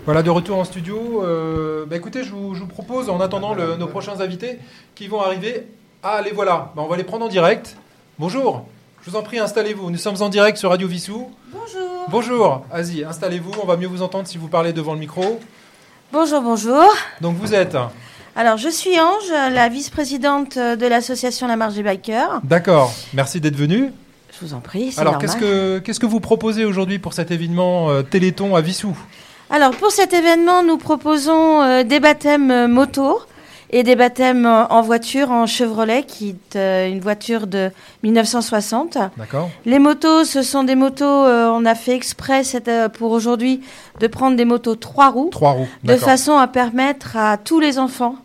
Voilà, 0.07 0.25
de 0.25 0.31
retour 0.31 0.59
en 0.59 0.65
studio. 0.65 1.23
Euh, 1.25 1.87
bah 1.87 1.95
écoutez, 1.97 2.25
je 2.25 2.31
vous, 2.33 2.55
je 2.57 2.61
vous 2.63 2.67
propose, 2.67 3.09
en 3.09 3.21
attendant 3.21 3.55
le- 3.55 3.77
nos 3.77 3.87
prochains 3.87 4.21
invités 4.21 4.59
qui 4.97 5.07
vont 5.07 5.21
arriver. 5.21 5.69
Ah, 6.03 6.21
les 6.25 6.33
voilà. 6.33 6.73
Bah, 6.75 6.83
on 6.85 6.89
va 6.89 6.97
les 6.97 7.05
prendre 7.05 7.27
en 7.27 7.29
direct. 7.29 7.77
Bonjour. 8.19 8.67
Je 9.05 9.11
vous 9.11 9.17
en 9.17 9.23
prie, 9.23 9.39
installez-vous. 9.39 9.89
Nous 9.91 9.99
sommes 9.99 10.21
en 10.21 10.29
direct 10.31 10.59
sur 10.59 10.71
Radio 10.71 10.89
Vissou. 10.89 11.31
Bonjour. 11.53 12.07
Bonjour. 12.09 12.67
Vas-y, 12.73 13.05
installez-vous. 13.05 13.53
On 13.63 13.67
va 13.67 13.77
mieux 13.77 13.87
vous 13.87 14.03
entendre 14.03 14.27
si 14.27 14.37
vous 14.37 14.49
parlez 14.49 14.73
devant 14.73 14.95
le 14.95 14.99
micro. 14.99 15.39
Bonjour, 16.13 16.43
bonjour. 16.43 16.93
Donc 17.21 17.37
vous 17.37 17.55
êtes. 17.55 17.77
Alors, 18.35 18.57
je 18.57 18.69
suis 18.69 18.99
Ange, 18.99 19.31
la 19.31 19.69
vice-présidente 19.69 20.59
de 20.59 20.87
l'association 20.87 21.47
La 21.47 21.55
Marge 21.55 21.75
des 21.75 21.85
Bikers. 21.85 22.41
D'accord. 22.43 22.93
Merci 23.15 23.41
d'être 23.41 23.55
venu. 23.55 23.93
Je 24.33 24.45
vous 24.45 24.55
en 24.55 24.61
prie, 24.61 24.91
c'est 24.91 25.01
Alors, 25.01 25.19
qu'est-ce 25.19 25.37
que, 25.37 25.79
qu'est-ce 25.79 26.01
que 26.01 26.07
vous 26.07 26.19
proposez 26.19 26.65
aujourd'hui 26.65 26.99
pour 26.99 27.13
cet 27.13 27.31
événement 27.31 27.91
euh, 27.91 28.03
Téléthon 28.03 28.57
à 28.57 28.61
Vissou 28.61 28.97
Alors, 29.51 29.71
pour 29.71 29.93
cet 29.93 30.13
événement, 30.13 30.65
nous 30.65 30.79
proposons 30.79 31.63
euh, 31.63 31.85
des 31.85 32.01
baptêmes 32.01 32.51
euh, 32.51 32.67
moto 32.67 33.21
et 33.73 33.83
des 33.85 33.95
baptêmes 33.97 34.47
en 34.47 34.83
voiture, 34.83 35.31
en 35.31 35.47
Chevrolet, 35.47 36.03
qui 36.03 36.31
est 36.31 36.57
euh, 36.57 36.89
une 36.89 37.01
voiture 37.01 37.47
de 37.47 37.71
1960. 38.03 38.99
D'accord. 39.17 39.49
Les 39.65 39.79
motos, 39.79 40.25
ce 40.25 40.43
sont 40.43 40.65
des 40.65 40.75
motos, 40.75 41.05
euh, 41.05 41.49
on 41.49 41.65
a 41.65 41.75
fait 41.77 41.95
exprès 41.95 42.43
cette, 42.43 42.69
euh, 42.69 42.89
pour 42.89 43.13
aujourd'hui 43.13 43.61
de 44.01 44.07
prendre 44.09 44.37
des 44.37 44.45
motos 44.45 44.75
trois 44.75 45.11
roues, 45.11 45.31
Trois 45.31 45.53
roues. 45.53 45.69
de 45.85 45.95
façon 45.97 46.37
à 46.37 46.49
permettre 46.49 47.17
à 47.17 47.37
tous 47.37 47.61
les 47.61 47.79
enfants 47.79 48.17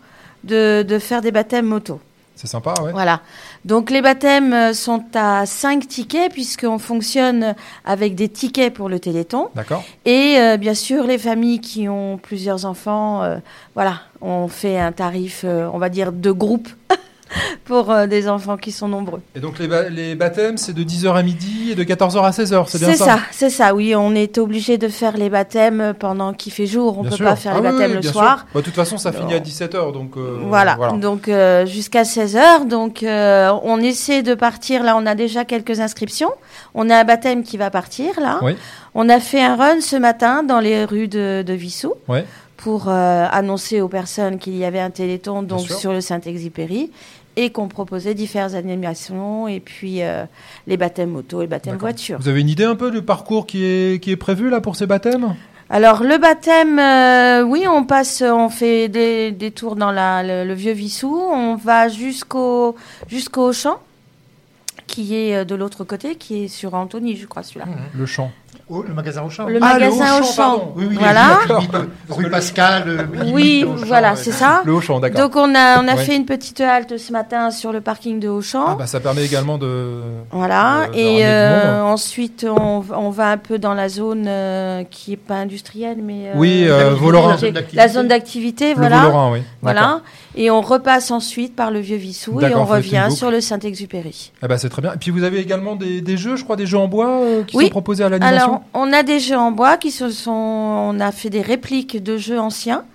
de, 0.43 0.83
de 0.87 0.99
faire 0.99 1.21
des 1.21 1.31
baptêmes 1.31 1.65
moto. 1.67 1.99
C'est 2.35 2.47
sympa, 2.47 2.73
ouais. 2.81 2.91
Voilà. 2.91 3.21
Donc 3.63 3.89
les 3.89 4.01
baptêmes 4.01 4.53
euh, 4.53 4.73
sont 4.73 5.03
à 5.13 5.45
5 5.45 5.87
tickets 5.87 6.31
puisqu'on 6.31 6.79
fonctionne 6.79 7.55
avec 7.85 8.15
des 8.15 8.27
tickets 8.27 8.73
pour 8.73 8.89
le 8.89 8.99
Téléthon. 8.99 9.49
D'accord. 9.55 9.83
Et 10.03 10.37
euh, 10.37 10.57
bien 10.57 10.73
sûr, 10.73 11.05
les 11.07 11.17
familles 11.17 11.61
qui 11.61 11.87
ont 11.87 12.17
plusieurs 12.17 12.65
enfants, 12.65 13.23
euh, 13.23 13.37
voilà, 13.73 14.01
on 14.21 14.47
fait 14.47 14.77
un 14.77 14.91
tarif, 14.91 15.41
euh, 15.45 15.69
on 15.73 15.77
va 15.77 15.89
dire, 15.89 16.11
de 16.11 16.31
groupe 16.31 16.67
pour 17.65 17.91
euh, 17.91 18.07
des 18.07 18.27
enfants 18.29 18.57
qui 18.57 18.71
sont 18.71 18.87
nombreux. 18.87 19.21
Et 19.35 19.39
donc 19.39 19.59
les, 19.59 19.67
ba- 19.67 19.89
les 19.89 20.15
baptêmes, 20.15 20.57
c'est 20.57 20.73
de 20.73 20.83
10h 20.83 21.13
à 21.15 21.23
midi 21.23 21.71
et 21.71 21.75
de 21.75 21.83
14h 21.83 22.23
à 22.23 22.29
16h, 22.31 22.65
c'est 22.67 22.77
bien 22.79 22.87
C'est 22.91 22.95
ça? 22.97 23.05
ça, 23.05 23.19
c'est 23.31 23.49
ça, 23.49 23.73
oui, 23.75 23.95
on 23.95 24.13
est 24.15 24.37
obligé 24.37 24.77
de 24.77 24.87
faire 24.87 25.17
les 25.17 25.29
baptêmes 25.29 25.93
pendant 25.99 26.33
qu'il 26.33 26.51
fait 26.51 26.65
jour, 26.65 26.97
on 26.99 27.03
ne 27.03 27.09
peut 27.09 27.15
sûr. 27.15 27.25
pas 27.25 27.35
faire 27.35 27.53
Ah 27.55 27.61
les 27.61 27.67
oui, 27.67 27.71
baptêmes 27.71 27.97
oui, 27.97 28.03
le 28.03 28.11
soir. 28.11 28.45
Bah, 28.53 28.59
de 28.59 28.65
toute 28.65 28.75
façon, 28.75 28.97
ça 28.97 29.11
finit 29.11 29.33
à 29.33 29.39
17h, 29.39 29.91
donc... 29.93 30.17
euh, 30.17 30.39
Voilà, 30.43 30.77
donc 30.99 31.27
euh, 31.27 31.65
jusqu'à 31.65 32.03
16h. 32.03 32.67
Donc 32.67 33.03
on 33.05 33.79
essaie 33.79 34.21
de 34.23 34.33
partir. 34.35 34.83
Là, 34.83 34.95
on 34.97 35.05
a 35.05 35.15
déjà 35.15 35.45
quelques 35.45 35.79
inscriptions. 35.79 36.31
On 36.73 36.89
a 36.89 36.97
un 36.97 37.03
baptême 37.03 37.43
qui 37.43 37.57
va 37.57 37.69
partir 37.69 38.19
là. 38.19 38.39
Oui. 38.41 38.55
On 38.93 39.09
a 39.09 39.19
fait 39.19 39.41
un 39.41 39.55
run 39.55 39.81
ce 39.81 39.95
matin 39.95 40.43
dans 40.43 40.59
les 40.59 40.85
rues 40.85 41.07
de, 41.07 41.43
de 41.45 41.53
Vissou 41.53 41.93
Ouais. 42.07 42.23
pour 42.57 42.85
euh, 42.87 43.25
annoncer 43.31 43.81
aux 43.81 43.89
personnes 43.89 44.37
qu'il 44.37 44.55
y 44.55 44.63
avait 44.65 44.79
un 44.79 44.89
téléthon 44.89 45.41
donc 45.43 45.61
sur 45.69 45.91
le 45.91 45.99
Saint-Exupéry 46.01 46.91
et 47.35 47.49
qu'on 47.51 47.67
proposait 47.67 48.13
différentes 48.13 48.53
animations 48.53 49.47
et 49.47 49.59
puis 49.59 50.01
euh, 50.01 50.25
les 50.67 50.77
baptêmes 50.77 51.11
moto 51.11 51.41
et 51.41 51.45
le 51.45 51.49
baptême 51.49 51.77
voiture. 51.77 52.17
Vous 52.19 52.29
avez 52.29 52.41
une 52.41 52.49
idée 52.49 52.63
un 52.63 52.75
peu 52.75 52.91
du 52.91 53.01
parcours 53.01 53.45
qui 53.45 53.63
est, 53.63 54.01
qui 54.01 54.11
est 54.11 54.15
prévu 54.15 54.49
là 54.49 54.61
pour 54.61 54.75
ces 54.75 54.85
baptêmes? 54.85 55.35
Alors 55.69 56.03
le 56.03 56.17
baptême, 56.17 56.77
euh, 56.77 57.41
oui, 57.43 57.65
on 57.67 57.83
passe, 57.85 58.21
on 58.21 58.49
fait 58.49 58.87
des, 58.87 59.31
des 59.31 59.51
tours 59.51 59.75
dans 59.75 59.91
la, 59.91 60.21
le, 60.21 60.47
le 60.47 60.53
vieux 60.53 60.73
Vissou, 60.73 61.19
on 61.19 61.55
va 61.55 61.89
jusqu'au 61.89 62.75
jusqu'au 63.07 63.51
champ 63.51 63.79
qui 64.85 65.15
est 65.15 65.35
euh, 65.35 65.45
de 65.45 65.55
l'autre 65.55 65.83
côté, 65.83 66.15
qui 66.15 66.43
est 66.43 66.47
sur 66.47 66.75
Antony, 66.75 67.15
je 67.15 67.25
crois 67.25 67.41
celui-là. 67.41 67.65
Le 67.97 68.05
chant. 68.05 68.31
Oh, 68.67 68.83
le 68.87 68.95
magasin 68.95 69.21
Auchan. 69.23 69.45
Le 69.47 69.59
Ah, 69.61 69.73
magasin 69.73 70.17
Auchan, 70.19 70.27
Auchan. 70.55 70.73
Oui, 70.75 70.85
oui, 70.89 70.95
Voilà. 70.99 71.39
Rue 72.09 72.29
Pascal. 72.31 72.83
euh, 72.87 73.03
Oui, 73.31 73.63
Auchan, 73.63 73.85
voilà, 73.85 74.11
ouais. 74.13 74.15
c'est 74.17 74.31
ça. 74.31 74.63
Le 74.65 74.73
Auchan, 74.73 74.99
d'accord. 74.99 75.21
Donc 75.21 75.35
on 75.35 75.53
a, 75.53 75.83
on 75.83 75.87
a 75.87 75.93
Ouais. 75.95 75.97
fait 76.03 76.15
une 76.15 76.25
petite 76.25 76.61
halte 76.61 76.97
ce 76.97 77.11
matin 77.11 77.51
sur 77.51 77.71
le 77.71 77.81
parking 77.81 78.19
de 78.19 78.27
Auchan. 78.27 78.65
Ah 78.69 78.75
bah, 78.75 78.87
ça 78.87 78.99
permet 78.99 79.23
également 79.23 79.59
de. 79.59 79.99
Voilà, 80.31 80.87
de- 80.91 80.97
et 80.97 81.25
euh, 81.27 81.83
ensuite 81.83 82.43
on, 82.49 82.83
on 82.91 83.09
va 83.11 83.29
un 83.29 83.37
peu 83.37 83.59
dans 83.59 83.75
la 83.75 83.87
zone 83.87 84.25
euh, 84.27 84.83
qui 84.89 85.13
est 85.13 85.17
pas 85.17 85.35
industrielle, 85.35 85.97
mais 86.03 86.31
Oui, 86.33 86.65
euh, 86.67 86.85
la- 86.85 86.89
Volorin. 86.95 87.37
la 87.73 87.87
zone 87.87 88.07
d'activité, 88.07 88.73
voilà. 88.73 89.01
Volorin, 89.01 89.31
oui, 89.33 89.43
Voilà, 89.61 90.01
et 90.35 90.49
on 90.49 90.61
repasse 90.61 91.11
ensuite 91.11 91.55
par 91.55 91.69
le 91.69 91.81
vieux 91.81 91.97
Vissou 91.97 92.41
et 92.41 92.55
on 92.55 92.65
revient 92.65 93.09
sur 93.11 93.29
le 93.29 93.41
Saint-Exupéry. 93.41 94.31
Ah 94.41 94.47
bah 94.47 94.57
c'est 94.57 94.69
très 94.69 94.81
bien. 94.81 94.93
Et 94.93 94.97
puis 94.97 95.11
vous 95.11 95.23
avez 95.23 95.37
également 95.39 95.75
des, 95.75 96.01
des 96.01 96.17
jeux, 96.17 96.35
je 96.35 96.43
crois, 96.43 96.55
des 96.55 96.65
jeux 96.65 96.79
en 96.79 96.87
bois 96.87 97.19
euh, 97.21 97.43
qui 97.43 97.57
Oui. 97.57 97.65
sont 97.65 97.69
proposés 97.69 98.03
à 98.03 98.09
l'animation. 98.09 98.54
On 98.73 98.93
a 98.93 99.03
des 99.03 99.19
jeux 99.19 99.37
en 99.37 99.51
bois 99.51 99.77
qui 99.77 99.91
se 99.91 100.09
sont. 100.09 100.31
On 100.31 100.99
a 100.99 101.11
fait 101.11 101.29
des 101.29 101.41
répliques 101.41 102.01
de 102.01 102.17
jeux 102.17 102.39
anciens. 102.39 102.85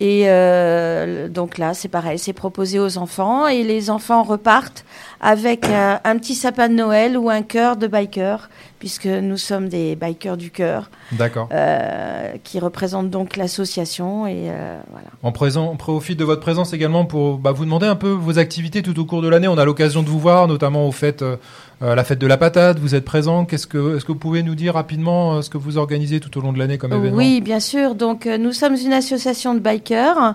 Et 0.00 0.24
euh, 0.26 1.28
donc 1.28 1.58
là, 1.58 1.74
c'est 1.74 1.88
pareil, 1.88 2.18
c'est 2.18 2.32
proposé 2.32 2.80
aux 2.80 2.98
enfants. 2.98 3.46
Et 3.46 3.62
les 3.62 3.88
enfants 3.88 4.24
repartent 4.24 4.84
avec 5.20 5.66
un, 5.66 6.00
un 6.02 6.18
petit 6.18 6.34
sapin 6.34 6.68
de 6.68 6.74
Noël 6.74 7.16
ou 7.16 7.30
un 7.30 7.42
cœur 7.42 7.76
de 7.76 7.86
biker, 7.86 8.50
puisque 8.82 9.06
nous 9.06 9.36
sommes 9.36 9.68
des 9.68 9.94
bikers 9.94 10.36
du 10.36 10.50
cœur. 10.50 10.90
D'accord. 11.12 11.48
euh, 11.52 12.32
qui 12.42 12.58
représentent 12.58 13.10
donc 13.10 13.36
l'association. 13.36 14.26
Et 14.26 14.50
euh, 14.50 14.80
voilà. 14.90 15.06
En 15.22 15.30
présent, 15.30 15.76
profite 15.76 16.18
de 16.18 16.24
votre 16.24 16.40
présence 16.40 16.72
également 16.72 17.04
pour 17.04 17.38
bah, 17.38 17.52
vous 17.52 17.64
demander 17.64 17.86
un 17.86 17.94
peu 17.94 18.08
vos 18.08 18.40
activités 18.40 18.82
tout 18.82 18.98
au 18.98 19.04
cours 19.04 19.22
de 19.22 19.28
l'année. 19.28 19.46
On 19.46 19.56
a 19.56 19.64
l'occasion 19.64 20.02
de 20.02 20.08
vous 20.08 20.18
voir, 20.18 20.48
notamment 20.48 20.88
au 20.88 20.90
fait 20.90 21.22
euh, 21.22 21.36
la 21.80 22.02
fête 22.02 22.18
de 22.18 22.26
la 22.26 22.36
patate. 22.38 22.80
Vous 22.80 22.96
êtes 22.96 23.04
présent. 23.04 23.44
Qu'est-ce 23.44 23.68
que, 23.68 23.96
est-ce 23.96 24.04
que 24.04 24.10
vous 24.10 24.18
pouvez 24.18 24.42
nous 24.42 24.56
dire 24.56 24.74
rapidement 24.74 25.34
euh, 25.34 25.42
ce 25.42 25.50
que 25.50 25.58
vous 25.58 25.78
organisez 25.78 26.18
tout 26.18 26.36
au 26.36 26.40
long 26.40 26.52
de 26.52 26.58
l'année 26.58 26.76
comme 26.76 26.92
événement? 26.92 27.16
Oui, 27.16 27.40
bien 27.40 27.60
sûr. 27.60 27.94
Donc, 27.94 28.26
nous 28.26 28.52
sommes 28.52 28.74
une 28.74 28.92
association 28.92 29.54
de 29.54 29.60
bikers 29.60 30.34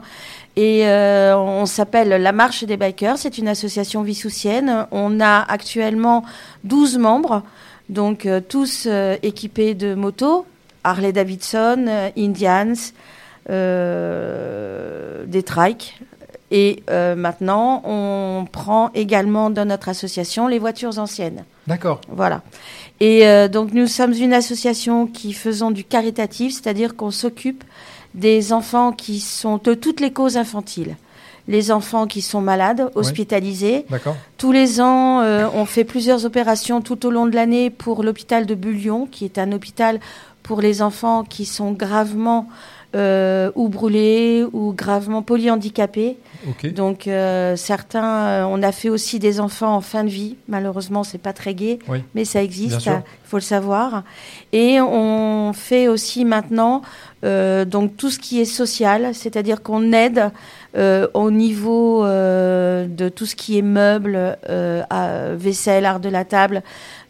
et 0.57 0.87
euh, 0.87 1.37
on 1.37 1.67
s'appelle 1.67 2.09
La 2.09 2.31
Marche 2.31 2.63
des 2.63 2.77
Bikers. 2.77 3.19
C'est 3.19 3.37
une 3.37 3.47
association 3.47 4.01
vissoussienne. 4.01 4.87
On 4.91 5.19
a 5.19 5.39
actuellement 5.39 6.25
12 6.63 6.97
membres, 6.97 7.43
donc 7.89 8.25
euh, 8.25 8.41
tous 8.41 8.85
euh, 8.85 9.17
équipés 9.23 9.73
de 9.73 9.95
motos, 9.95 10.45
Harley 10.83 11.11
Davidson, 11.11 11.85
euh, 11.87 12.09
Indians, 12.17 12.73
des 15.27 15.43
trikes. 15.43 15.99
Et 16.49 16.83
maintenant, 16.89 17.81
on 17.85 18.45
prend 18.49 18.89
également 18.93 19.49
dans 19.49 19.65
notre 19.65 19.89
association 19.89 20.47
les 20.47 20.59
voitures 20.59 20.97
anciennes. 20.97 21.43
D'accord. 21.67 21.99
Voilà. 22.07 22.41
Et 22.99 23.27
euh, 23.27 23.47
donc 23.47 23.73
nous 23.73 23.87
sommes 23.87 24.13
une 24.13 24.33
association 24.33 25.05
qui 25.05 25.33
faisons 25.33 25.71
du 25.71 25.83
caritatif, 25.83 26.53
c'est-à-dire 26.53 26.95
qu'on 26.95 27.11
s'occupe 27.11 27.63
des 28.15 28.53
enfants 28.53 28.91
qui 28.91 29.19
sont 29.19 29.59
de 29.63 29.73
toutes 29.73 29.99
les 29.99 30.11
causes 30.11 30.37
infantiles. 30.37 30.95
Les 31.47 31.71
enfants 31.71 32.07
qui 32.07 32.21
sont 32.21 32.41
malades, 32.41 32.89
hospitalisés. 32.95 33.85
D'accord. 33.89 34.17
Tous 34.37 34.51
les 34.51 34.81
ans, 34.81 35.21
euh, 35.21 35.47
on 35.53 35.65
fait 35.65 35.85
plusieurs 35.85 36.25
opérations 36.25 36.81
tout 36.81 37.05
au 37.05 37.09
long 37.11 37.25
de 37.25 37.35
l'année 37.35 37.69
pour 37.69 38.03
l'hôpital 38.03 38.45
de 38.45 38.53
Bullion, 38.53 39.07
qui 39.09 39.23
est 39.25 39.37
un 39.37 39.51
hôpital 39.53 39.99
pour 40.43 40.59
les 40.61 40.81
enfants 40.81 41.23
qui 41.23 41.45
sont 41.45 41.71
gravement 41.71 42.47
euh, 42.95 43.51
ou 43.55 43.67
brûlés 43.69 44.45
ou 44.53 44.73
gravement 44.73 45.21
polyhandicapés. 45.21 46.17
Ok. 46.49 46.73
Donc 46.73 47.07
euh, 47.07 47.55
certains, 47.55 48.45
on 48.47 48.61
a 48.61 48.71
fait 48.71 48.89
aussi 48.89 49.19
des 49.19 49.39
enfants 49.39 49.73
en 49.75 49.81
fin 49.81 50.03
de 50.03 50.09
vie. 50.09 50.35
Malheureusement, 50.47 51.03
c'est 51.03 51.17
pas 51.17 51.33
très 51.33 51.53
gai, 51.53 51.79
Oui. 51.87 52.03
mais 52.13 52.25
ça 52.25 52.43
existe. 52.43 52.85
Il 52.85 53.01
faut 53.29 53.37
le 53.37 53.41
savoir. 53.41 54.03
Et 54.53 54.79
on 54.81 55.51
fait 55.53 55.87
aussi 55.87 56.25
maintenant 56.25 56.81
donc 57.23 57.97
tout 57.97 58.09
ce 58.09 58.19
qui 58.19 58.39
est 58.39 58.45
social, 58.45 59.13
c'est-à-dire 59.13 59.61
qu'on 59.61 59.91
aide 59.91 60.31
euh, 60.77 61.07
au 61.13 61.31
niveau 61.31 62.05
euh, 62.05 62.85
de 62.87 63.09
tout 63.09 63.25
ce 63.25 63.35
qui 63.35 63.57
est 63.57 63.61
meubles, 63.63 64.37
euh, 64.49 64.83
à- 64.89 65.33
vaisselle, 65.35 65.85
art 65.85 65.99
de 65.99 66.09
la 66.09 66.23
table, 66.25 66.61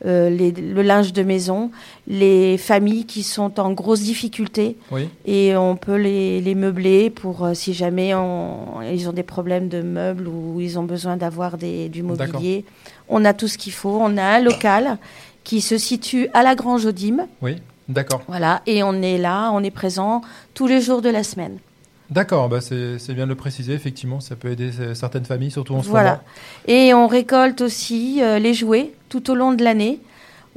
les- 0.06 0.52
le 0.52 0.82
linge 0.84 1.12
de 1.12 1.24
maison, 1.24 1.72
les 2.08 2.58
familles 2.58 3.06
qui 3.06 3.24
sont 3.24 3.60
en 3.60 3.72
grosse 3.74 4.02
difficulté. 4.02 4.78
Oui. 4.92 5.10
Et 5.26 5.56
on 5.58 5.76
peut 5.76 5.96
les, 5.98 6.40
les 6.40 6.56
meubler 6.56 7.10
pour 7.10 7.50
si 7.54 7.74
jamais 7.74 8.14
on- 8.14 8.82
ils 8.84 9.10
ont 9.10 9.14
des 9.14 9.24
problèmes 9.24 9.68
de 9.70 9.82
meubles 9.82 10.28
ou 10.28 10.62
ils 10.62 10.78
ont 10.80 10.84
besoin 10.84 11.18
d'avoir 11.18 11.58
du 11.58 12.04
mobilier. 12.04 12.64
On 13.10 13.26
a 13.26 13.34
tout 13.34 13.48
ce 13.48 13.58
qu'il 13.58 13.74
faut. 13.74 13.98
On 14.02 14.18
a 14.18 14.24
un 14.24 14.40
local 14.42 14.98
qui 15.44 15.62
se 15.62 15.78
situe 15.78 16.30
à 16.34 16.44
la 16.44 16.56
Grange 16.56 16.86
Audim. 16.86 17.26
Oui. 17.42 17.56
D'accord. 17.90 18.22
Voilà, 18.28 18.62
et 18.66 18.84
on 18.84 19.02
est 19.02 19.18
là, 19.18 19.50
on 19.54 19.64
est 19.64 19.72
présent 19.72 20.22
tous 20.54 20.68
les 20.68 20.82
jours 20.82 21.02
de 21.02 21.10
la 21.10 21.24
semaine. 21.24 21.58
D'accord. 22.10 22.48
Bah 22.50 22.62
c'est, 22.62 22.98
bien 23.14 23.26
de 23.26 23.30
le 23.30 23.36
préciser. 23.36 23.74
Effectivement, 23.74 24.20
ça 24.20 24.36
peut 24.36 24.50
aider 24.50 24.72
euh, 24.80 24.94
certaines 24.94 25.26
familles, 25.26 25.52
surtout 25.52 25.76
en 25.76 25.84
ce 25.84 25.90
Voilà. 25.90 26.12
moment. 26.12 26.24
Et 26.68 26.94
on 26.94 27.08
récolte 27.08 27.62
aussi 27.62 28.20
euh, 28.22 28.40
les 28.40 28.54
jouets 28.54 28.94
tout 29.10 29.30
au 29.30 29.36
long 29.36 29.54
de 29.54 29.64
l'année. 29.64 30.00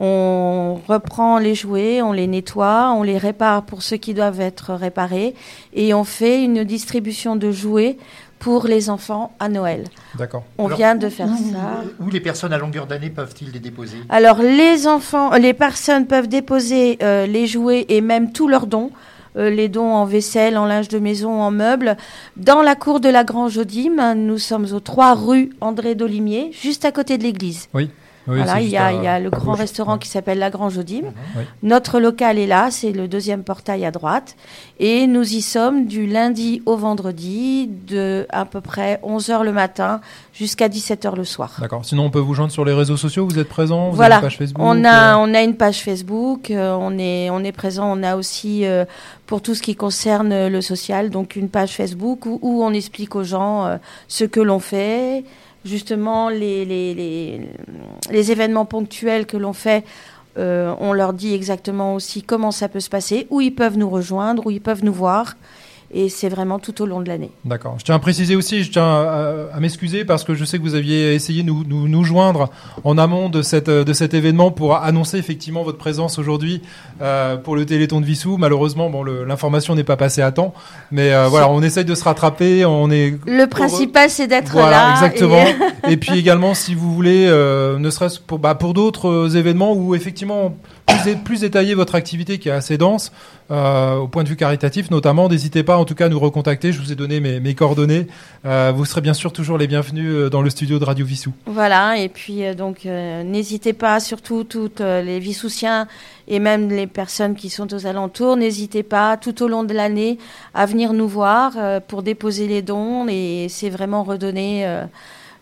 On 0.02 0.80
reprend 0.88 1.38
les 1.38 1.54
jouets, 1.54 2.00
on 2.00 2.12
les 2.12 2.26
nettoie, 2.26 2.92
on 2.96 3.02
les 3.02 3.18
répare 3.18 3.64
pour 3.64 3.82
ceux 3.82 3.98
qui 3.98 4.14
doivent 4.14 4.40
être 4.40 4.72
réparés 4.72 5.34
et 5.74 5.92
on 5.92 6.04
fait 6.04 6.42
une 6.42 6.64
distribution 6.64 7.36
de 7.36 7.50
jouets 7.50 7.98
pour 8.38 8.66
les 8.66 8.88
enfants 8.88 9.34
à 9.38 9.50
Noël. 9.50 9.84
D'accord. 10.16 10.44
On 10.56 10.66
Alors, 10.68 10.78
vient 10.78 10.94
de 10.94 11.10
faire 11.10 11.26
où- 11.28 11.52
ça. 11.52 11.82
Où 12.00 12.08
les 12.08 12.20
personnes 12.20 12.54
à 12.54 12.58
longueur 12.58 12.86
d'année 12.86 13.10
peuvent-ils 13.10 13.50
les 13.50 13.58
déposer? 13.58 13.98
Alors 14.08 14.40
les 14.40 14.86
enfants, 14.86 15.34
les 15.36 15.52
personnes 15.52 16.06
peuvent 16.06 16.28
déposer 16.28 16.96
euh, 17.02 17.26
les 17.26 17.46
jouets 17.46 17.84
et 17.90 18.00
même 18.00 18.32
tous 18.32 18.48
leurs 18.48 18.66
dons, 18.66 18.90
euh, 19.36 19.50
les 19.50 19.68
dons 19.68 19.92
en 19.92 20.04
vaisselle, 20.04 20.56
en 20.56 20.66
linge 20.66 20.88
de 20.88 20.98
maison, 20.98 21.40
en 21.40 21.50
meubles, 21.50 21.96
dans 22.36 22.62
la 22.62 22.74
cour 22.74 23.00
de 23.00 23.08
la 23.08 23.24
Grange 23.24 23.58
Audim. 23.58 24.14
Nous 24.14 24.38
sommes 24.38 24.66
aux 24.72 24.80
3 24.80 25.14
rue 25.14 25.50
André 25.60 25.94
Dolimier, 25.94 26.50
juste 26.52 26.84
à 26.84 26.92
côté 26.92 27.18
de 27.18 27.22
l'église. 27.22 27.68
Oui. 27.74 27.90
Oui, 28.30 28.36
voilà, 28.36 28.60
il 28.60 28.68
y 28.68 28.76
a, 28.76 28.86
à- 28.86 28.92
il 28.92 29.02
y 29.02 29.06
a 29.06 29.18
le 29.20 29.30
grand 29.30 29.52
gauche. 29.52 29.60
restaurant 29.60 29.98
qui 29.98 30.08
s'appelle 30.08 30.38
la 30.38 30.50
Grange 30.50 30.78
Audim. 30.78 31.02
Oui. 31.36 31.42
Notre 31.62 32.00
local 32.00 32.38
est 32.38 32.46
là, 32.46 32.70
c'est 32.70 32.92
le 32.92 33.08
deuxième 33.08 33.42
portail 33.42 33.84
à 33.84 33.90
droite. 33.90 34.36
Et 34.78 35.06
nous 35.06 35.34
y 35.34 35.42
sommes 35.42 35.86
du 35.86 36.06
lundi 36.06 36.62
au 36.66 36.76
vendredi, 36.76 37.68
de 37.86 38.26
à 38.30 38.44
peu 38.44 38.60
près 38.60 39.00
11h 39.02 39.42
le 39.44 39.52
matin 39.52 40.00
jusqu'à 40.32 40.68
17h 40.68 41.14
le 41.16 41.24
soir. 41.24 41.56
D'accord. 41.60 41.84
Sinon, 41.84 42.04
on 42.04 42.10
peut 42.10 42.18
vous 42.18 42.34
joindre 42.34 42.52
sur 42.52 42.64
les 42.64 42.72
réseaux 42.72 42.96
sociaux. 42.96 43.26
Vous 43.26 43.38
êtes 43.38 43.48
présent? 43.48 43.90
Vous 43.90 43.96
Voilà, 43.96 44.16
avez 44.16 44.24
une 44.24 44.28
page 44.30 44.38
Facebook. 44.38 44.62
on 44.64 44.84
a 44.84 45.14
euh, 45.16 45.16
on 45.18 45.34
a 45.34 45.42
une 45.42 45.54
page 45.56 45.82
Facebook, 45.82 46.50
euh, 46.50 46.74
on 46.80 46.98
est 46.98 47.28
on 47.30 47.44
est 47.44 47.52
présent, 47.52 47.92
on 47.98 48.02
a 48.02 48.16
aussi 48.16 48.64
euh, 48.64 48.84
pour 49.26 49.42
tout 49.42 49.54
ce 49.54 49.62
qui 49.62 49.74
concerne 49.76 50.48
le 50.48 50.60
social, 50.60 51.10
donc 51.10 51.36
une 51.36 51.48
page 51.48 51.72
Facebook 51.72 52.26
où, 52.26 52.38
où 52.42 52.64
on 52.64 52.72
explique 52.72 53.14
aux 53.16 53.22
gens 53.24 53.66
euh, 53.66 53.76
ce 54.08 54.24
que 54.24 54.40
l'on 54.40 54.58
fait, 54.60 55.24
justement 55.64 56.28
les 56.28 56.64
les, 56.64 56.94
les 56.94 57.48
les 58.10 58.30
événements 58.32 58.64
ponctuels 58.66 59.26
que 59.26 59.36
l'on 59.36 59.52
fait. 59.52 59.84
euh, 60.38 60.74
on 60.78 60.92
leur 60.92 61.12
dit 61.12 61.34
exactement 61.34 61.94
aussi 61.94 62.22
comment 62.22 62.52
ça 62.52 62.68
peut 62.68 62.80
se 62.80 62.88
passer, 62.88 63.26
où 63.30 63.40
ils 63.40 63.54
peuvent 63.54 63.76
nous 63.76 63.90
rejoindre, 63.90 64.46
où 64.46 64.50
ils 64.50 64.60
peuvent 64.60 64.84
nous 64.84 64.92
voir, 64.92 65.36
et 65.92 66.08
c'est 66.08 66.28
vraiment 66.28 66.58
tout 66.58 66.82
au 66.82 66.86
long 66.86 67.00
de 67.00 67.08
l'année. 67.08 67.30
D'accord. 67.44 67.74
Je 67.78 67.84
tiens 67.84 67.94
à 67.94 67.98
préciser 67.98 68.36
aussi, 68.36 68.62
je 68.64 68.70
tiens 68.70 68.84
à, 68.84 69.32
à 69.54 69.60
m'excuser 69.60 70.04
parce 70.04 70.24
que 70.24 70.34
je 70.34 70.44
sais 70.44 70.58
que 70.58 70.62
vous 70.62 70.74
aviez 70.74 71.14
essayé 71.14 71.42
de 71.42 71.48
nous, 71.48 71.64
nous, 71.66 71.88
nous 71.88 72.04
joindre 72.04 72.50
en 72.84 72.96
amont 72.98 73.28
de, 73.28 73.42
cette, 73.42 73.68
de 73.70 73.92
cet 73.92 74.14
événement 74.14 74.50
pour 74.50 74.76
annoncer 74.76 75.18
effectivement 75.18 75.62
votre 75.62 75.78
présence 75.78 76.18
aujourd'hui 76.18 76.62
euh, 77.02 77.36
pour 77.36 77.56
le 77.56 77.66
Téléthon 77.66 78.00
de 78.00 78.06
Vissou. 78.06 78.36
Malheureusement, 78.36 78.88
bon, 78.90 79.02
l'information 79.02 79.74
n'est 79.74 79.84
pas 79.84 79.96
passée 79.96 80.22
à 80.22 80.30
temps, 80.32 80.54
mais 80.92 81.12
euh, 81.12 81.26
voilà, 81.28 81.48
on 81.50 81.62
essaye 81.62 81.84
de 81.84 81.94
se 81.94 82.04
rattraper. 82.04 82.64
On 82.64 82.90
est 82.90 83.14
Le 83.26 83.46
principal, 83.46 84.10
c'est 84.10 84.26
d'être 84.26 84.52
voilà, 84.52 84.70
là. 84.70 84.92
exactement. 84.92 85.44
et- 85.88 85.92
Et... 85.92 85.96
puis 85.96 86.18
également, 86.18 86.54
si 86.54 86.74
vous 86.74 86.92
voulez, 86.94 87.26
euh, 87.28 87.78
ne 87.78 87.90
serait-ce 87.90 88.20
pour, 88.20 88.38
bah, 88.38 88.54
pour 88.54 88.74
d'autres 88.74 89.36
événements 89.36 89.72
où 89.72 89.94
effectivement 89.94 90.54
plus, 91.02 91.16
plus 91.16 91.40
détailler 91.40 91.74
votre 91.74 91.94
activité 91.94 92.38
qui 92.38 92.48
est 92.48 92.52
assez 92.52 92.78
dense, 92.78 93.12
euh, 93.50 93.96
au 93.96 94.08
point 94.08 94.22
de 94.22 94.28
vue 94.28 94.36
caritatif 94.36 94.90
notamment, 94.90 95.28
n'hésitez 95.28 95.62
pas 95.62 95.76
en 95.76 95.84
tout 95.84 95.94
cas 95.94 96.06
à 96.06 96.08
nous 96.08 96.18
recontacter. 96.18 96.72
Je 96.72 96.80
vous 96.80 96.92
ai 96.92 96.94
donné 96.94 97.20
mes, 97.20 97.54
coordonnées. 97.54 98.06
Euh, 98.44 98.72
vous 98.74 98.84
serez 98.84 99.00
bien 99.00 99.14
sûr 99.14 99.32
toujours 99.32 99.58
les 99.58 99.66
bienvenus 99.66 100.10
euh, 100.10 100.30
dans 100.30 100.42
le 100.42 100.50
studio 100.50 100.78
de 100.78 100.84
Radio 100.84 101.04
Vissou. 101.04 101.32
Voilà, 101.46 101.98
et 101.98 102.08
puis 102.08 102.42
donc 102.54 102.84
n'hésitez 102.84 103.72
pas, 103.72 104.00
surtout 104.00 104.44
toutes 104.44 104.80
les 104.80 105.18
Vissoussiens 105.18 105.88
et 106.28 106.38
même 106.38 106.68
les 106.68 106.86
personnes 106.86 107.34
qui 107.34 107.50
sont 107.50 107.72
aux 107.74 107.86
alentours, 107.86 108.36
n'hésitez 108.36 108.82
pas 108.82 109.16
tout 109.16 109.42
au 109.42 109.48
long 109.48 109.64
de 109.64 109.74
l'année 109.74 110.18
à 110.54 110.66
venir 110.66 110.92
nous 110.92 111.08
voir 111.08 111.52
pour 111.88 112.02
déposer 112.02 112.46
les 112.46 112.62
dons 112.62 113.08
et 113.08 113.46
c'est 113.48 113.70
vraiment 113.70 114.04
redonner. 114.04 114.64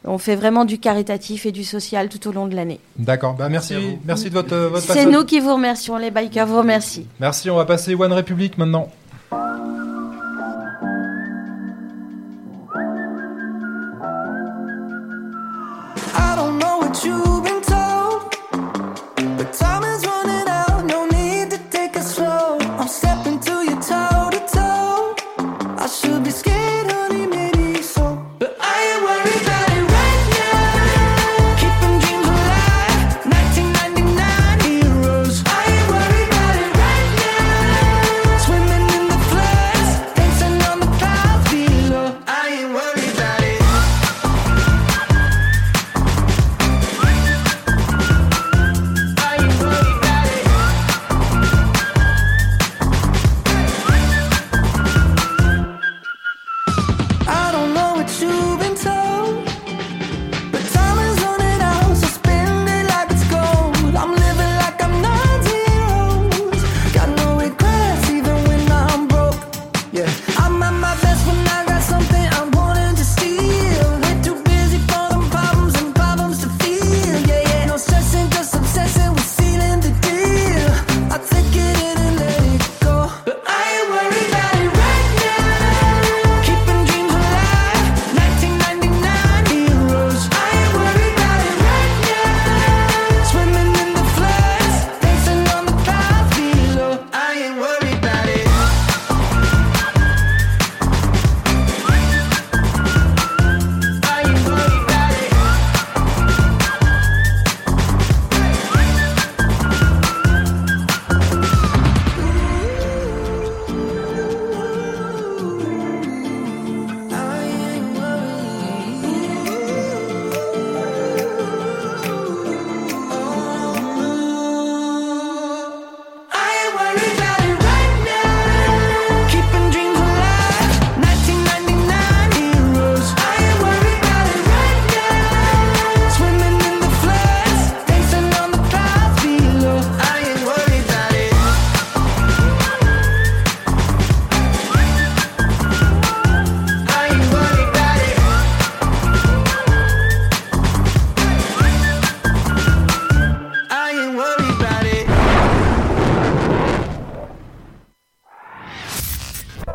On 0.04 0.18
fait 0.18 0.36
vraiment 0.36 0.64
du 0.64 0.78
caritatif 0.78 1.46
et 1.46 1.52
du 1.52 1.64
social 1.64 2.08
tout 2.08 2.28
au 2.28 2.32
long 2.32 2.46
de 2.46 2.54
l'année. 2.54 2.80
D'accord. 2.98 3.34
Bah, 3.34 3.48
merci, 3.48 3.74
merci, 4.04 4.30
de 4.30 4.34
votre, 4.34 4.56
votre 4.56 4.92
C'est 4.92 5.06
nous 5.06 5.24
qui 5.24 5.40
vous 5.40 5.54
remercions, 5.54 5.96
les 5.96 6.10
bikers 6.10 6.46
vous 6.46 6.58
remercient. 6.58 7.06
Merci. 7.20 7.50
On 7.50 7.56
va 7.56 7.64
passer 7.64 7.94
One 7.94 8.12
Republic 8.12 8.58
maintenant. 8.58 8.90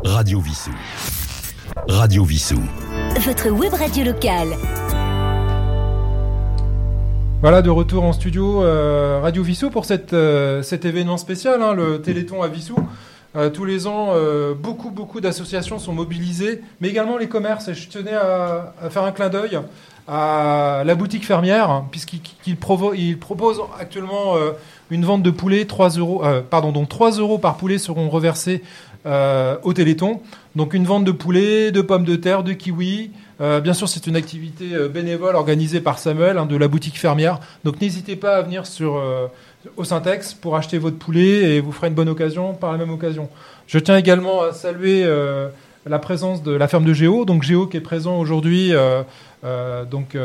Radio 0.03 0.39
Vissou. 0.39 0.71
Radio 1.87 2.23
Vissou. 2.23 2.61
Votre 3.19 3.49
web 3.49 3.73
radio 3.73 4.03
locale. 4.05 4.49
Voilà, 7.41 7.61
de 7.61 7.69
retour 7.69 8.03
en 8.03 8.13
studio 8.13 8.63
euh, 8.63 9.19
Radio 9.21 9.43
Vissou 9.43 9.69
pour 9.69 9.85
cette, 9.85 10.13
euh, 10.13 10.61
cet 10.61 10.85
événement 10.85 11.17
spécial, 11.17 11.61
hein, 11.61 11.73
le 11.73 12.01
Téléthon 12.01 12.41
à 12.41 12.47
Vissou. 12.47 12.75
Euh, 13.35 13.49
tous 13.49 13.65
les 13.65 13.87
ans, 13.87 14.09
euh, 14.11 14.53
beaucoup, 14.53 14.91
beaucoup 14.91 15.19
d'associations 15.19 15.79
sont 15.79 15.93
mobilisées, 15.93 16.61
mais 16.81 16.89
également 16.89 17.17
les 17.17 17.27
commerces. 17.27 17.67
Et 17.67 17.73
je 17.73 17.89
tenais 17.89 18.13
à, 18.13 18.73
à 18.81 18.89
faire 18.89 19.03
un 19.03 19.11
clin 19.11 19.29
d'œil 19.29 19.59
à 20.07 20.83
la 20.85 20.95
boutique 20.95 21.25
fermière, 21.25 21.69
hein, 21.69 21.85
puisqu'il 21.89 22.19
qu'il 22.21 22.55
provo- 22.57 22.93
il 22.93 23.17
propose 23.17 23.61
actuellement 23.79 24.35
euh, 24.35 24.51
une 24.93 25.05
vente 25.05 25.23
de 25.23 25.31
poulet, 25.31 25.65
3 25.65 25.89
euros, 25.97 26.23
euh, 26.23 26.41
pardon, 26.47 26.71
dont 26.71 26.85
3 26.85 27.11
euros 27.13 27.39
par 27.39 27.57
poulet 27.57 27.77
seront 27.77 28.09
reversés 28.09 28.61
euh, 29.05 29.57
au 29.63 29.73
Téléthon. 29.73 30.21
Donc 30.55 30.73
une 30.73 30.85
vente 30.85 31.03
de 31.03 31.11
poulet, 31.11 31.71
de 31.71 31.81
pommes 31.81 32.05
de 32.05 32.15
terre, 32.15 32.43
de 32.43 32.53
kiwis. 32.53 33.11
Euh, 33.41 33.59
bien 33.59 33.73
sûr, 33.73 33.89
c'est 33.89 34.05
une 34.05 34.15
activité 34.15 34.65
bénévole 34.93 35.35
organisée 35.35 35.81
par 35.81 35.97
Samuel 35.97 36.37
hein, 36.37 36.45
de 36.45 36.55
la 36.55 36.67
boutique 36.67 36.99
fermière. 36.99 37.39
Donc 37.63 37.81
n'hésitez 37.81 38.15
pas 38.15 38.37
à 38.37 38.41
venir 38.43 38.63
au 39.75 39.83
Syntex 39.83 40.35
pour 40.35 40.55
acheter 40.55 40.77
votre 40.77 40.97
poulet 40.97 41.55
et 41.55 41.59
vous 41.59 41.71
ferez 41.71 41.87
une 41.87 41.95
bonne 41.95 42.09
occasion 42.09 42.53
par 42.53 42.71
la 42.71 42.77
même 42.77 42.91
occasion. 42.91 43.29
Je 43.65 43.79
tiens 43.79 43.97
également 43.97 44.43
à 44.43 44.53
saluer 44.53 45.05
la 45.85 45.99
présence 45.99 46.43
de 46.43 46.51
la 46.51 46.67
ferme 46.67 46.85
de 46.85 46.93
Géo, 46.93 47.25
donc 47.25 47.43
Géo 47.43 47.65
qui 47.65 47.77
est 47.77 47.81
présent 47.81 48.19
aujourd'hui. 48.19 48.71
donc, 49.89 50.15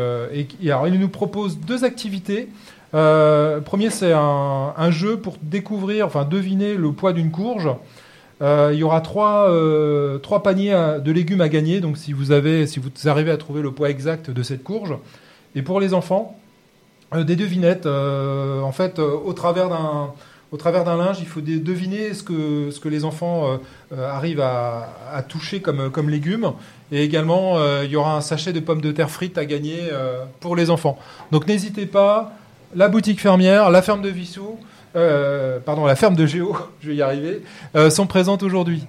il 0.60 1.00
nous 1.00 1.08
propose 1.08 1.58
deux 1.58 1.84
activités. 1.84 2.48
Euh, 2.94 3.60
premier, 3.60 3.90
c'est 3.90 4.12
un, 4.12 4.90
jeu 4.90 5.18
pour 5.18 5.36
découvrir, 5.42 6.06
enfin 6.06 6.24
deviner 6.24 6.74
le 6.74 6.92
poids 6.92 7.12
d'une 7.12 7.30
courge. 7.30 7.68
Euh, 8.40 8.70
il 8.72 8.78
y 8.78 8.82
aura 8.82 9.00
trois, 9.00 9.50
euh, 9.50 10.18
trois 10.18 10.42
paniers 10.42 10.98
de 11.04 11.12
légumes 11.12 11.40
à 11.40 11.48
gagner. 11.48 11.80
Donc, 11.80 11.98
si 11.98 12.12
vous, 12.12 12.30
avez, 12.30 12.66
si 12.66 12.78
vous 12.80 12.90
arrivez 13.06 13.30
à 13.30 13.36
trouver 13.36 13.62
le 13.62 13.72
poids 13.72 13.90
exact 13.90 14.30
de 14.30 14.42
cette 14.42 14.62
courge. 14.62 14.94
Et 15.54 15.62
pour 15.62 15.80
les 15.80 15.94
enfants, 15.94 16.38
euh, 17.14 17.24
des 17.24 17.36
devinettes. 17.36 17.86
En 17.86 18.72
fait, 18.72 18.98
au 18.98 19.32
travers 19.32 19.68
d'un 19.68 20.12
au 20.50 20.56
travers 20.56 20.82
d'un 20.82 20.96
linge, 20.96 21.18
il 21.20 21.26
faut 21.26 21.42
deviner 21.42 22.14
ce 22.14 22.22
que, 22.22 22.70
ce 22.70 22.80
que 22.80 22.88
les 22.88 23.04
enfants 23.04 23.58
arrivent 23.94 24.40
à, 24.40 24.94
à 25.12 25.22
toucher 25.22 25.60
comme, 25.60 25.90
comme 25.90 26.08
légumes. 26.08 26.52
Et 26.90 27.04
également, 27.04 27.58
il 27.82 27.90
y 27.90 27.96
aura 27.96 28.16
un 28.16 28.22
sachet 28.22 28.54
de 28.54 28.60
pommes 28.60 28.80
de 28.80 28.90
terre 28.90 29.10
frites 29.10 29.36
à 29.36 29.44
gagner 29.44 29.90
pour 30.40 30.56
les 30.56 30.70
enfants. 30.70 30.98
Donc 31.32 31.46
n'hésitez 31.46 31.84
pas, 31.84 32.32
la 32.74 32.88
boutique 32.88 33.20
fermière, 33.20 33.70
la 33.70 33.82
ferme 33.82 34.02
de 34.02 34.08
Vissou, 34.08 34.58
euh, 34.96 35.58
pardon, 35.60 35.86
la 35.86 35.96
ferme 35.96 36.16
de 36.16 36.26
Géo, 36.26 36.56
je 36.80 36.88
vais 36.90 36.96
y 36.96 37.02
arriver, 37.02 37.42
euh, 37.76 37.90
sont 37.90 38.06
présentes 38.06 38.42
aujourd'hui. 38.42 38.86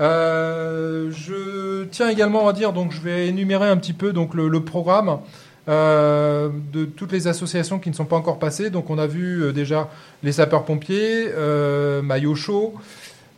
Euh, 0.00 1.10
je 1.10 1.84
tiens 1.84 2.08
également 2.08 2.46
à 2.46 2.52
dire, 2.52 2.72
donc 2.72 2.92
je 2.92 3.00
vais 3.00 3.28
énumérer 3.28 3.68
un 3.68 3.76
petit 3.76 3.92
peu 3.92 4.12
le, 4.12 4.60
programme 4.60 5.18
de 5.66 6.84
toutes 6.84 7.12
les 7.12 7.26
associations 7.26 7.78
qui 7.78 7.90
ne 7.90 7.94
sont 7.94 8.04
pas 8.04 8.16
encore 8.16 8.38
passées. 8.38 8.70
Donc 8.70 8.90
on 8.90 8.98
a 8.98 9.06
vu 9.06 9.52
déjà 9.52 9.90
les 10.22 10.32
sapeurs-pompiers, 10.32 11.30
Maillot 12.02 12.36
Chaud. 12.36 12.74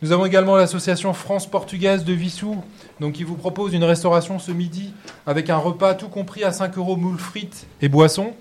Nous 0.03 0.11
avons 0.11 0.25
également 0.25 0.55
l'association 0.55 1.13
France-Portugaise 1.13 2.05
de 2.05 2.13
Vissou, 2.13 2.63
donc 2.99 3.13
qui 3.13 3.23
vous 3.23 3.35
propose 3.35 3.73
une 3.73 3.83
restauration 3.83 4.39
ce 4.39 4.51
midi 4.51 4.93
avec 5.27 5.49
un 5.49 5.57
repas 5.57 5.93
tout 5.93 6.09
compris 6.09 6.43
à 6.43 6.51
5 6.51 6.77
euros 6.77 6.95
moules 6.95 7.19
frites 7.19 7.67
et 7.81 7.89
boissons. 7.89 8.33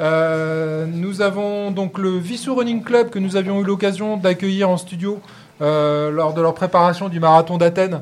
Euh, 0.00 0.86
nous 0.86 1.22
avons 1.22 1.70
donc 1.70 1.98
le 1.98 2.18
Vissou 2.18 2.54
Running 2.54 2.82
Club 2.82 3.10
que 3.10 3.18
nous 3.18 3.36
avions 3.36 3.60
eu 3.60 3.64
l'occasion 3.64 4.16
d'accueillir 4.16 4.68
en 4.68 4.76
studio 4.76 5.20
euh, 5.60 6.10
lors 6.10 6.34
de 6.34 6.40
leur 6.40 6.54
préparation 6.54 7.08
du 7.08 7.20
marathon 7.20 7.58
d'Athènes, 7.58 8.00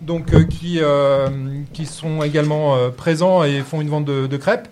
donc 0.00 0.32
euh, 0.32 0.44
qui, 0.44 0.80
qui 1.72 1.86
sont 1.86 2.22
également 2.22 2.76
présents 2.96 3.44
et 3.44 3.60
font 3.60 3.80
une 3.80 3.90
vente 3.90 4.06
de, 4.06 4.36
crêpes. 4.36 4.68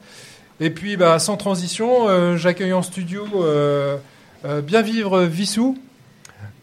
Et 0.61 0.71
puis, 0.71 0.97
bah, 0.97 1.19
sans 1.19 1.37
transition, 1.37 2.37
j'accueille 2.37 2.73
en 2.73 2.83
studio 2.83 3.27
Bien 4.45 4.83
Vivre 4.83 5.23
Vissou. 5.23 5.77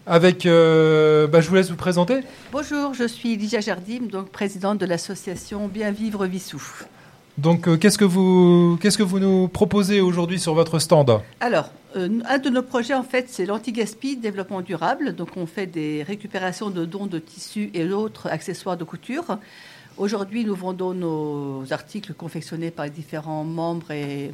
Avec, 0.08 0.46
bah, 0.46 1.42
je 1.42 1.48
vous 1.48 1.56
laisse 1.56 1.70
vous 1.70 1.76
présenter. 1.76 2.22
Bonjour, 2.52 2.96
je 2.96 3.08
suis 3.08 3.36
Lydia 3.36 3.60
Jardim, 3.60 4.08
donc 4.12 4.30
présidente 4.30 4.80
de 4.80 4.86
l'association 4.86 5.68
Bien 5.68 5.92
Vivre 5.92 6.26
Vissou. 6.26 6.62
Donc, 7.40 7.70
euh, 7.70 7.78
qu'est-ce 7.78 7.98
que 7.98 8.04
vous, 8.06 8.78
qu'est-ce 8.82 8.98
que 8.98 9.04
vous 9.04 9.20
nous 9.20 9.48
proposez 9.48 10.02
aujourd'hui 10.02 10.40
sur 10.40 10.54
votre 10.54 10.78
stand? 10.78 11.22
Alors, 11.40 11.70
euh, 11.96 12.20
un 12.28 12.38
de 12.38 12.50
nos 12.50 12.62
projets, 12.62 12.94
en 12.94 13.04
fait, 13.04 13.28
c'est 13.30 13.46
l'anti-gaspi 13.46 14.18
développement 14.18 14.62
durable. 14.62 15.16
Donc, 15.16 15.30
on 15.38 15.46
fait 15.46 15.66
des 15.66 16.04
récupérations 16.04 16.70
de 16.70 16.84
dons 16.84 17.06
de 17.06 17.18
tissus 17.18 17.72
et 17.74 17.86
d'autres 17.86 18.28
accessoires 18.28 18.76
de 18.76 18.84
couture. 18.84 19.40
Aujourd'hui, 19.96 20.44
nous 20.44 20.56
vendons 20.56 20.94
nos 20.94 21.64
articles 21.72 22.14
confectionnés 22.14 22.72
par 22.72 22.90
différents 22.90 23.46
membres 23.46 23.92
et, 23.92 24.32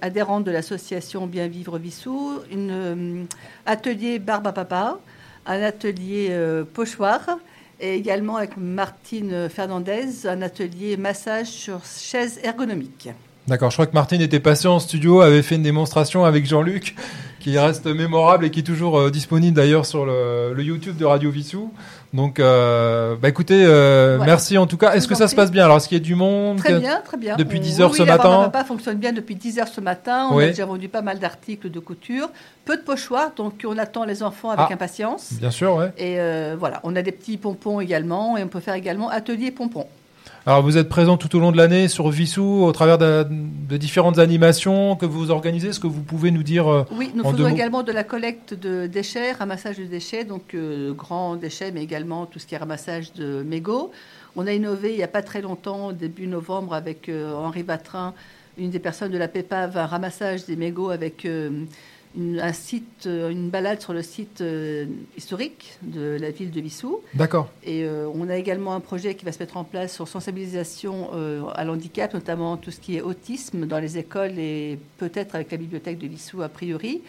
adhérents 0.00 0.40
de 0.40 0.50
l'association 0.50 1.28
Bien 1.28 1.46
Vivre 1.46 1.78
Vissou, 1.78 2.40
un 2.52 2.68
euh, 2.70 3.24
atelier 3.64 4.18
barbe 4.18 4.48
à 4.48 4.52
papa, 4.52 4.98
un 5.46 5.62
atelier 5.62 6.36
pochoir, 6.72 7.38
et 7.82 7.96
également 7.96 8.36
avec 8.36 8.56
Martine 8.56 9.48
Fernandez, 9.48 10.26
un 10.26 10.40
atelier 10.40 10.96
massage 10.96 11.48
sur 11.48 11.84
chaise 11.84 12.38
ergonomique. 12.44 13.10
D'accord, 13.48 13.70
je 13.70 13.76
crois 13.76 13.86
que 13.86 13.94
Martine 13.94 14.20
était 14.20 14.38
passée 14.40 14.68
en 14.68 14.78
studio, 14.78 15.20
avait 15.20 15.42
fait 15.42 15.56
une 15.56 15.64
démonstration 15.64 16.24
avec 16.24 16.46
Jean-Luc, 16.46 16.94
qui 17.40 17.58
reste 17.58 17.86
mémorable 17.86 18.44
et 18.44 18.50
qui 18.50 18.60
est 18.60 18.62
toujours 18.62 18.96
euh, 18.98 19.10
disponible 19.10 19.56
d'ailleurs 19.56 19.84
sur 19.84 20.06
le, 20.06 20.52
le 20.54 20.62
YouTube 20.62 20.96
de 20.96 21.04
Radio 21.04 21.28
Vissou. 21.30 21.72
Donc, 22.14 22.38
euh, 22.38 23.16
bah 23.20 23.28
écoutez, 23.28 23.64
euh, 23.66 24.18
merci 24.24 24.58
en 24.58 24.68
tout 24.68 24.76
cas. 24.76 24.92
Est-ce 24.92 25.08
que 25.08 25.16
ça 25.16 25.26
se 25.26 25.34
passe 25.34 25.50
bien? 25.50 25.64
Alors, 25.64 25.78
est-ce 25.78 25.88
qu'il 25.88 25.98
y 25.98 26.00
a 26.00 26.04
du 26.04 26.14
monde? 26.14 26.58
Très 26.58 26.78
bien, 26.78 27.00
très 27.04 27.16
bien. 27.16 27.36
Depuis 27.36 27.58
On- 27.58 27.62
10 27.62 27.80
heures 27.80 27.90
oui, 27.90 27.96
ce 27.96 28.02
oui, 28.02 28.08
la 28.08 28.16
matin? 28.18 28.42
papa 28.44 28.62
fonctionne 28.64 28.98
bien 28.98 29.12
depuis 29.12 29.34
10 29.34 29.58
heures 29.58 29.66
ce 29.68 29.80
matin. 29.80 30.28
On 30.30 30.36
Oui. 30.36 30.44
a 30.44 30.48
déjà 30.48 30.66
vendu 30.66 30.88
pas 30.88 31.02
mal 31.02 31.18
d'articles 31.18 31.68
de 31.68 31.80
couture. 31.80 32.28
Peu 32.64 32.76
de 32.76 32.82
pochoirs, 32.82 33.32
donc 33.36 33.54
on 33.66 33.76
attend 33.76 34.04
les 34.04 34.22
enfants 34.22 34.50
avec 34.50 34.66
Ah, 34.70 34.74
impatience. 34.74 35.32
Bien 35.32 35.50
sûr, 35.50 35.74
ouais. 35.74 35.90
Et 35.98 36.16
voilà, 36.56 36.78
on 36.84 36.94
a 36.94 37.02
des 37.02 37.12
petits 37.12 37.38
pompons 37.38 37.80
également 37.80 38.36
et 38.36 38.44
on 38.44 38.48
peut 38.48 38.60
faire 38.60 38.74
également 38.74 39.08
atelier 39.10 39.50
pompons. 39.50 39.86
Alors, 40.44 40.60
vous 40.60 40.76
êtes 40.76 40.88
présent 40.88 41.16
tout 41.16 41.36
au 41.36 41.38
long 41.38 41.52
de 41.52 41.56
l'année 41.56 41.86
sur 41.86 42.08
Vissou 42.10 42.64
au 42.64 42.72
travers 42.72 42.98
de, 42.98 43.24
de 43.30 43.76
différentes 43.76 44.18
animations 44.18 44.96
que 44.96 45.06
vous 45.06 45.30
organisez. 45.30 45.68
Est-ce 45.68 45.78
que 45.78 45.86
vous 45.86 46.02
pouvez 46.02 46.32
nous 46.32 46.42
dire 46.42 46.66
euh, 46.66 46.84
Oui, 46.90 47.12
nous 47.14 47.22
en 47.22 47.30
faisons 47.30 47.46
également 47.46 47.84
de 47.84 47.92
la 47.92 48.02
collecte 48.02 48.52
de 48.52 48.88
déchets, 48.88 49.30
ramassage 49.30 49.78
de 49.78 49.84
déchets, 49.84 50.24
donc 50.24 50.54
euh, 50.54 50.94
grands 50.94 51.36
déchets, 51.36 51.70
mais 51.70 51.84
également 51.84 52.26
tout 52.26 52.40
ce 52.40 52.46
qui 52.48 52.56
est 52.56 52.58
ramassage 52.58 53.12
de 53.12 53.44
mégots. 53.44 53.92
On 54.34 54.48
a 54.48 54.52
innové 54.52 54.90
il 54.90 54.96
n'y 54.96 55.04
a 55.04 55.08
pas 55.08 55.22
très 55.22 55.42
longtemps, 55.42 55.92
début 55.92 56.26
novembre, 56.26 56.74
avec 56.74 57.08
euh, 57.08 57.32
Henri 57.34 57.62
Vatrin, 57.62 58.12
une 58.58 58.70
des 58.70 58.80
personnes 58.80 59.12
de 59.12 59.18
la 59.18 59.28
PEPAV, 59.28 59.78
un 59.78 59.86
ramassage 59.86 60.44
des 60.46 60.56
mégots 60.56 60.90
avec 60.90 61.24
une, 62.16 62.40
un 62.40 62.52
site, 62.52 63.06
euh, 63.06 63.30
une 63.30 63.50
balade 63.50 63.80
sur 63.80 63.92
le 63.92 64.02
site 64.02 64.40
euh, 64.40 64.86
historique 65.16 65.78
de 65.82 66.16
la 66.20 66.30
ville 66.30 66.50
de 66.50 66.60
Vissou. 66.60 67.00
D'accord. 67.14 67.48
Et 67.64 67.84
euh, 67.84 68.08
on 68.14 68.28
a 68.28 68.36
également 68.36 68.74
un 68.74 68.80
projet 68.80 69.14
qui 69.14 69.24
va 69.24 69.32
se 69.32 69.38
mettre 69.38 69.56
en 69.56 69.64
place 69.64 69.94
sur 69.94 70.08
sensibilisation 70.08 71.10
euh, 71.14 71.42
à 71.54 71.64
l'handicap, 71.64 72.12
notamment 72.14 72.56
tout 72.56 72.70
ce 72.70 72.80
qui 72.80 72.96
est 72.96 73.02
autisme 73.02 73.66
dans 73.66 73.78
les 73.78 73.98
écoles 73.98 74.38
et 74.38 74.78
peut-être 74.98 75.34
avec 75.34 75.50
la 75.50 75.56
bibliothèque 75.58 75.98
de 75.98 76.06
Vissou 76.06 76.42
a 76.42 76.48
priori. 76.48 77.02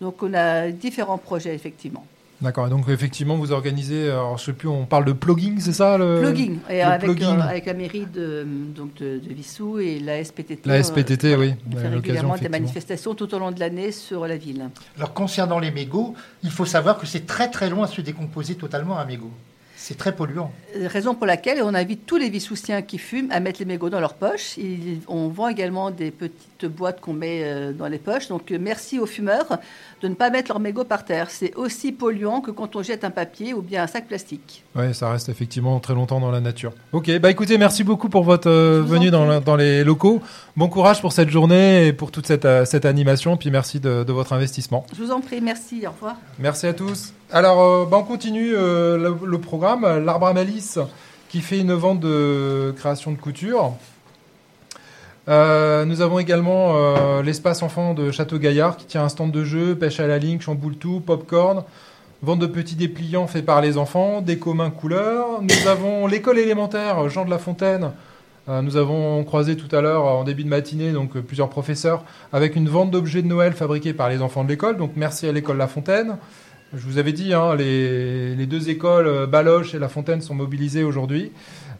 Donc 0.00 0.22
on 0.22 0.34
a 0.34 0.70
différents 0.70 1.18
projets 1.18 1.54
effectivement. 1.54 2.04
D'accord. 2.42 2.68
Donc, 2.68 2.88
effectivement, 2.88 3.36
vous 3.36 3.52
organisez. 3.52 4.10
Alors, 4.10 4.36
je 4.36 4.44
sais 4.46 4.52
plus, 4.52 4.68
on 4.68 4.84
parle 4.84 5.04
de 5.04 5.12
plugging, 5.12 5.60
c'est 5.60 5.72
ça 5.72 5.96
le, 5.96 6.20
Plugging, 6.20 6.58
et 6.68 6.78
le 6.78 6.82
avec, 6.82 7.00
plugging 7.02 7.38
euh, 7.38 7.40
avec 7.42 7.66
la 7.66 7.74
mairie 7.74 8.06
de, 8.06 8.44
donc 8.44 8.94
de, 8.96 9.18
de 9.18 9.32
Vissou 9.32 9.78
et 9.78 10.00
la 10.00 10.22
SPTT. 10.24 10.66
La 10.66 10.82
SPTT, 10.82 11.24
euh, 11.26 11.36
oui. 11.38 11.54
On 11.72 11.76
fait 11.76 11.88
régulièrement 11.88 12.36
des 12.36 12.48
manifestations 12.48 13.14
tout 13.14 13.32
au 13.34 13.38
long 13.38 13.52
de 13.52 13.60
l'année 13.60 13.92
sur 13.92 14.26
la 14.26 14.36
ville. 14.36 14.68
Alors 14.96 15.14
concernant 15.14 15.60
les 15.60 15.70
mégots, 15.70 16.14
il 16.42 16.50
faut 16.50 16.66
savoir 16.66 16.98
que 16.98 17.06
c'est 17.06 17.26
très 17.26 17.48
très 17.50 17.70
long 17.70 17.82
à 17.84 17.86
se 17.86 18.00
décomposer 18.00 18.56
totalement 18.56 18.98
un 18.98 19.04
mégot. 19.04 19.30
C'est 19.76 19.98
très 19.98 20.14
polluant. 20.14 20.52
Euh, 20.76 20.86
Raison 20.86 21.12
pour 21.16 21.26
laquelle 21.26 21.60
on 21.64 21.74
invite 21.74 22.06
tous 22.06 22.16
les 22.16 22.28
Vissoussiens 22.30 22.82
qui 22.82 22.98
fument 22.98 23.32
à 23.32 23.40
mettre 23.40 23.58
les 23.58 23.64
mégots 23.64 23.90
dans 23.90 23.98
leur 23.98 24.14
poche. 24.14 24.56
Il- 24.56 25.00
on 25.08 25.26
vend 25.26 25.48
également 25.48 25.90
des 25.90 26.12
petites 26.12 26.66
boîtes 26.66 27.00
qu'on 27.00 27.14
met 27.14 27.40
euh, 27.42 27.72
dans 27.72 27.88
les 27.88 27.98
poches. 27.98 28.28
Donc 28.28 28.52
euh, 28.52 28.58
merci 28.60 29.00
aux 29.00 29.06
fumeurs 29.06 29.58
de 30.02 30.08
ne 30.08 30.14
pas 30.14 30.30
mettre 30.30 30.50
leurs 30.50 30.58
mégots 30.60 30.84
par 30.84 31.04
terre. 31.04 31.28
C'est 31.30 31.54
aussi 31.54 31.92
polluant 31.92 32.40
que 32.40 32.50
quand 32.50 32.74
on 32.76 32.82
jette 32.82 33.04
un 33.04 33.10
papier 33.10 33.54
ou 33.54 33.62
bien 33.62 33.84
un 33.84 33.86
sac 33.86 34.06
plastique. 34.08 34.64
Oui, 34.74 34.92
ça 34.94 35.10
reste 35.12 35.28
effectivement 35.28 35.78
très 35.80 35.94
longtemps 35.94 36.18
dans 36.18 36.30
la 36.32 36.40
nature. 36.40 36.72
Ok, 36.92 37.10
bah 37.20 37.30
écoutez, 37.30 37.56
merci 37.56 37.84
beaucoup 37.84 38.08
pour 38.08 38.24
votre 38.24 38.50
euh, 38.50 38.82
venue 38.84 39.10
dans, 39.10 39.24
la- 39.26 39.40
dans 39.40 39.54
les 39.56 39.84
locaux. 39.84 40.20
Bon 40.56 40.68
courage 40.68 41.00
pour 41.00 41.12
cette 41.12 41.30
journée 41.30 41.86
et 41.86 41.92
pour 41.92 42.10
toute 42.10 42.26
cette, 42.26 42.44
euh, 42.44 42.64
cette 42.64 42.84
animation. 42.84 43.36
Puis 43.36 43.50
merci 43.52 43.78
de, 43.78 44.02
de 44.02 44.12
votre 44.12 44.32
investissement. 44.32 44.84
Je 44.96 45.02
vous 45.02 45.12
en 45.12 45.20
prie, 45.20 45.40
merci, 45.40 45.86
au 45.86 45.90
revoir. 45.90 46.16
Merci 46.38 46.66
à 46.66 46.72
tous. 46.74 47.12
Alors, 47.30 47.60
euh, 47.62 47.86
bah, 47.88 47.98
on 48.00 48.02
continue 48.04 48.50
le, 48.50 49.16
le 49.24 49.38
programme. 49.38 49.86
L'Arbre 50.04 50.26
à 50.26 50.32
Malice 50.34 50.78
qui 51.28 51.40
fait 51.40 51.60
une 51.60 51.72
vente 51.72 52.00
de 52.00 52.74
création 52.76 53.12
de 53.12 53.16
couture. 53.16 53.72
Euh, 55.28 55.84
nous 55.84 56.00
avons 56.00 56.18
également 56.18 56.72
euh, 56.74 57.22
l'espace 57.22 57.62
enfant 57.62 57.94
de 57.94 58.10
Château 58.10 58.38
Gaillard 58.38 58.76
qui 58.76 58.86
tient 58.86 59.04
un 59.04 59.08
stand 59.08 59.30
de 59.30 59.44
jeu, 59.44 59.76
pêche 59.76 60.00
à 60.00 60.06
la 60.06 60.18
ligne, 60.18 60.40
chamboule 60.40 60.76
tout, 60.76 61.00
popcorn. 61.00 61.62
Vente 62.22 62.38
de 62.38 62.46
petits 62.46 62.76
dépliants 62.76 63.26
faits 63.26 63.44
par 63.44 63.60
les 63.60 63.76
enfants, 63.76 64.20
des 64.20 64.38
communs 64.38 64.70
couleurs. 64.70 65.42
Nous 65.42 65.68
avons 65.68 66.06
l'école 66.06 66.38
élémentaire 66.38 67.08
Jean 67.08 67.24
de 67.24 67.30
la 67.30 67.38
Fontaine. 67.38 67.92
Euh, 68.48 68.62
nous 68.62 68.76
avons 68.76 69.22
croisé 69.24 69.56
tout 69.56 69.74
à 69.74 69.80
l'heure 69.80 70.04
en 70.04 70.24
début 70.24 70.42
de 70.42 70.48
matinée 70.48 70.90
donc 70.90 71.16
plusieurs 71.20 71.48
professeurs 71.48 72.04
avec 72.32 72.56
une 72.56 72.68
vente 72.68 72.90
d'objets 72.90 73.22
de 73.22 73.28
Noël 73.28 73.52
fabriqués 73.52 73.92
par 73.92 74.08
les 74.08 74.22
enfants 74.22 74.42
de 74.42 74.48
l'école. 74.48 74.76
Donc 74.76 74.92
merci 74.96 75.28
à 75.28 75.32
l'école 75.32 75.58
La 75.58 75.68
Fontaine. 75.68 76.16
Je 76.74 76.84
vous 76.86 76.98
avais 76.98 77.12
dit, 77.12 77.34
hein, 77.34 77.54
les, 77.54 78.34
les 78.34 78.46
deux 78.46 78.70
écoles 78.70 79.26
Baloche 79.26 79.74
et 79.74 79.78
La 79.78 79.88
Fontaine 79.88 80.20
sont 80.20 80.34
mobilisées 80.34 80.82
aujourd'hui. 80.84 81.30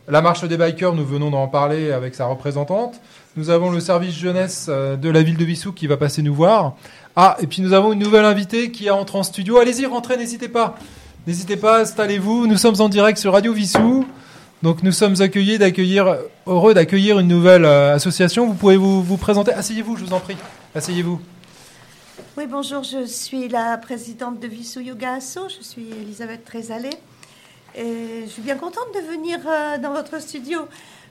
La 0.08 0.20
marche 0.20 0.42
des 0.42 0.56
bikers, 0.56 0.94
nous 0.94 1.06
venons 1.06 1.30
d'en 1.30 1.46
parler 1.46 1.92
avec 1.92 2.16
sa 2.16 2.26
représentante. 2.26 3.00
Nous 3.36 3.50
avons 3.50 3.70
le 3.70 3.78
service 3.78 4.14
jeunesse 4.14 4.66
euh, 4.68 4.96
de 4.96 5.08
la 5.08 5.22
ville 5.22 5.36
de 5.36 5.44
Vissou 5.44 5.72
qui 5.72 5.86
va 5.86 5.96
passer 5.96 6.22
nous 6.22 6.34
voir. 6.34 6.74
Ah, 7.14 7.36
et 7.40 7.46
puis 7.46 7.62
nous 7.62 7.72
avons 7.72 7.92
une 7.92 8.00
nouvelle 8.00 8.24
invitée 8.24 8.72
qui 8.72 8.90
entre 8.90 9.14
en 9.14 9.22
studio. 9.22 9.58
Allez-y, 9.58 9.86
rentrez, 9.86 10.16
n'hésitez 10.16 10.48
pas. 10.48 10.74
N'hésitez 11.26 11.56
pas, 11.56 11.82
installez-vous. 11.82 12.48
Nous 12.48 12.56
sommes 12.56 12.80
en 12.80 12.88
direct 12.88 13.18
sur 13.18 13.32
Radio 13.32 13.52
Vissou. 13.52 14.04
Donc 14.62 14.82
nous 14.82 14.92
sommes 14.92 15.20
accueillis 15.20 15.58
d'accueillir, 15.58 16.16
heureux 16.46 16.74
d'accueillir 16.74 17.20
une 17.20 17.28
nouvelle 17.28 17.64
euh, 17.64 17.94
association. 17.94 18.46
Vous 18.46 18.54
pouvez 18.54 18.76
vous, 18.76 19.02
vous 19.02 19.16
présenter. 19.16 19.52
Asseyez-vous, 19.52 19.96
je 19.96 20.04
vous 20.04 20.12
en 20.12 20.20
prie. 20.20 20.36
Asseyez-vous. 20.74 21.20
Oui, 22.36 22.44
bonjour, 22.50 22.82
je 22.82 23.04
suis 23.04 23.48
la 23.48 23.76
présidente 23.76 24.40
de 24.40 24.48
Vissou 24.48 24.80
Yoga 24.80 25.14
Asso, 25.14 25.48
je 25.48 25.62
suis 25.62 25.86
Elisabeth 26.00 26.44
Trézalé. 26.44 26.90
Et 27.76 28.24
je 28.26 28.30
suis 28.30 28.42
bien 28.42 28.56
contente 28.56 28.86
de 28.94 29.00
venir 29.10 29.38
euh, 29.46 29.78
dans 29.78 29.92
votre 29.92 30.20
studio 30.20 30.60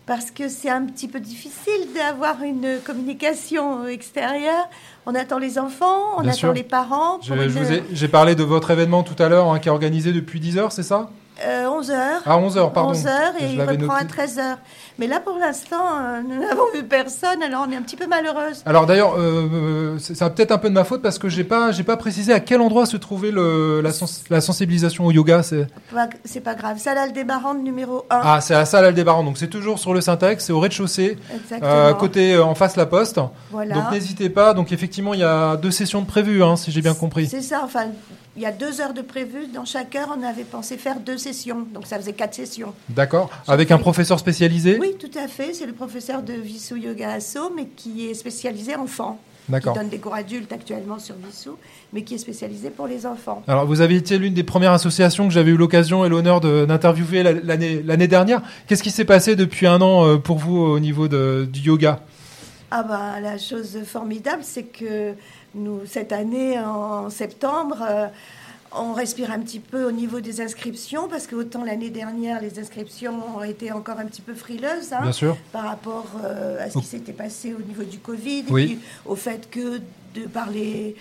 parce 0.05 0.31
que 0.31 0.47
c'est 0.49 0.69
un 0.69 0.85
petit 0.85 1.07
peu 1.07 1.19
difficile 1.19 1.87
d'avoir 1.95 2.41
une 2.43 2.79
communication 2.83 3.87
extérieure. 3.87 4.67
On 5.05 5.15
attend 5.15 5.37
les 5.37 5.57
enfants, 5.59 6.17
on 6.17 6.21
Bien 6.21 6.29
attend 6.31 6.37
sûr. 6.37 6.53
les 6.53 6.63
parents. 6.63 7.19
Une- 7.29 7.83
J'ai 7.93 8.07
parlé 8.07 8.35
de 8.35 8.43
votre 8.43 8.71
événement 8.71 9.03
tout 9.03 9.21
à 9.21 9.29
l'heure 9.29 9.47
hein, 9.51 9.59
qui 9.59 9.69
est 9.69 9.71
organisé 9.71 10.11
depuis 10.11 10.39
10 10.39 10.57
heures, 10.57 10.71
c'est 10.71 10.83
ça? 10.83 11.09
Euh, 11.45 11.67
11 11.69 11.91
heures. 11.91 12.21
Ah, 12.25 12.37
11 12.37 12.57
heures, 12.57 12.71
pardon. 12.73 12.89
11 12.91 13.07
heures 13.07 13.33
Je 13.39 13.45
et 13.45 13.53
il 13.53 13.61
reprend 13.61 13.95
à 13.95 14.01
noté. 14.03 14.13
13 14.13 14.39
heures. 14.39 14.57
Mais 14.99 15.07
là, 15.07 15.19
pour 15.19 15.37
l'instant, 15.37 15.83
euh, 15.99 16.21
nous 16.27 16.39
n'avons 16.39 16.65
vu 16.73 16.83
personne, 16.83 17.41
alors 17.41 17.65
on 17.67 17.71
est 17.71 17.75
un 17.75 17.81
petit 17.81 17.95
peu 17.95 18.05
malheureuse. 18.07 18.61
Alors 18.65 18.85
d'ailleurs, 18.85 19.15
euh, 19.17 19.97
peut-être 20.35 20.51
un 20.51 20.57
peu 20.59 20.69
de 20.69 20.73
ma 20.75 20.83
faute 20.83 21.01
parce 21.01 21.17
que 21.17 21.29
j'ai 21.29 21.43
pas, 21.43 21.71
j'ai 21.71 21.83
pas 21.83 21.97
précisé 21.97 22.33
à 22.33 22.39
quel 22.39 22.61
endroit 22.61 22.85
se 22.85 22.97
trouvait 22.97 23.31
le, 23.31 23.81
la, 23.81 23.91
sens- 23.91 24.23
la 24.29 24.41
sensibilisation 24.41 25.05
au 25.05 25.11
yoga. 25.11 25.41
C'est 25.41 25.67
Pas- 25.93 26.09
C'est 26.25 26.41
pas 26.41 26.53
grave. 26.53 26.77
Salle 26.77 26.97
Aldébarande 26.99 27.63
numéro 27.63 28.05
1. 28.09 28.21
ah, 28.23 28.41
c'est 28.41 28.53
à 28.53 28.59
la 28.59 28.65
salle 28.65 28.85
Aldébaran, 28.85 29.23
donc 29.23 29.37
c'est 29.37 29.47
toujours 29.49 29.79
sur 29.79 29.93
le 29.93 30.01
Syntex, 30.01 30.45
c'est 30.45 30.53
au 30.53 30.59
rez-de-chaussée, 30.59 31.17
euh, 31.63 31.93
côté 31.93 32.35
euh, 32.35 32.43
en 32.43 32.53
face 32.53 32.75
la 32.75 32.85
poste. 32.85 33.19
Voilà. 33.51 33.75
Donc 33.75 33.91
n'hésitez 33.91 34.29
pas. 34.29 34.53
Donc 34.53 34.71
effectivement, 34.71 35.13
il 35.13 35.21
y 35.21 35.23
a 35.23 35.55
deux 35.57 35.71
sessions 35.71 36.01
de 36.01 36.05
prévues, 36.07 36.43
hein, 36.43 36.55
si 36.57 36.71
j'ai 36.71 36.81
bien 36.81 36.93
compris. 36.93 37.27
C'est 37.27 37.41
ça, 37.41 37.61
enfin, 37.63 37.85
il 38.35 38.41
y 38.41 38.45
a 38.45 38.51
deux 38.51 38.79
heures 38.81 38.93
de 38.93 39.01
prévu. 39.01 39.47
Dans 39.53 39.65
chaque 39.65 39.95
heure, 39.95 40.15
on 40.17 40.23
avait 40.23 40.43
pensé 40.43 40.77
faire 40.77 40.99
deux 40.99 41.17
sessions. 41.17 41.65
Donc 41.73 41.85
ça 41.87 41.97
faisait 41.97 42.13
quatre 42.13 42.33
sessions. 42.35 42.73
D'accord. 42.89 43.29
Avec 43.47 43.71
un 43.71 43.77
professeur 43.77 44.19
spécialisé? 44.19 44.77
Oui, 44.79 44.95
tout 44.99 45.17
à 45.17 45.27
fait. 45.27 45.53
C'est 45.53 45.65
le 45.65 45.73
professeur 45.73 46.21
de 46.23 46.33
Vissou 46.33 46.75
Yoga 46.77 47.11
Asso, 47.13 47.51
mais 47.55 47.65
qui 47.65 48.07
est 48.07 48.13
spécialisé 48.13 48.75
enfant. 48.75 49.19
D'accord. 49.49 49.73
Qui 49.73 49.79
donne 49.79 49.89
des 49.89 49.97
cours 49.97 50.13
adultes 50.13 50.53
actuellement 50.53 50.99
sur 50.99 51.15
Vissou, 51.15 51.57
mais 51.91 52.03
qui 52.03 52.13
est 52.13 52.19
spécialisé 52.19 52.69
pour 52.69 52.87
les 52.87 53.05
enfants. 53.05 53.41
Alors, 53.47 53.65
vous 53.65 53.81
avez 53.81 53.95
été 53.95 54.17
l'une 54.17 54.33
des 54.35 54.43
premières 54.43 54.71
associations 54.71 55.27
que 55.27 55.33
j'avais 55.33 55.51
eu 55.51 55.57
l'occasion 55.57 56.05
et 56.05 56.09
l'honneur 56.09 56.39
d'interviewer 56.41 57.23
la- 57.23 57.33
l'année 57.33 58.07
dernière. 58.07 58.41
Qu'est-ce 58.67 58.83
qui 58.83 58.91
s'est 58.91 59.03
passé 59.03 59.35
depuis 59.35 59.65
un 59.67 59.81
an 59.81 60.05
euh, 60.05 60.17
pour 60.17 60.37
vous 60.37 60.57
au 60.57 60.79
niveau 60.79 61.07
de- 61.07 61.49
du 61.51 61.59
yoga? 61.61 61.99
Ah 62.69 62.83
ben, 62.83 63.19
la 63.19 63.37
chose 63.37 63.79
formidable, 63.85 64.43
c'est 64.43 64.63
que 64.63 65.13
nous, 65.55 65.81
cette 65.85 66.11
année, 66.11 66.59
en 66.59 67.09
septembre, 67.09 67.77
euh, 67.81 68.07
on 68.73 68.93
respire 68.93 69.31
un 69.31 69.39
petit 69.39 69.59
peu 69.59 69.83
au 69.83 69.91
niveau 69.91 70.21
des 70.21 70.39
inscriptions, 70.39 71.07
parce 71.09 71.27
que 71.27 71.35
autant 71.35 71.63
l'année 71.65 71.89
dernière, 71.89 72.41
les 72.41 72.57
inscriptions 72.57 73.13
ont 73.37 73.43
été 73.43 73.71
encore 73.71 73.99
un 73.99 74.05
petit 74.05 74.21
peu 74.21 74.33
frileuses 74.33 74.93
hein, 74.93 75.01
Bien 75.01 75.11
sûr. 75.11 75.37
par 75.51 75.65
rapport 75.65 76.07
euh, 76.23 76.65
à 76.65 76.69
ce 76.69 76.77
qui 76.79 76.85
s'était 76.85 77.11
passé 77.11 77.53
au 77.53 77.61
niveau 77.61 77.83
du 77.83 77.97
Covid, 77.99 78.45
Oui. 78.49 78.61
et 78.63 78.65
puis 78.67 78.79
au 79.05 79.15
fait 79.15 79.49
que, 79.49 79.79
de 80.15 80.25
par 80.33 80.49
les, 80.49 80.95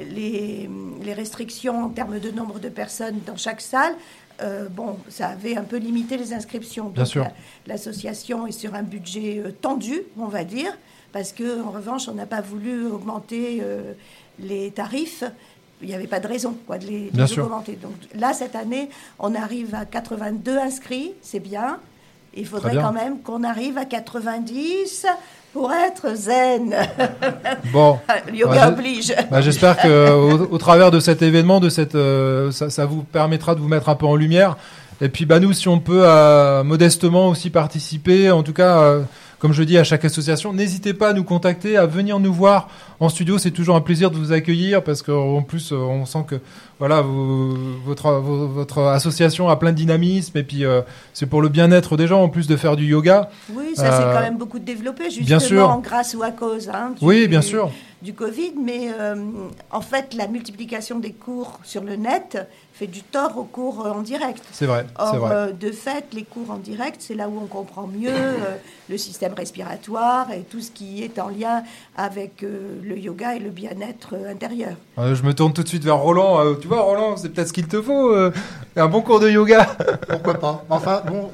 les, 0.00 0.68
les 1.02 1.12
restrictions 1.14 1.84
en 1.84 1.88
termes 1.88 2.18
de 2.18 2.30
nombre 2.30 2.58
de 2.60 2.68
personnes 2.68 3.20
dans 3.26 3.36
chaque 3.36 3.60
salle, 3.62 3.94
euh, 4.42 4.68
bon, 4.68 4.96
ça 5.08 5.28
avait 5.28 5.56
un 5.56 5.62
peu 5.62 5.76
limité 5.76 6.16
les 6.16 6.32
inscriptions. 6.32 6.88
Bien 6.88 7.04
sûr. 7.04 7.24
la- 7.24 7.74
L'association 7.74 8.46
est 8.46 8.52
sur 8.52 8.74
un 8.74 8.82
budget 8.82 9.42
euh, 9.44 9.50
tendu, 9.52 10.02
on 10.18 10.26
va 10.26 10.44
dire, 10.44 10.76
parce 11.12 11.32
que 11.32 11.62
en 11.62 11.70
revanche, 11.70 12.08
on 12.08 12.14
n'a 12.14 12.26
pas 12.26 12.40
voulu 12.40 12.86
augmenter 12.86 13.60
euh, 13.62 13.92
les 14.38 14.70
tarifs. 14.70 15.24
Il 15.82 15.88
n'y 15.88 15.94
avait 15.94 16.06
pas 16.06 16.20
de 16.20 16.26
raison 16.28 16.56
quoi, 16.66 16.78
de 16.78 16.86
les, 16.86 17.10
de 17.10 17.16
les 17.16 17.26
augmenter. 17.44 17.72
Donc 17.80 17.92
là, 18.14 18.32
cette 18.32 18.56
année, 18.56 18.88
on 19.18 19.34
arrive 19.34 19.74
à 19.74 19.84
82 19.84 20.56
inscrits, 20.58 21.12
c'est 21.22 21.40
bien. 21.40 21.78
Il 22.36 22.46
faudrait 22.46 22.74
quand 22.82 22.92
même 22.92 23.20
qu'on 23.20 23.44
arrive 23.44 23.78
à 23.78 23.84
90 23.84 25.06
pour 25.54 25.72
être 25.72 26.14
zen. 26.16 26.74
Bon. 27.72 27.98
Le 28.30 28.36
yoga 28.36 28.54
Bah, 28.54 28.68
oblige. 28.68 29.14
bah, 29.30 29.40
J'espère 29.40 29.78
que 29.78 30.10
au, 30.12 30.52
au 30.52 30.58
travers 30.58 30.90
de 30.90 31.00
cet 31.00 31.22
événement, 31.22 31.60
de 31.60 31.68
cette, 31.70 31.94
euh, 31.94 32.50
ça, 32.50 32.68
ça 32.68 32.84
vous 32.86 33.02
permettra 33.04 33.54
de 33.54 33.60
vous 33.60 33.68
mettre 33.68 33.88
un 33.88 33.94
peu 33.94 34.04
en 34.06 34.16
lumière. 34.16 34.56
Et 35.00 35.08
puis, 35.08 35.24
bah, 35.26 35.40
nous, 35.40 35.52
si 35.52 35.68
on 35.68 35.78
peut 35.80 36.02
euh, 36.04 36.62
modestement 36.64 37.28
aussi 37.28 37.50
participer, 37.50 38.30
en 38.30 38.42
tout 38.42 38.52
cas, 38.52 38.78
euh, 38.80 39.00
comme 39.44 39.52
je 39.52 39.62
dis 39.62 39.76
à 39.76 39.84
chaque 39.84 40.06
association, 40.06 40.54
n'hésitez 40.54 40.94
pas 40.94 41.10
à 41.10 41.12
nous 41.12 41.22
contacter, 41.22 41.76
à 41.76 41.84
venir 41.84 42.18
nous 42.18 42.32
voir 42.32 42.66
en 42.98 43.10
studio. 43.10 43.36
C'est 43.36 43.50
toujours 43.50 43.76
un 43.76 43.82
plaisir 43.82 44.10
de 44.10 44.16
vous 44.16 44.32
accueillir 44.32 44.82
parce 44.82 45.02
qu'en 45.02 45.42
plus, 45.42 45.70
euh, 45.70 45.76
on 45.76 46.06
sent 46.06 46.24
que 46.26 46.36
voilà, 46.78 47.02
vous- 47.02 47.54
votre, 47.84 48.10
vo- 48.20 48.46
votre 48.48 48.78
association 48.84 49.50
a 49.50 49.56
plein 49.56 49.72
de 49.72 49.76
dynamisme 49.76 50.38
et 50.38 50.44
puis 50.44 50.64
euh, 50.64 50.80
c'est 51.12 51.26
pour 51.26 51.42
le 51.42 51.50
bien-être 51.50 51.98
des 51.98 52.06
gens 52.06 52.22
en 52.22 52.30
plus 52.30 52.46
de 52.46 52.56
faire 52.56 52.74
du 52.74 52.86
yoga. 52.86 53.28
Oui, 53.54 53.64
ça 53.74 53.90
s'est 53.90 54.04
Euh, 54.04 54.14
quand 54.14 54.22
même 54.22 54.38
beaucoup 54.38 54.58
développé, 54.58 55.04
justement, 55.10 55.26
bien 55.26 55.38
sûr. 55.38 55.80
grâce 55.84 56.14
ou 56.18 56.22
à 56.22 56.30
cause 56.30 56.70
hein, 56.72 56.94
du, 56.98 57.04
Oui, 57.04 57.28
bien 57.28 57.42
sûr. 57.42 57.66
du 57.66 57.72
Covid. 58.12 58.52
Mais 58.60 58.88
euh, 58.98 59.14
en 59.70 59.80
fait, 59.80 60.12
la 60.14 60.26
multiplication 60.28 60.98
des 60.98 61.12
cours 61.12 61.60
sur 61.62 61.82
le 61.84 61.96
net 61.96 62.36
fait 62.74 62.88
du 62.88 63.02
tort 63.02 63.38
aux 63.38 63.44
cours 63.44 63.86
euh, 63.86 63.90
en 63.92 64.02
direct. 64.02 64.42
C'est 64.50 64.66
vrai, 64.66 64.84
Or, 64.98 65.16
vrai. 65.16 65.32
euh, 65.32 65.52
de 65.52 65.70
fait, 65.70 66.06
les 66.12 66.24
cours 66.24 66.50
en 66.50 66.56
direct, 66.56 66.96
c'est 66.98 67.14
là 67.14 67.28
où 67.28 67.38
on 67.40 67.46
comprend 67.46 67.86
mieux 67.86 68.10
euh, 68.10 68.56
le 68.90 68.98
système 68.98 69.32
respiratoire 69.32 70.32
et 70.32 70.40
tout 70.42 70.60
ce 70.60 70.72
qui 70.72 71.04
est 71.04 71.20
en 71.20 71.28
lien 71.28 71.62
avec 71.96 72.42
euh, 72.42 72.80
le 72.82 72.98
yoga 72.98 73.36
et 73.36 73.38
le 73.38 73.50
bien-être 73.50 74.14
euh, 74.14 74.30
intérieur. 74.32 74.74
Euh, 74.98 75.14
je 75.14 75.22
me 75.22 75.32
tourne 75.32 75.52
tout 75.52 75.62
de 75.62 75.68
suite 75.68 75.84
vers 75.84 75.98
Roland. 75.98 76.40
Euh, 76.44 76.54
tu 76.60 76.66
vois, 76.66 76.80
Roland, 76.82 77.16
c'est 77.16 77.28
peut-être 77.28 77.48
ce 77.48 77.52
qu'il 77.52 77.68
te 77.68 77.80
faut. 77.80 78.10
euh, 78.12 78.32
un 78.74 78.88
bon 78.88 79.02
cours 79.02 79.20
de 79.20 79.30
yoga. 79.30 79.64
Pourquoi 80.08 80.34
pas 80.34 80.64
Enfin, 80.68 81.02
bon, 81.06 81.30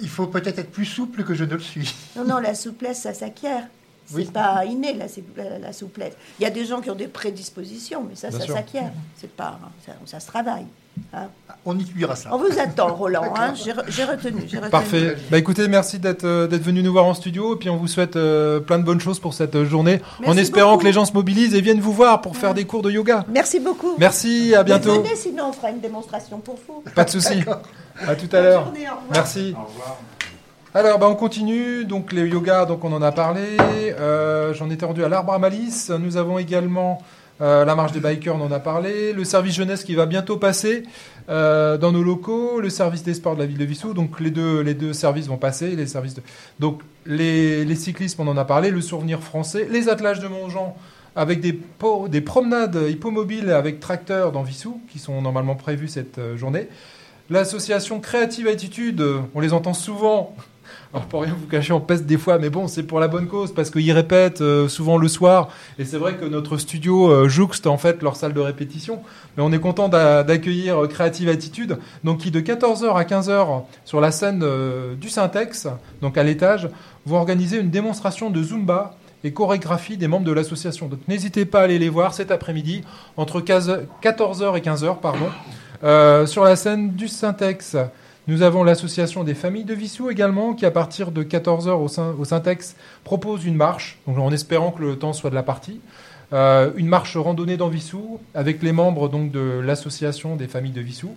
il 0.00 0.08
faut 0.08 0.26
peut-être 0.26 0.58
être 0.58 0.72
plus 0.72 0.84
souple 0.84 1.22
que 1.22 1.34
je 1.34 1.44
ne 1.44 1.54
le 1.54 1.60
suis. 1.60 1.94
Non, 2.16 2.24
non, 2.24 2.38
la 2.38 2.56
souplesse, 2.56 3.02
ça 3.02 3.14
s'acquiert. 3.14 3.68
C'est 4.06 4.14
Oui. 4.14 4.24
pas 4.26 4.64
inné, 4.64 4.94
la, 4.94 5.06
la- 5.36 5.58
la 5.58 5.72
souplesse. 5.72 6.12
Il 6.38 6.44
y 6.44 6.46
a 6.46 6.50
des 6.50 6.64
gens 6.64 6.80
qui 6.80 6.90
ont 6.90 6.94
des 6.94 7.08
prédispositions, 7.08 8.04
mais 8.08 8.14
ça, 8.14 8.28
Bien 8.28 8.38
ça 8.40 8.46
s'acquiert. 8.46 8.90
C'est 9.16 9.30
pas, 9.30 9.58
ça, 9.84 9.92
ça 10.04 10.20
se 10.20 10.26
travaille. 10.28 10.66
hein. 11.12 11.26
On 11.64 11.76
étudiera 11.78 12.14
ça. 12.14 12.28
On 12.32 12.38
vous 12.38 12.58
attend, 12.58 12.94
Roland. 12.94 13.24
hein. 13.36 13.52
J'ai 13.54 13.72
re- 13.72 13.84
j'ai 13.88 14.04
retenu. 14.04 14.42
Parfait. 14.70 15.16
Bah 15.30 15.38
écoutez, 15.38 15.66
merci 15.66 15.98
d'être 15.98 16.22
euh, 16.24 16.46
d'être 16.46 16.62
venu 16.62 16.82
nous 16.84 16.92
voir 16.92 17.04
en 17.06 17.14
studio 17.14 17.54
et 17.54 17.58
puis 17.58 17.68
on 17.68 17.76
vous 17.76 17.88
souhaite 17.88 18.14
euh, 18.16 18.60
plein 18.60 18.78
de 18.78 18.84
bonnes 18.84 19.00
choses 19.00 19.18
pour 19.18 19.34
cette 19.34 19.56
euh, 19.56 19.64
journée 19.66 20.00
en 20.20 20.22
Merci 20.28 20.38
espérant 20.40 20.70
beaucoup. 20.72 20.82
que 20.82 20.86
les 20.86 20.92
gens 20.92 21.04
se 21.04 21.12
mobilisent 21.12 21.54
et 21.56 21.60
viennent 21.60 21.80
vous 21.80 21.92
voir 21.92 22.20
pour 22.20 22.36
faire 22.36 22.54
des 22.54 22.64
cours 22.64 22.82
de 22.82 22.90
yoga. 22.92 23.24
Merci 23.28 23.58
beaucoup. 23.58 23.94
Merci, 23.98 24.54
à 24.54 24.62
bientôt. 24.62 25.02
Venez, 25.02 25.16
sinon 25.16 25.48
on 25.48 25.52
fera 25.52 25.70
une 25.70 25.80
démonstration 25.80 26.38
pour 26.38 26.56
vous. 26.68 26.82
Pas 26.94 27.04
de 27.04 27.10
souci. 27.10 27.42
À 28.06 28.14
tout 28.14 28.28
à 28.36 28.40
l'heure. 28.40 28.64
journée, 28.64 28.86
au 28.88 29.00
revoir. 29.08 30.06
Alors, 30.78 30.98
bah, 30.98 31.08
on 31.08 31.14
continue. 31.14 31.86
Donc, 31.86 32.12
les 32.12 32.28
yoga, 32.28 32.66
donc 32.66 32.84
on 32.84 32.92
en 32.92 33.00
a 33.00 33.10
parlé. 33.10 33.40
Euh, 33.98 34.52
J'en 34.52 34.68
étais 34.68 34.84
rendu 34.84 35.02
à 35.02 35.08
l'arbre 35.08 35.32
à 35.32 35.38
malice. 35.38 35.88
Nous 35.88 36.18
avons 36.18 36.38
également 36.38 37.00
euh, 37.40 37.64
la 37.64 37.74
marche 37.74 37.92
des 37.92 38.00
bikers, 38.00 38.36
on 38.36 38.42
en 38.42 38.52
a 38.52 38.58
parlé. 38.60 39.14
Le 39.14 39.24
service 39.24 39.54
jeunesse 39.54 39.84
qui 39.84 39.94
va 39.94 40.04
bientôt 40.04 40.36
passer 40.36 40.82
euh, 41.30 41.78
dans 41.78 41.92
nos 41.92 42.02
locaux. 42.02 42.60
Le 42.60 42.68
service 42.68 43.02
des 43.02 43.14
sports 43.14 43.36
de 43.36 43.40
la 43.40 43.46
ville 43.46 43.56
de 43.56 43.64
Vissou. 43.64 43.94
Donc, 43.94 44.20
les 44.20 44.28
deux, 44.28 44.60
les 44.60 44.74
deux 44.74 44.92
services 44.92 45.28
vont 45.28 45.38
passer. 45.38 45.76
Les 45.76 45.86
services 45.86 46.12
de... 46.12 46.20
Donc, 46.60 46.82
les, 47.06 47.64
les 47.64 47.74
cyclismes, 47.74 48.20
on 48.20 48.28
en 48.28 48.36
a 48.36 48.44
parlé. 48.44 48.70
Le 48.70 48.82
souvenir 48.82 49.22
français. 49.22 49.66
Les 49.70 49.88
attelages 49.88 50.20
de 50.20 50.28
Montjean 50.28 50.76
avec 51.14 51.40
des, 51.40 51.58
des 52.10 52.20
promenades 52.20 52.78
hippomobiles 52.86 53.50
avec 53.50 53.80
tracteurs 53.80 54.30
dans 54.30 54.42
Vissou 54.42 54.82
qui 54.92 54.98
sont 54.98 55.22
normalement 55.22 55.54
prévues 55.54 55.88
cette 55.88 56.20
journée. 56.36 56.68
L'association 57.30 57.98
Créative 57.98 58.46
Attitude, 58.46 59.02
on 59.34 59.40
les 59.40 59.54
entend 59.54 59.72
souvent. 59.72 60.36
Alors 60.94 61.06
pour 61.06 61.22
rien 61.22 61.34
vous 61.38 61.46
cacher, 61.46 61.72
on 61.72 61.80
pèse 61.80 62.04
des 62.04 62.16
fois, 62.16 62.38
mais 62.38 62.48
bon, 62.48 62.68
c'est 62.68 62.82
pour 62.84 63.00
la 63.00 63.08
bonne 63.08 63.26
cause 63.26 63.52
parce 63.52 63.70
qu'ils 63.70 63.92
répètent 63.92 64.40
euh, 64.40 64.66
souvent 64.68 64.96
le 64.96 65.08
soir. 65.08 65.48
Et 65.78 65.84
c'est 65.84 65.98
vrai 65.98 66.14
que 66.14 66.24
notre 66.24 66.56
studio 66.56 67.10
euh, 67.10 67.28
jouxte 67.28 67.66
en 67.66 67.76
fait 67.76 68.02
leur 68.02 68.16
salle 68.16 68.32
de 68.32 68.40
répétition. 68.40 69.00
Mais 69.36 69.42
on 69.42 69.52
est 69.52 69.58
content 69.58 69.88
d'a- 69.88 70.22
d'accueillir 70.22 70.84
euh, 70.84 70.86
Créative 70.86 71.28
Attitude, 71.28 71.78
donc 72.04 72.18
qui 72.18 72.30
de 72.30 72.40
14h 72.40 72.94
à 72.94 73.02
15h 73.04 73.62
sur 73.84 74.00
la 74.00 74.10
scène 74.10 74.44
du 74.98 75.08
Syntex, 75.10 75.68
donc 76.00 76.16
à 76.16 76.22
l'étage, 76.22 76.68
vont 77.04 77.16
organiser 77.18 77.58
une 77.58 77.70
démonstration 77.70 78.30
de 78.30 78.42
Zumba 78.42 78.94
et 79.24 79.32
chorégraphie 79.32 79.96
des 79.96 80.08
membres 80.08 80.24
de 80.24 80.32
l'association. 80.32 80.86
Donc 80.86 81.00
n'hésitez 81.08 81.44
pas 81.44 81.60
à 81.60 81.62
aller 81.64 81.78
les 81.78 81.88
voir 81.88 82.14
cet 82.14 82.30
après-midi 82.30 82.82
entre 83.16 83.40
15 83.40 83.80
14h 84.02 84.56
et 84.56 84.60
15h, 84.60 85.00
pardon. 85.00 86.26
Sur 86.26 86.44
la 86.44 86.56
scène 86.56 86.92
du 86.92 87.06
Syntex, 87.08 87.76
nous 88.28 88.42
avons 88.42 88.64
l'association 88.64 89.22
des 89.22 89.34
familles 89.34 89.64
de 89.64 89.74
Vissou 89.74 90.10
également, 90.10 90.54
qui 90.54 90.66
à 90.66 90.70
partir 90.70 91.12
de 91.12 91.22
14h 91.22 91.70
au, 91.70 92.20
au 92.20 92.24
Syntex 92.24 92.76
propose 93.04 93.44
une 93.44 93.54
marche, 93.54 93.98
donc 94.06 94.18
en 94.18 94.32
espérant 94.32 94.72
que 94.72 94.82
le 94.82 94.96
temps 94.96 95.12
soit 95.12 95.30
de 95.30 95.34
la 95.34 95.42
partie. 95.42 95.80
Euh, 96.32 96.72
une 96.76 96.88
marche 96.88 97.16
randonnée 97.16 97.56
dans 97.56 97.68
Vissou, 97.68 98.18
avec 98.34 98.62
les 98.62 98.72
membres 98.72 99.08
donc, 99.08 99.30
de 99.30 99.60
l'association 99.64 100.34
des 100.34 100.48
familles 100.48 100.72
de 100.72 100.80
Vissou. 100.80 101.14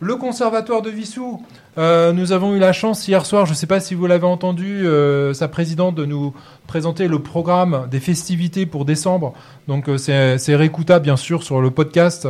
Le 0.00 0.16
conservatoire 0.16 0.82
de 0.82 0.90
Vissou, 0.90 1.42
euh, 1.78 2.12
nous 2.12 2.32
avons 2.32 2.54
eu 2.54 2.58
la 2.58 2.74
chance 2.74 3.08
hier 3.08 3.24
soir, 3.24 3.46
je 3.46 3.52
ne 3.52 3.56
sais 3.56 3.66
pas 3.66 3.80
si 3.80 3.94
vous 3.94 4.06
l'avez 4.06 4.26
entendu, 4.26 4.86
euh, 4.86 5.32
sa 5.32 5.48
présidente 5.48 5.94
de 5.94 6.04
nous 6.04 6.34
présenter 6.66 7.08
le 7.08 7.20
programme 7.20 7.88
des 7.90 8.00
festivités 8.00 8.66
pour 8.66 8.84
décembre. 8.84 9.32
Donc 9.66 9.88
c'est 9.96 10.56
réécoutable 10.56 11.04
bien 11.04 11.16
sûr 11.16 11.42
sur 11.42 11.62
le 11.62 11.70
podcast, 11.70 12.28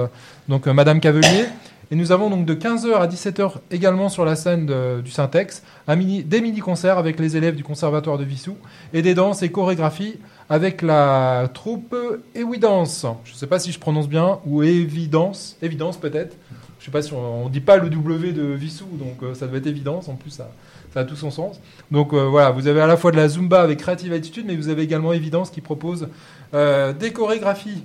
donc 0.49 0.67
Madame 0.67 1.01
Cavelier. 1.01 1.47
Et 1.95 1.97
nous 1.97 2.11
avons 2.11 2.29
donc 2.29 2.45
de 2.45 2.55
15h 2.55 2.93
à 2.95 3.07
17h 3.07 3.53
également 3.71 4.09
sur 4.09 4.25
la 4.25 4.35
scène 4.35 4.69
du 5.05 5.13
Syntex 5.13 5.63
des 5.87 6.41
mini-concerts 6.41 6.99
avec 6.99 7.21
les 7.21 7.37
élèves 7.37 7.55
du 7.55 7.63
conservatoire 7.63 8.19
de 8.19 8.25
Vissou 8.25 8.57
et 8.93 9.01
des 9.01 9.15
danses 9.15 9.45
et 9.45 9.53
chorégraphies 9.53 10.19
avec 10.51 10.83
la 10.83 11.49
troupe 11.55 11.95
Evidence. 12.35 13.07
Je 13.23 13.33
ne 13.33 13.37
sais 13.37 13.47
pas 13.47 13.61
si 13.61 13.71
je 13.71 13.79
prononce 13.79 14.09
bien, 14.09 14.41
ou 14.45 14.65
Évidence, 14.65 15.57
Évidence 15.63 15.97
peut-être. 15.97 16.37
Je 16.81 16.87
sais 16.87 16.91
pas 16.91 17.01
si 17.01 17.13
on, 17.13 17.45
on 17.45 17.49
dit 17.49 17.61
pas 17.61 17.77
le 17.77 17.89
W 17.89 18.33
de 18.33 18.43
Vissou, 18.43 18.87
donc 18.99 19.23
euh, 19.23 19.35
ça 19.35 19.47
doit 19.47 19.59
être 19.59 19.69
Évidence. 19.69 20.09
En 20.09 20.17
plus, 20.17 20.31
ça, 20.31 20.51
ça 20.93 21.01
a 21.01 21.05
tout 21.05 21.15
son 21.15 21.31
sens. 21.31 21.61
Donc 21.93 22.13
euh, 22.13 22.25
voilà, 22.25 22.51
vous 22.51 22.67
avez 22.67 22.81
à 22.81 22.89
la 22.89 22.97
fois 22.97 23.13
de 23.13 23.17
la 23.17 23.29
Zumba 23.29 23.63
avec 23.63 23.79
Creative 23.79 24.13
Attitude, 24.13 24.47
mais 24.49 24.57
vous 24.57 24.69
avez 24.69 24.83
également 24.83 25.13
Évidence 25.13 25.51
qui 25.51 25.61
propose 25.61 26.09
euh, 26.55 26.93
des 26.93 27.13
chorégraphies. 27.13 27.85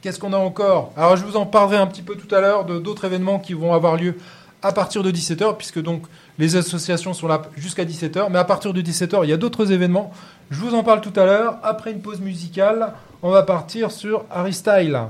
Qu'est-ce 0.00 0.20
qu'on 0.20 0.32
a 0.32 0.38
encore? 0.38 0.92
Alors 0.96 1.16
je 1.16 1.24
vous 1.24 1.36
en 1.36 1.46
parlerai 1.46 1.76
un 1.76 1.86
petit 1.86 2.02
peu 2.02 2.14
tout 2.14 2.32
à 2.34 2.40
l'heure 2.40 2.64
de 2.64 2.78
d'autres 2.78 3.04
événements 3.04 3.38
qui 3.38 3.52
vont 3.52 3.72
avoir 3.72 3.96
lieu 3.96 4.14
à 4.62 4.72
partir 4.72 5.02
de 5.02 5.10
17h, 5.10 5.56
puisque 5.56 5.80
donc 5.80 6.02
les 6.38 6.56
associations 6.56 7.14
sont 7.14 7.28
là 7.28 7.42
jusqu'à 7.56 7.84
17h, 7.84 8.28
mais 8.30 8.38
à 8.38 8.44
partir 8.44 8.72
de 8.72 8.80
17h, 8.80 9.20
il 9.24 9.30
y 9.30 9.32
a 9.32 9.36
d'autres 9.36 9.72
événements. 9.72 10.12
Je 10.50 10.60
vous 10.60 10.74
en 10.74 10.82
parle 10.82 11.00
tout 11.00 11.12
à 11.16 11.24
l'heure. 11.24 11.58
Après 11.62 11.92
une 11.92 12.00
pause 12.00 12.20
musicale, 12.20 12.92
on 13.22 13.30
va 13.30 13.42
partir 13.42 13.90
sur 13.90 14.24
Harry 14.30 14.52
Style. 14.52 15.00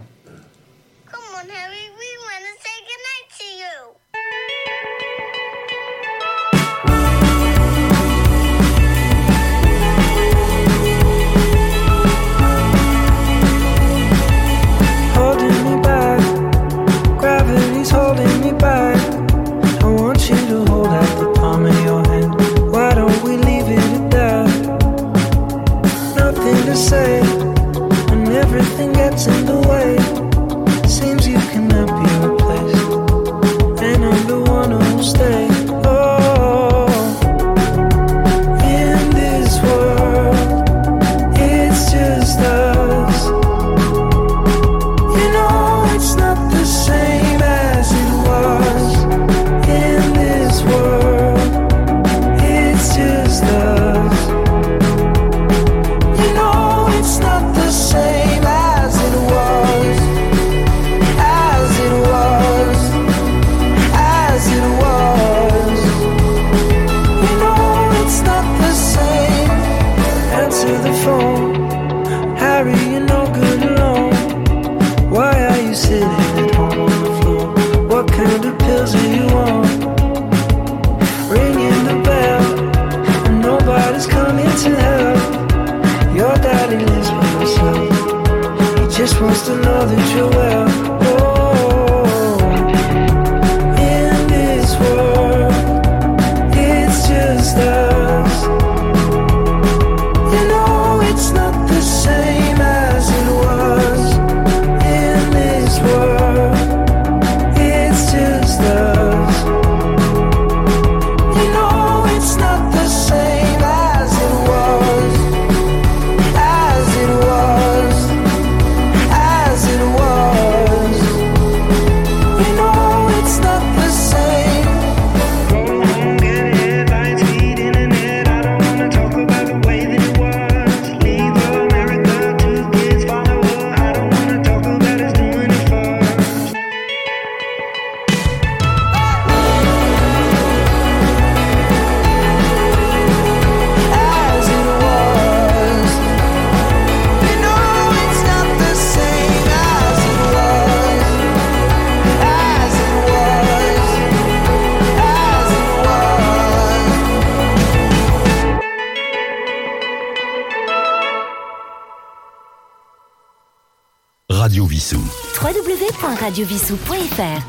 www.radiovissou.fr 166.38 167.46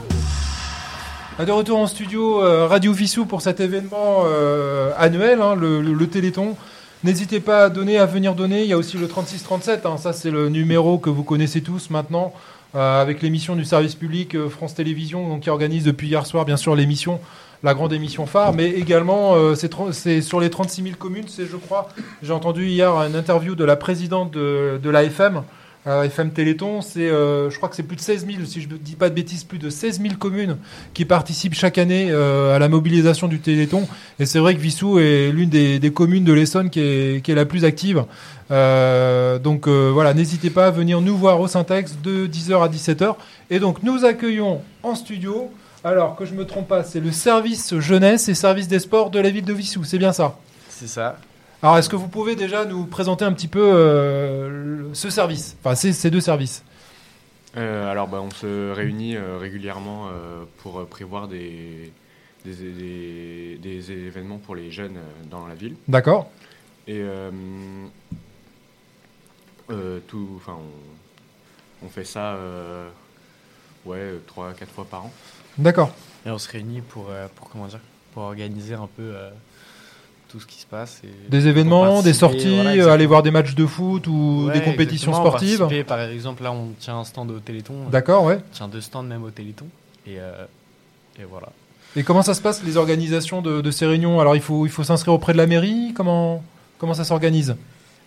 Ah, 1.38 1.46
De 1.46 1.52
retour 1.52 1.78
en 1.78 1.86
studio 1.86 2.44
euh, 2.44 2.66
Radio 2.68 2.92
Vissou 2.92 3.26
pour 3.26 3.42
cet 3.42 3.60
événement 3.60 4.24
euh, 4.26 4.92
annuel, 4.98 5.42
hein, 5.42 5.56
le, 5.56 6.08
Téléthon. 6.08 6.56
N'hésitez 7.04 7.40
pas 7.40 7.66
à 7.66 7.70
donner, 7.70 8.00
à 8.00 8.08
venir 8.08 8.34
donner. 8.34 8.64
Il 8.64 8.68
y 8.68 8.74
a 8.74 8.78
aussi 8.78 8.98
le 8.98 9.08
3637, 9.08 9.86
hein, 9.86 9.98
ça 9.98 10.12
c'est 10.12 10.32
le 10.32 10.50
numéro 10.50 10.98
que 10.98 11.10
vous 11.10 11.24
connaissez 11.24 11.62
tous 11.62 11.92
maintenant, 11.92 12.34
euh, 12.76 13.02
avec 13.02 13.22
l'émission 13.22 13.56
du 13.56 13.64
service 13.64 13.94
public 13.94 14.36
France 14.48 14.74
Télévisions, 14.74 15.40
qui 15.40 15.52
organise 15.52 15.84
depuis 15.84 16.08
hier 16.08 16.26
soir 16.26 16.46
bien 16.46 16.58
sûr 16.58 16.76
l'émission, 16.76 17.20
la 17.62 17.76
grande 17.76 17.94
émission 17.94 18.26
phare, 18.26 18.54
mais 18.54 18.72
également 18.72 19.36
c'est 19.54 20.22
sur 20.22 20.40
les 20.40 20.50
36 20.50 20.84
000 20.84 20.96
communes, 20.98 21.26
c'est 21.28 21.46
je 21.46 21.58
crois, 21.58 21.90
j'ai 22.24 22.34
entendu 22.34 22.68
hier 22.68 22.92
une 22.96 23.16
interview 23.16 23.54
de 23.54 23.66
la 23.66 23.76
présidente 23.76 24.32
de, 24.32 24.80
de 24.82 24.90
l'AFM, 24.90 25.44
euh, 25.90 26.04
FM 26.04 26.32
Téléthon, 26.32 26.82
c'est, 26.82 27.10
euh, 27.10 27.50
je 27.50 27.58
crois 27.58 27.68
que 27.68 27.76
c'est 27.76 27.84
plus 27.84 27.96
de 27.96 28.02
16 28.02 28.28
000, 28.28 28.46
si 28.46 28.62
je 28.62 28.70
ne 28.70 28.78
dis 28.78 28.96
pas 28.96 29.10
de 29.10 29.16
bêtises, 29.16 29.44
plus 29.44 29.58
de 29.58 29.70
16 29.70 30.02
000 30.02 30.16
communes 30.16 30.58
qui 30.94 31.04
participent 31.04 31.56
chaque 31.56 31.80
année 31.80 32.10
euh, 32.12 32.56
à 32.56 32.60
la 32.60 32.70
mobilisation 32.70 33.28
du 33.28 33.40
Téléthon. 33.40 33.88
Et 34.20 34.28
c'est 34.28 34.38
vrai 34.38 34.54
que 34.54 34.60
Vissou 34.60 35.00
est 35.00 35.32
l'une 35.32 35.50
des, 35.50 35.92
communes 35.92 36.24
de 36.24 36.34
l'Essonne 36.34 36.70
qui 36.70 36.80
est, 36.80 37.28
la 37.28 37.46
plus 37.46 37.66
active. 37.66 38.06
Donc 38.50 39.68
voilà, 39.68 40.14
n'hésitez 40.14 40.52
pas 40.52 40.68
à 40.68 40.72
venir 40.72 41.02
nous 41.02 41.18
voir 41.18 41.40
au 41.42 41.48
Syntex 41.48 41.98
de 42.04 42.28
10h 42.28 42.64
à 42.64 42.70
17h. 42.70 43.16
Et 43.50 43.60
donc 43.60 43.82
nous 43.82 44.06
accueillons 44.06 44.62
en 44.84 44.96
studio, 44.96 45.52
alors 45.84 46.16
que 46.16 46.26
je 46.26 46.34
me 46.34 46.46
trompe 46.46 46.68
pas, 46.68 46.84
c'est 46.84 47.00
le 47.00 47.12
service 47.12 47.78
jeunesse 47.80 48.30
et 48.30 48.36
service 48.36 48.68
des 48.68 48.80
sports 48.80 49.10
de 49.10 49.20
la 49.20 49.30
ville 49.30 49.46
de 49.46 49.54
Vissou, 49.54 49.84
c'est 49.84 49.98
bien 49.98 50.14
ça? 50.14 50.38
C'est 50.70 50.88
ça. 50.88 51.18
Alors, 51.62 51.78
est-ce 51.78 51.90
que 51.90 51.96
vous 51.98 52.08
pouvez 52.08 52.36
déjà 52.36 52.64
nous 52.66 52.86
présenter 52.86 53.26
un 53.26 53.34
petit 53.34 53.50
peu 53.50 53.62
euh, 53.62 54.94
ce 54.94 55.10
service? 55.10 55.58
Enfin, 55.60 55.76
ces, 55.76 55.92
ces 55.92 56.10
deux 56.10 56.22
services. 56.22 56.64
Euh, 57.58 57.92
alors, 57.92 58.08
bah, 58.08 58.22
on 58.22 58.32
se 58.32 58.72
réunit 58.72 59.18
euh, 59.18 59.38
régulièrement 59.38 60.08
euh, 60.08 60.44
pour 60.60 60.86
prévoir 60.88 61.28
des, 61.28 61.92
des, 62.46 62.54
des- 62.54 63.58
des 63.62 63.92
événements 63.92 64.38
pour 64.38 64.56
les 64.56 64.72
jeunes 64.72 64.98
euh, 64.98 65.30
dans 65.30 65.48
la 65.48 65.56
ville. 65.56 65.76
D'accord. 65.90 66.32
Et 66.88 67.00
euh, 67.02 67.30
euh, 69.70 70.00
tout, 70.08 70.30
enfin, 70.38 70.58
on, 71.82 71.86
on 71.88 71.90
fait 71.90 72.06
ça, 72.06 72.36
euh, 72.36 72.88
ouais, 73.86 74.14
trois, 74.28 74.54
quatre 74.54 74.72
fois 74.72 74.86
par 74.86 75.06
an. 75.06 75.12
D'accord. 75.58 75.94
Et 76.26 76.30
on 76.30 76.38
se 76.38 76.50
réunit 76.50 76.82
pour, 76.82 77.08
euh, 77.10 77.28
pour 77.36 77.50
comment 77.50 77.68
dire, 77.68 77.82
pour 78.14 78.24
organiser 78.24 78.76
un 78.76 78.88
peu 78.96 79.04
euh, 79.04 79.30
tout 80.30 80.40
ce 80.40 80.46
qui 80.46 80.60
se 80.62 80.66
passe. 80.66 81.02
Et 81.04 81.10
Des 81.30 81.48
événements, 81.48 82.02
des 82.02 82.14
sorties, 82.14 82.56
voilà, 82.64 82.72
euh, 82.72 82.92
aller 82.94 83.06
voir 83.08 83.24
des 83.24 83.32
matchs 83.32 83.56
de 83.56 83.66
foot 83.66 84.08
ou 84.08 84.46
Ouais, 84.48 84.54
des 84.54 84.62
compétitions 84.62 85.14
sportives. 85.14 85.68
Par 85.88 86.00
exemple, 86.02 86.44
là, 86.44 86.52
on 86.52 86.70
tient 86.80 86.98
un 86.98 87.04
stand 87.04 87.32
au 87.32 87.40
Téléthon. 87.40 87.74
D'accord, 87.92 88.24
ouais. 88.26 88.38
On 88.52 88.56
tient 88.56 88.68
deux 88.68 88.82
stands 88.82 89.04
même 89.04 89.24
au 89.24 89.32
Téléthon. 89.32 89.66
Et, 90.08 90.20
euh, 90.20 90.46
et 91.20 91.24
voilà. 91.30 91.48
Et 91.96 92.04
comment 92.04 92.22
ça 92.22 92.36
se 92.36 92.42
passe 92.42 92.64
les 92.64 92.78
organisations 92.78 93.42
de, 93.42 93.62
de 93.62 93.72
ces 93.72 93.86
réunions? 93.88 94.20
Alors 94.20 94.36
il 94.36 94.42
faut, 94.42 94.66
il 94.68 94.70
faut 94.72 94.84
s'inscrire 94.84 95.14
auprès 95.14 95.34
de 95.34 95.38
la 95.40 95.48
mairie? 95.48 95.94
Comment, 95.96 96.44
comment 96.78 96.94
ça 96.94 97.04
s'organise? 97.04 97.56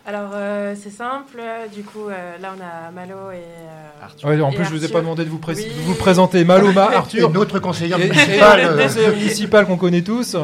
Alors, 0.06 0.30
euh, 0.34 0.74
c'est 0.80 0.90
simple. 0.90 1.40
Du 1.74 1.82
coup, 1.84 2.08
euh, 2.08 2.36
là, 2.40 2.54
on 2.56 2.60
a 2.60 2.90
Malo 2.92 3.30
et. 3.32 3.36
euh, 3.36 4.28
Ouais, 4.28 4.40
en 4.40 4.50
et 4.50 4.54
plus, 4.54 4.64
je 4.64 4.70
vous 4.70 4.76
ai 4.80 4.84
Arthur. 4.84 4.92
pas 4.94 5.00
demandé 5.00 5.24
de 5.24 5.30
vous, 5.30 5.38
pré- 5.38 5.54
Oui. 5.54 5.64
de 5.64 5.82
vous 5.82 5.94
présenter. 5.94 6.44
Maloma, 6.44 6.90
Arthur. 6.96 7.28
Et 7.30 7.32
notre 7.32 7.56
euh. 7.58 7.60
conseillère 7.60 7.98
municipale 7.98 9.66
qu'on 9.66 9.76
connaît 9.76 10.02
tous. 10.02 10.36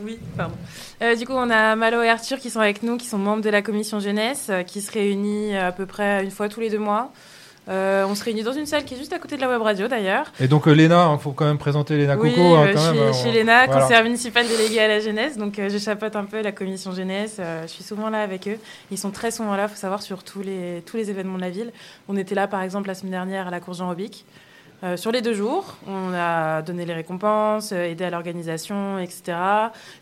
Oui, 0.00 0.18
pardon. 0.36 0.54
Euh, 1.02 1.14
du 1.16 1.24
coup, 1.26 1.32
on 1.32 1.48
a 1.50 1.74
Malo 1.74 2.02
et 2.02 2.08
Arthur 2.08 2.38
qui 2.38 2.50
sont 2.50 2.60
avec 2.60 2.82
nous, 2.82 2.96
qui 2.98 3.06
sont 3.06 3.18
membres 3.18 3.42
de 3.42 3.50
la 3.50 3.62
commission 3.62 3.98
jeunesse, 3.98 4.48
euh, 4.50 4.62
qui 4.62 4.80
se 4.82 4.92
réunit 4.92 5.54
euh, 5.56 5.68
à 5.68 5.72
peu 5.72 5.86
près 5.86 6.22
une 6.22 6.30
fois 6.30 6.48
tous 6.48 6.60
les 6.60 6.68
deux 6.70 6.78
mois. 6.78 7.10
Euh, 7.68 8.04
on 8.08 8.14
se 8.14 8.22
réunit 8.22 8.44
dans 8.44 8.52
une 8.52 8.66
salle 8.66 8.84
qui 8.84 8.94
est 8.94 8.96
juste 8.96 9.12
à 9.12 9.18
côté 9.18 9.34
de 9.36 9.40
la 9.40 9.48
web 9.48 9.60
radio 9.60 9.88
d'ailleurs. 9.88 10.30
Et 10.38 10.46
donc 10.46 10.66
Léna, 10.66 11.10
il 11.12 11.18
faut 11.20 11.32
quand 11.32 11.46
même 11.46 11.58
présenter 11.58 11.96
Léna 11.96 12.16
Oui, 12.16 12.30
Coco. 12.32 12.54
hein, 12.54 12.68
quand 12.72 12.78
je 12.94 13.12
suis 13.12 13.22
chez 13.24 13.28
on- 13.30 13.32
Léna, 13.32 13.66
voilà. 13.66 13.80
conseillère 13.82 14.04
municipale 14.04 14.46
déléguée 14.46 14.78
à 14.80 14.86
la 14.86 15.00
jeunesse, 15.00 15.36
donc 15.36 15.54
je 15.58 15.76
chapeaute 15.78 16.14
un 16.14 16.26
peu 16.26 16.42
la 16.42 16.52
commission 16.52 16.92
jeunesse. 16.92 17.40
je 17.62 17.66
suis 17.66 17.82
souvent 17.82 18.08
là 18.08 18.20
avec 18.22 18.46
eux. 18.46 18.58
Ils 18.92 18.98
sont 18.98 19.10
très 19.10 19.32
souvent 19.32 19.56
là, 19.56 19.66
faut 19.66 19.74
savoir, 19.74 20.00
sur 20.02 20.22
tous 20.22 20.42
les, 20.42 20.80
tous 20.86 20.96
les 20.96 21.10
événements 21.10 21.38
de 21.38 21.42
la 21.42 21.50
ville. 21.50 21.72
On 22.06 22.16
était 22.16 22.36
là, 22.36 22.46
par 22.46 22.62
exemple, 22.62 22.86
la 22.86 22.94
semaine 22.94 23.10
dernière 23.10 23.48
à 23.48 23.50
la 23.50 23.58
cour 23.58 23.74
Jean 23.74 23.88
Robic. 23.88 24.24
Euh, 24.84 24.96
sur 24.96 25.10
les 25.10 25.22
deux 25.22 25.32
jours, 25.34 25.74
on 25.88 26.12
a 26.14 26.60
donné 26.62 26.84
les 26.84 26.92
récompenses, 26.92 27.72
euh, 27.72 27.84
aidé 27.84 28.04
à 28.04 28.10
l'organisation, 28.10 28.98
etc. 28.98 29.36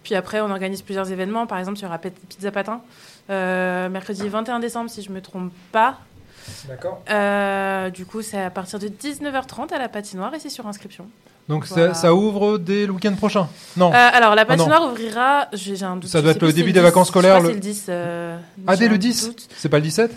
Puis 0.03 0.15
après, 0.17 0.41
on 0.41 0.51
organise 0.51 0.83
plusieurs 0.83 1.11
événements. 1.13 1.47
Par 1.47 1.59
exemple, 1.59 1.79
il 1.79 1.83
y 1.83 1.87
aura 1.87 1.99
Pizza 1.99 2.51
Patin, 2.51 2.81
euh, 3.31 3.89
mercredi 3.89 4.29
21 4.29 4.59
décembre, 4.59 4.91
si 4.91 5.03
je 5.03 5.11
me 5.11 5.21
trompe 5.21 5.53
pas. 5.71 5.99
D'accord. 6.69 7.03
Du 7.93 8.05
coup, 8.05 8.21
c'est 8.23 8.41
à 8.43 8.51
partir 8.51 8.79
de 8.79 8.89
19h30 8.89 9.73
à 9.73 9.79
la 9.79 9.89
patinoire 9.89 10.35
et 10.35 10.41
c'est 10.41 10.49
sur 10.51 10.67
inscription. 10.67 11.07
Donc 11.49 11.67
ça- 11.67 11.75
Voilà. 11.75 11.95
ça, 11.95 12.15
ouvre 12.15 12.57
dès 12.59 12.87
le 12.87 12.93
week-end 12.93 13.15
prochain? 13.15 13.49
Non. 13.77 13.93
Alors, 13.93 14.35
la 14.35 14.43
Ah 14.43 14.47
patinoire 14.47 14.85
ouvrira, 14.91 15.47
j'ai 15.53 15.83
un 15.85 15.97
doute. 15.97 16.11
Ça 16.11 16.21
doit 16.23 16.33
être 16.33 16.43
le 16.43 16.53
début 16.53 16.73
des 16.73 16.81
vacances 16.81 17.07
10, 17.09 17.11
scolaires, 17.13 17.41
le- 17.41 17.51
le 17.53 17.61
10. 17.61 17.87
euh, 17.91 18.39
Ah, 18.67 18.77
dès 18.77 18.89
le 18.89 18.95
un 18.95 18.99
10 18.99 19.27
doute. 19.29 19.47
C'est 19.57 19.69
pas 19.69 19.77
le 19.77 19.83
17 19.83 20.11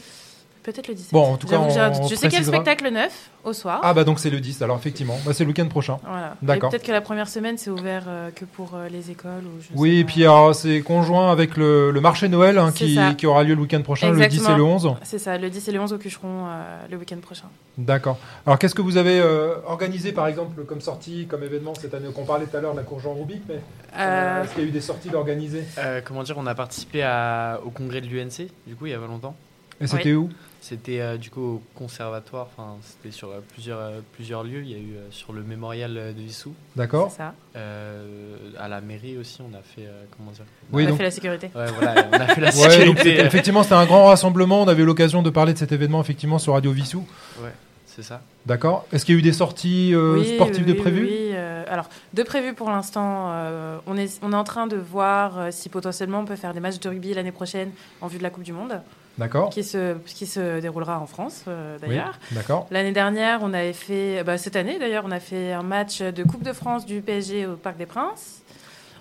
Peut-être 0.68 0.90
le 0.90 0.96
17. 0.96 1.14
Bon, 1.14 1.24
en 1.32 1.38
tout 1.38 1.48
cas, 1.48 1.60
on-. 1.60 1.70
Je 1.70 1.80
on 1.80 2.08
sais 2.10 2.16
qu'il 2.16 2.24
y 2.24 2.26
a 2.26 2.26
le 2.26 2.30
précisera. 2.30 2.56
spectacle 2.58 2.84
le 2.84 2.90
9 2.90 3.30
au 3.46 3.54
soir. 3.54 3.80
Ah 3.84 3.94
bah 3.94 4.04
donc 4.04 4.20
c'est 4.20 4.30
le 4.30 4.42
10, 4.42 4.62
alors 4.62 4.76
effectivement. 4.76 5.18
Bah, 5.26 5.32
c'est 5.34 5.46
le 5.46 5.48
week-end 5.48 5.68
prochain. 5.70 5.98
Voilà. 6.06 6.36
D'accord. 6.42 6.70
peut-être 6.72 6.84
que 6.86 6.92
la 6.92 7.00
première 7.00 7.30
semaine, 7.30 7.58
c'est 7.58 7.70
ouvert 7.70 8.04
euh, 8.10 8.32
que 8.32 8.44
pour 8.44 8.76
euh, 8.76 8.90
les 8.90 9.10
écoles. 9.10 9.46
Ou 9.46 9.62
je 9.62 9.68
Oui, 9.76 10.00
et 10.00 10.04
puis 10.04 10.24
alors, 10.24 10.54
c'est 10.54 10.82
conjoint 10.82 11.32
avec 11.32 11.56
le, 11.56 11.92
le 11.92 12.02
marché 12.02 12.28
Noël 12.28 12.58
hein, 12.58 12.74
qui, 12.74 13.26
aura 13.26 13.44
lieu 13.44 13.56
le 13.56 13.62
week-end 13.62 13.82
prochain, 13.82 14.10
le 14.10 14.18
10 14.18 14.22
et 14.22 14.26
Exactement. 14.26 14.58
le 14.58 14.64
11. 14.64 14.96
C'est 15.04 15.20
ça, 15.20 15.38
le 15.38 15.50
10 15.50 15.70
et 15.70 15.72
le 15.72 15.80
11 15.80 15.94
au 15.94 15.98
Cucheron 15.98 16.48
euh, 16.48 16.78
le 16.92 16.98
week-end 16.98 17.20
prochain. 17.22 17.48
D'accord. 17.78 18.18
Alors 18.46 18.60
qu'est-ce 18.60 18.76
que 18.76 18.82
vous 18.82 18.98
avez 18.98 19.22
euh, 19.22 19.56
organisé 19.68 20.12
par 20.12 20.28
exemple 20.28 20.66
comme 20.66 20.82
sortie, 20.82 21.28
comme 21.30 21.44
événement 21.44 21.76
cette 21.76 21.94
année? 21.94 22.08
Qu'on 22.14 22.26
parlait 22.26 22.46
tout 22.48 22.58
à 22.58 22.60
l'heure 22.60 22.74
de 22.74 22.78
la 22.80 22.84
cour 22.84 23.00
Jean 23.00 23.14
Roubic, 23.14 23.44
mais 23.48 23.56
euh, 23.56 23.60
Euh, 24.00 24.44
est-ce 24.44 24.54
qu'il 24.54 24.64
y 24.64 24.66
a 24.66 24.70
eu 24.70 24.72
des 24.74 24.82
sorties 24.82 25.10
d'organiser? 25.10 25.64
Euh, 25.78 26.02
comment 26.04 26.24
dire, 26.24 26.36
on 26.38 26.46
a 26.46 26.56
participé 26.56 27.04
à- 27.04 27.62
au 27.66 27.70
congrès 27.70 28.02
de 28.02 28.08
l'UNC, 28.08 28.50
du 28.68 28.76
coup, 28.76 28.88
il 28.88 28.92
y 28.92 28.96
a 28.96 29.00
pas 29.00 29.08
longtemps. 29.08 29.34
Et 29.80 29.88
c'était 29.88 30.14
où 30.14 30.30
C'était 30.62 31.00
euh, 31.02 31.18
du 31.18 31.30
coup 31.30 31.42
au 31.42 31.62
conservatoire, 31.76 32.48
enfin, 32.52 32.78
c'était 32.82 33.12
sur 33.16 33.30
euh, 33.30 33.40
plusieurs, 33.54 33.80
euh, 33.80 34.00
plusieurs 34.14 34.44
lieux. 34.44 34.62
Il 34.64 34.72
y 34.72 34.74
a 34.74 34.78
eu 34.78 34.96
euh, 34.96 35.08
sur 35.12 35.34
le 35.34 35.44
mémorial 35.44 35.94
de 35.94 36.22
Vissou. 36.22 36.54
D'accord. 36.76 37.10
C'est 37.12 37.18
ça. 37.18 37.34
Euh, 37.56 38.36
à 38.60 38.68
la 38.68 38.82
mairie 38.82 39.18
aussi, 39.18 39.40
on 39.42 39.54
a 39.56 39.62
fait, 39.62 39.86
euh, 39.86 40.04
comment 40.18 40.32
dire 40.32 40.46
Oui, 40.74 40.86
On 40.90 40.94
a 40.94 40.98
fait 40.98 41.04
la 41.04 41.12
sécurité. 41.12 41.50
Ouais, 41.56 41.66
voilà, 41.72 42.08
on 42.12 42.14
a 42.16 42.28
fait 42.28 42.42
la 42.42 42.50
Ouais, 42.56 42.86
donc 42.86 42.98
sécurité. 42.98 43.20
effectivement, 43.26 43.64
c'était 43.64 43.76
un 43.76 43.86
grand 43.86 44.06
rassemblement. 44.06 44.62
On 44.64 44.68
avait 44.68 44.84
eu 44.84 44.86
l'occasion 44.86 45.22
de 45.22 45.30
parler 45.30 45.54
de 45.54 45.58
cet 45.60 45.72
événement 45.72 46.02
effectivement 46.02 46.40
sur 46.40 46.54
Radio 46.54 46.72
Vissou. 46.72 47.06
Ouais, 47.42 47.54
c'est 47.86 48.04
ça. 48.04 48.22
D'accord. 48.46 48.86
Est-ce 48.92 49.06
qu'il 49.06 49.16
y 49.16 49.18
a 49.18 49.20
eu 49.20 49.24
des 49.24 49.34
sorties 49.34 49.94
euh, 49.94 50.18
Oui, 50.20 50.36
sportives 50.36 50.66
oui, 50.66 50.74
de 50.74 50.80
prévues 50.80 51.04
Oui, 51.06 51.30
euh, 51.34 51.64
alors 51.70 51.90
de 52.14 52.24
prévues 52.24 52.54
pour 52.54 52.70
l'instant, 52.70 53.28
euh, 53.32 53.78
on, 53.88 53.96
est, 53.98 54.20
on 54.24 54.32
est 54.34 54.36
en 54.36 54.44
train 54.44 54.68
de 54.68 54.78
voir 54.78 55.38
euh, 55.38 55.48
si 55.52 55.70
potentiellement 55.70 56.20
on 56.22 56.26
peut 56.26 56.36
faire 56.36 56.54
des 56.54 56.60
matchs 56.62 56.80
de 56.80 56.90
rugby 56.90 57.14
l'année 57.14 57.32
prochaine 57.32 57.72
en 58.02 58.08
vue 58.08 58.18
de 58.18 58.24
la 58.24 58.30
Coupe 58.30 58.44
du 58.44 58.54
Monde. 58.54 58.82
D'accord. 59.18 59.50
Qui 59.50 59.64
se, 59.64 59.96
qui 60.06 60.26
se 60.28 60.60
déroulera 60.60 61.00
en 61.00 61.08
France 61.08 61.44
euh, 61.48 61.78
Oui, 61.82 61.90
d'ailleurs. 61.90 62.20
d'accord. 62.32 62.68
L'année 62.70 62.92
dernière, 62.92 63.40
on 63.42 63.54
avait 63.54 63.74
fait, 63.74 64.24
bah, 64.24 64.38
cette 64.38 64.56
année 64.56 64.78
d'ailleurs, 64.80 65.04
on 65.06 65.12
a 65.12 65.20
fait 65.20 65.54
un 65.54 65.64
match 65.64 66.02
de 66.02 66.24
Coupe 66.24 66.44
de 66.44 66.54
France 66.54 66.86
du 66.86 67.02
PSG 67.02 67.48
au 67.48 67.56
Parc 67.56 67.78
des 67.78 67.86
Princes. 67.86 68.42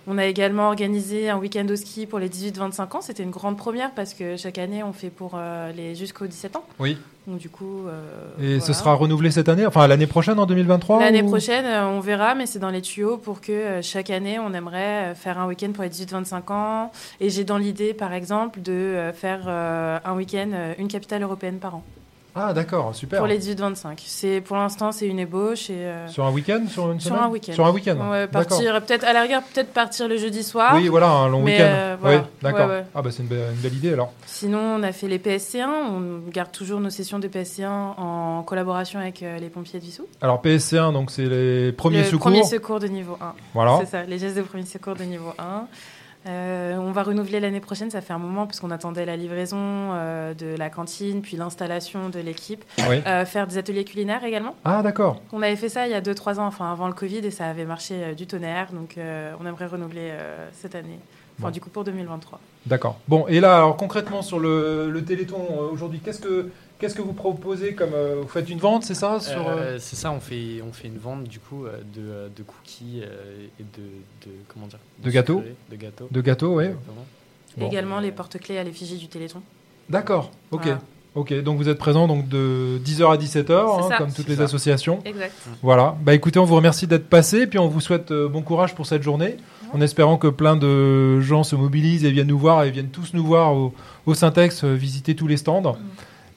On 0.06 0.18
a 0.18 0.24
également 0.26 0.68
organisé 0.68 1.28
un 1.28 1.36
week-end 1.36 1.66
au 1.68 1.76
ski 1.76 2.06
pour 2.06 2.20
les 2.20 2.28
18-25 2.28 2.96
ans. 2.96 3.00
C'était 3.00 3.24
une 3.24 3.30
grande 3.30 3.58
première 3.58 3.92
parce 3.92 4.14
que 4.14 4.36
chaque 4.36 4.58
année, 4.58 4.82
on 4.84 4.92
fait 4.92 5.10
pour 5.10 5.32
euh, 5.34 5.72
les 5.72 5.96
jusqu'aux 5.96 6.26
17 6.28 6.56
ans. 6.56 6.64
Oui. 6.78 6.96
Donc 7.26 7.38
du 7.38 7.48
coup. 7.50 7.86
euh, 7.88 8.56
Et 8.56 8.60
ce 8.60 8.72
sera 8.72 8.94
renouvelé 8.94 9.30
cette 9.32 9.48
année, 9.48 9.66
enfin 9.66 9.86
l'année 9.88 10.06
prochaine 10.06 10.38
en 10.38 10.46
2023 10.46 11.00
L'année 11.00 11.22
ou- 11.22 11.26
prochaine, 11.26 11.64
euh, 11.64 11.88
on 11.88 11.98
verra, 12.00 12.34
mais 12.36 12.46
c'est 12.46 12.60
dans 12.60 12.70
les 12.70 12.82
tuyaux 12.82 13.16
pour 13.16 13.40
que 13.40 13.50
euh, 13.52 13.82
chaque 13.82 14.10
année, 14.10 14.38
on 14.38 14.52
aimerait 14.54 15.14
faire 15.16 15.38
un 15.38 15.46
week-end 15.48 15.72
pour 15.72 15.82
les 15.82 15.90
18-25 15.90 16.52
ans. 16.52 16.92
Et 17.20 17.28
j'ai 17.30 17.42
dans 17.42 17.58
l'idée, 17.58 17.94
par 17.94 18.12
exemple, 18.12 18.62
de 18.62 19.10
faire 19.14 19.48
un 19.48 20.14
week-end, 20.16 20.48
une 20.78 20.88
capitale 20.88 21.22
européenne 21.22 21.58
par 21.58 21.74
an. 21.76 21.82
Ah 22.36 22.52
d'accord, 22.52 22.94
super. 22.94 23.18
Pour 23.18 23.26
les 23.26 23.38
18-25. 23.40 23.94
C'est 24.04 24.40
pour 24.42 24.56
l'instant, 24.56 24.92
c'est 24.92 25.06
une 25.06 25.18
ébauche 25.18 25.70
et. 25.70 25.74
euh, 25.76 26.06
Sur 26.08 26.24
un 26.26 26.30
week-end, 26.32 26.64
sur 26.68 26.92
une 26.92 27.00
sur 27.00 27.10
semaine 27.12 27.22
un 27.24 27.28
week-end. 27.28 27.52
Sur 27.54 27.66
un 27.66 27.70
week-end. 27.72 27.96
Ouais, 28.10 28.26
D'accord. 28.26 28.46
partir 28.48 28.82
peut-être 28.84 29.04
à 29.04 29.12
la 29.14 29.22
rigueur, 29.22 29.42
peut-être 29.42 29.72
partir 29.72 30.06
le 30.08 30.16
jeudi 30.18 30.42
soir. 30.42 30.72
Oui, 30.74 30.88
voilà, 30.88 31.08
un 31.08 31.28
long 31.28 31.42
week-end. 31.42 31.62
euh, 31.62 31.96
voilà. 32.00 32.18
Oui, 32.18 32.22
d'accord. 32.42 32.68
Ouais, 32.68 32.74
ouais. 32.76 32.84
Ah 32.94 33.00
bah 33.02 33.10
c'est 33.10 33.22
une, 33.22 33.28
belle- 33.28 33.50
une 33.54 33.60
belle 33.60 33.74
idée 33.74 33.92
alors. 33.94 34.12
Sinon, 34.26 34.58
on 34.58 34.82
a 34.82 34.92
fait 34.92 35.08
les 35.08 35.18
PSC1. 35.18 35.64
On 35.66 36.30
garde 36.30 36.52
toujours 36.52 36.78
nos 36.80 36.90
sessions 36.90 37.18
de 37.18 37.28
PSC1 37.28 37.66
en 37.68 38.42
collaboration 38.42 39.00
avec 39.00 39.22
euh, 39.22 39.38
les 39.38 39.48
pompiers 39.48 39.80
de 39.80 39.84
Vissou. 39.84 40.04
Alors 40.20 40.42
PSC1, 40.42 40.92
donc 40.92 41.10
c'est 41.10 41.26
les 41.26 41.72
premiers 41.72 41.98
le 41.98 42.04
secours. 42.04 42.20
Premier 42.30 42.44
secours 42.44 42.80
de 42.80 42.86
niveau 42.88 43.16
1. 43.20 43.32
Voilà. 43.54 43.78
C'est 43.80 43.86
ça, 43.90 44.02
les 44.04 44.18
gestes 44.18 44.36
de 44.36 44.42
premier 44.42 44.64
secours 44.66 44.94
de 44.94 45.04
niveau 45.04 45.32
1. 45.38 45.66
Euh, 46.26 46.76
on 46.76 46.90
va 46.92 47.02
renouveler 47.02 47.40
l'année 47.40 47.60
prochaine, 47.60 47.90
ça 47.90 48.00
fait 48.00 48.12
un 48.12 48.18
moment, 48.18 48.46
parce 48.46 48.60
qu'on 48.60 48.70
attendait 48.70 49.04
la 49.04 49.16
livraison 49.16 49.58
euh, 49.60 50.34
de 50.34 50.56
la 50.56 50.70
cantine, 50.70 51.22
puis 51.22 51.36
l'installation 51.36 52.08
de 52.08 52.18
l'équipe. 52.18 52.64
Oui. 52.88 53.00
Euh, 53.06 53.24
faire 53.24 53.46
des 53.46 53.58
ateliers 53.58 53.84
culinaires 53.84 54.24
également. 54.24 54.56
Ah 54.64 54.82
d'accord. 54.82 55.20
On 55.32 55.42
avait 55.42 55.56
fait 55.56 55.68
ça 55.68 55.86
il 55.86 55.92
y 55.92 55.94
a 55.94 56.00
2-3 56.00 56.38
ans, 56.38 56.46
enfin 56.46 56.70
avant 56.72 56.88
le 56.88 56.94
Covid, 56.94 57.18
et 57.18 57.30
ça 57.30 57.46
avait 57.46 57.64
marché 57.64 58.14
du 58.16 58.26
tonnerre. 58.26 58.68
Donc 58.72 58.96
on 58.98 59.46
aimerait 59.46 59.66
renouveler 59.66 60.12
cette 60.52 60.74
année. 60.74 60.98
Enfin, 61.38 61.48
Bon. 61.48 61.52
du 61.52 61.60
coup, 61.60 61.68
pour 61.68 61.84
2023. 61.84 62.40
D'accord. 62.64 62.98
Bon, 63.08 63.26
et 63.28 63.40
là, 63.40 63.56
alors 63.58 63.76
concrètement 63.76 64.22
sur 64.22 64.38
le, 64.38 64.90
le 64.90 65.04
Téléthon 65.04 65.46
aujourd'hui, 65.70 66.00
qu'est-ce 66.02 66.20
que 66.20 66.50
qu'est-ce 66.78 66.94
que 66.94 67.02
vous 67.02 67.12
proposez 67.12 67.74
comme 67.74 67.94
euh, 67.94 68.20
vous 68.22 68.28
faites 68.28 68.48
une 68.48 68.58
vente, 68.58 68.84
c'est 68.84 68.94
ça 68.94 69.20
sur, 69.20 69.48
euh, 69.48 69.56
Euh, 69.56 69.76
c'est 69.78 69.96
ça, 69.96 70.10
on 70.12 70.20
fait, 70.20 70.62
on 70.66 70.72
fait 70.72 70.88
une 70.88 70.98
vente 70.98 71.24
du 71.24 71.38
coup 71.38 71.64
de, 71.94 72.28
de 72.34 72.42
cookies 72.42 73.02
euh, 73.02 73.46
et 73.60 73.62
de, 73.62 73.82
de 74.26 74.32
comment 74.48 74.66
dire 74.66 74.78
De 75.02 75.10
gâteaux 75.10 75.42
De 75.70 75.76
gâteaux. 76.20 76.60
De. 76.60 76.74
Bon. 77.56 77.66
Également 77.68 78.00
les 78.00 78.12
porte-clés 78.12 78.58
à 78.58 78.64
l'effigie 78.64 78.98
du 78.98 79.08
Téléthon. 79.08 79.40
D'accord. 79.88 80.30
OK. 80.50 80.64
Voilà. 80.64 80.80
OK, 81.14 81.32
donc 81.42 81.56
vous 81.56 81.70
êtes 81.70 81.78
présent 81.78 82.06
donc 82.06 82.28
de 82.28 82.78
10h 82.84 83.10
à 83.10 83.16
17h 83.16 83.52
hein, 83.90 83.94
comme 83.96 84.12
toutes 84.12 84.28
les 84.28 84.36
ça. 84.36 84.42
associations. 84.42 84.98
Exact. 85.06 85.32
Voilà. 85.62 85.96
Bah 86.02 86.12
écoutez, 86.12 86.38
on 86.38 86.44
vous 86.44 86.56
remercie 86.56 86.86
d'être 86.86 87.08
passé 87.08 87.46
puis 87.46 87.58
on 87.58 87.68
vous 87.68 87.80
souhaite 87.80 88.10
euh, 88.10 88.28
bon 88.28 88.42
courage 88.42 88.74
pour 88.74 88.84
cette 88.84 89.02
journée. 89.02 89.38
En 89.72 89.80
espérant 89.80 90.18
que 90.18 90.28
plein 90.28 90.56
de 90.56 91.18
gens 91.20 91.42
se 91.42 91.56
mobilisent 91.56 92.04
et 92.04 92.10
viennent 92.10 92.26
nous 92.26 92.38
voir 92.38 92.64
et 92.64 92.70
viennent 92.70 92.90
tous 92.90 93.14
nous 93.14 93.24
voir 93.24 93.54
au, 93.54 93.72
au 94.04 94.12
Syntex 94.12 94.62
euh, 94.64 94.74
visiter 94.74 95.16
tous 95.16 95.26
les 95.26 95.38
stands. 95.38 95.78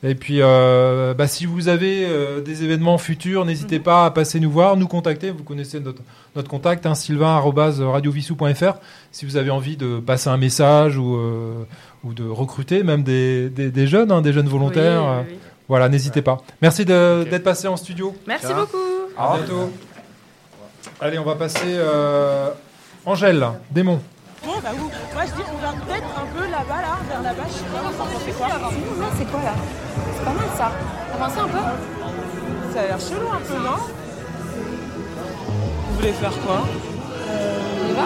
Et 0.02 0.16
puis, 0.16 0.38
euh, 0.42 1.14
bah, 1.14 1.28
si 1.28 1.46
vous 1.46 1.68
avez 1.68 2.06
euh, 2.08 2.40
des 2.42 2.64
événements 2.64 2.98
futurs, 2.98 3.44
n'hésitez 3.44 3.80
pas 3.80 4.06
à 4.06 4.12
passer 4.12 4.40
nous 4.40 4.50
voir, 4.50 4.78
nous 4.78 4.88
contacter. 4.88 5.30
Vous 5.32 5.44
connaissez 5.44 5.82
notre, 5.82 6.02
notre 6.38 6.48
contact, 6.50 6.86
hein, 6.86 6.96
sylvain.radiovissou.fr. 6.96 8.74
Si 9.12 9.26
vous 9.26 9.36
avez 9.36 9.50
envie 9.50 9.76
de 9.78 10.00
passer 10.00 10.30
un 10.30 10.38
message 10.38 10.98
ou, 10.98 11.16
euh, 11.18 11.66
ou 12.06 12.14
de 12.14 12.24
recruter 12.28 12.84
même 12.84 13.04
des, 13.04 13.50
des, 13.50 13.72
des 13.72 13.88
jeunes, 13.88 14.12
hein, 14.12 14.22
des 14.22 14.32
jeunes 14.32 14.48
volontaires, 14.48 15.04
Oui, 15.04 15.26
oui, 15.28 15.34
oui. 15.34 15.40
voilà, 15.68 15.90
n'hésitez 15.90 16.22
pas. 16.22 16.38
Merci 16.62 16.86
de- 16.86 17.26
d'être 17.30 17.44
passé 17.44 17.68
en 17.68 17.76
studio. 17.76 18.16
Merci 18.26 18.48
Ciao. 18.48 18.56
beaucoup. 18.62 18.78
À 19.18 19.36
bientôt. 19.38 19.70
Allez, 21.02 21.20
on 21.20 21.26
va 21.26 21.36
passer 21.36 21.60
euh, 21.68 22.50
Angèle, 23.06 23.46
démon. 23.72 24.00
Bon, 24.46 24.54
bah, 24.64 24.70
vous, 24.78 24.90
moi 25.14 25.24
je 25.26 25.32
dis, 25.34 25.42
on 25.54 25.58
va 25.58 25.94
mettre 25.94 26.08
un 26.18 26.26
peu 26.38 26.50
là-bas, 26.50 26.82
là, 26.82 26.98
là-bas, 27.30 27.44
je 27.48 27.54
sais 27.54 27.64
pas, 27.66 28.06
on 28.16 28.20
fait 28.20 28.32
quoi. 28.32 28.48
C'est 29.18 29.26
quoi 29.30 29.42
là? 29.44 29.54
C'est 30.16 30.26
pas 30.26 30.34
mal 30.34 30.50
ça. 30.58 30.72
Avancez 31.14 31.40
un 31.40 31.48
peu. 31.48 31.64
Ça 32.74 32.80
a 32.80 32.88
l'air 32.88 33.00
chelou 33.00 33.30
un 33.32 33.42
peu, 33.42 33.54
non? 33.54 33.78
Vous 35.88 35.96
voulez 35.96 36.14
faire 36.14 36.34
quoi? 36.46 36.62
On 37.84 37.90
y 37.90 37.94
va? 37.94 38.06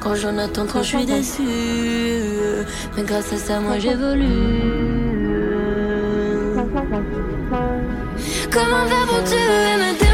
Quand 0.00 0.14
j'en 0.14 0.38
attends 0.38 0.66
trop, 0.66 0.82
je 0.82 0.96
suis 0.96 1.06
déçu. 1.06 1.42
Mais 2.96 3.02
grâce 3.02 3.32
à 3.32 3.36
ça, 3.36 3.60
moi 3.60 3.78
j'évolue. 3.78 4.70
Comment 8.50 8.86
faire 8.86 9.06
pour 9.06 9.24
tuer 9.24 10.09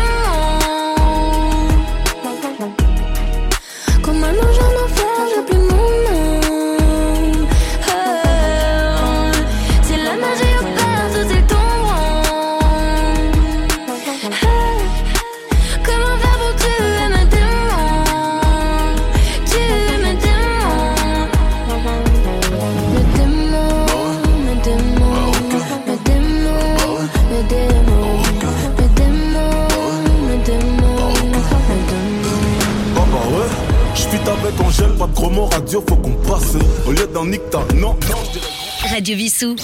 Radio, 35.31 35.83
faut 35.89 35.97
qu'on 35.97 36.13
passe. 36.13 36.55
Au 36.87 36.93
lieu 36.93 37.05
d'un 37.13 37.27
nicta, 37.27 37.59
non, 37.75 37.95
non, 37.95 37.97
je 38.27 38.39
dirais- 38.39 38.95
Radio 38.95 39.17
Vissou. 39.17 39.57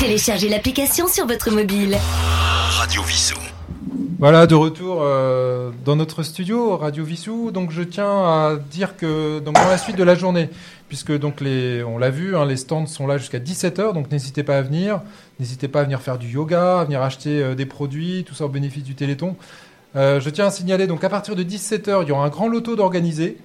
Téléchargez 0.00 0.48
l'application 0.48 1.06
sur 1.06 1.24
votre 1.24 1.52
mobile. 1.52 1.96
Radio 2.80 3.00
Vissou. 3.04 3.36
Voilà, 4.18 4.48
de 4.48 4.56
retour 4.56 4.98
euh, 5.02 5.70
dans 5.84 5.94
notre 5.94 6.24
studio 6.24 6.76
Radio 6.76 7.04
Vissou. 7.04 7.52
Donc, 7.52 7.70
je 7.70 7.82
tiens 7.82 8.08
à 8.08 8.56
dire 8.72 8.96
que 8.96 9.38
donc 9.38 9.54
dans 9.54 9.68
la 9.68 9.78
suite 9.78 9.96
de 9.96 10.02
la 10.02 10.16
journée, 10.16 10.50
puisque 10.88 11.16
donc 11.16 11.40
les, 11.40 11.84
on 11.84 11.96
l'a 11.96 12.10
vu, 12.10 12.36
hein, 12.36 12.44
les 12.44 12.56
stands 12.56 12.86
sont 12.86 13.06
là 13.06 13.18
jusqu'à 13.18 13.38
17h, 13.38 13.94
donc 13.94 14.10
n'hésitez 14.10 14.42
pas 14.42 14.58
à 14.58 14.62
venir. 14.62 15.00
N'hésitez 15.38 15.68
pas 15.68 15.80
à 15.80 15.84
venir 15.84 16.00
faire 16.02 16.18
du 16.18 16.26
yoga, 16.28 16.80
à 16.80 16.84
venir 16.84 17.02
acheter 17.02 17.40
euh, 17.40 17.54
des 17.54 17.66
produits, 17.66 18.24
tout 18.26 18.34
ça 18.34 18.46
au 18.46 18.48
bénéfice 18.48 18.82
du 18.82 18.96
Téléthon. 18.96 19.36
Euh, 19.94 20.20
je 20.20 20.28
tiens 20.28 20.46
à 20.46 20.50
signaler 20.50 20.88
donc 20.88 21.04
à 21.04 21.08
partir 21.08 21.36
de 21.36 21.44
17h, 21.44 22.02
il 22.02 22.08
y 22.08 22.12
aura 22.12 22.24
un 22.24 22.30
grand 22.30 22.48
loto 22.48 22.74
d'organiser, 22.74 23.36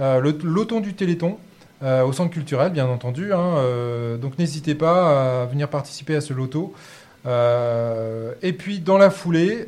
euh, 0.00 0.32
loton 0.42 0.80
du 0.80 0.94
Téléthon. 0.94 1.38
euh, 1.82 2.02
au 2.04 2.12
centre 2.12 2.30
culturel, 2.30 2.72
bien 2.72 2.86
entendu. 2.86 3.32
hein, 3.34 3.56
euh, 3.58 4.16
donc 4.16 4.38
n'hésitez 4.38 4.74
pas 4.74 5.42
à 5.42 5.46
venir 5.46 5.68
participer 5.68 6.16
à 6.16 6.20
ce 6.22 6.32
loto. 6.32 6.74
Et 8.42 8.52
puis 8.52 8.78
dans 8.80 8.98
la 8.98 9.10
foulée, 9.10 9.66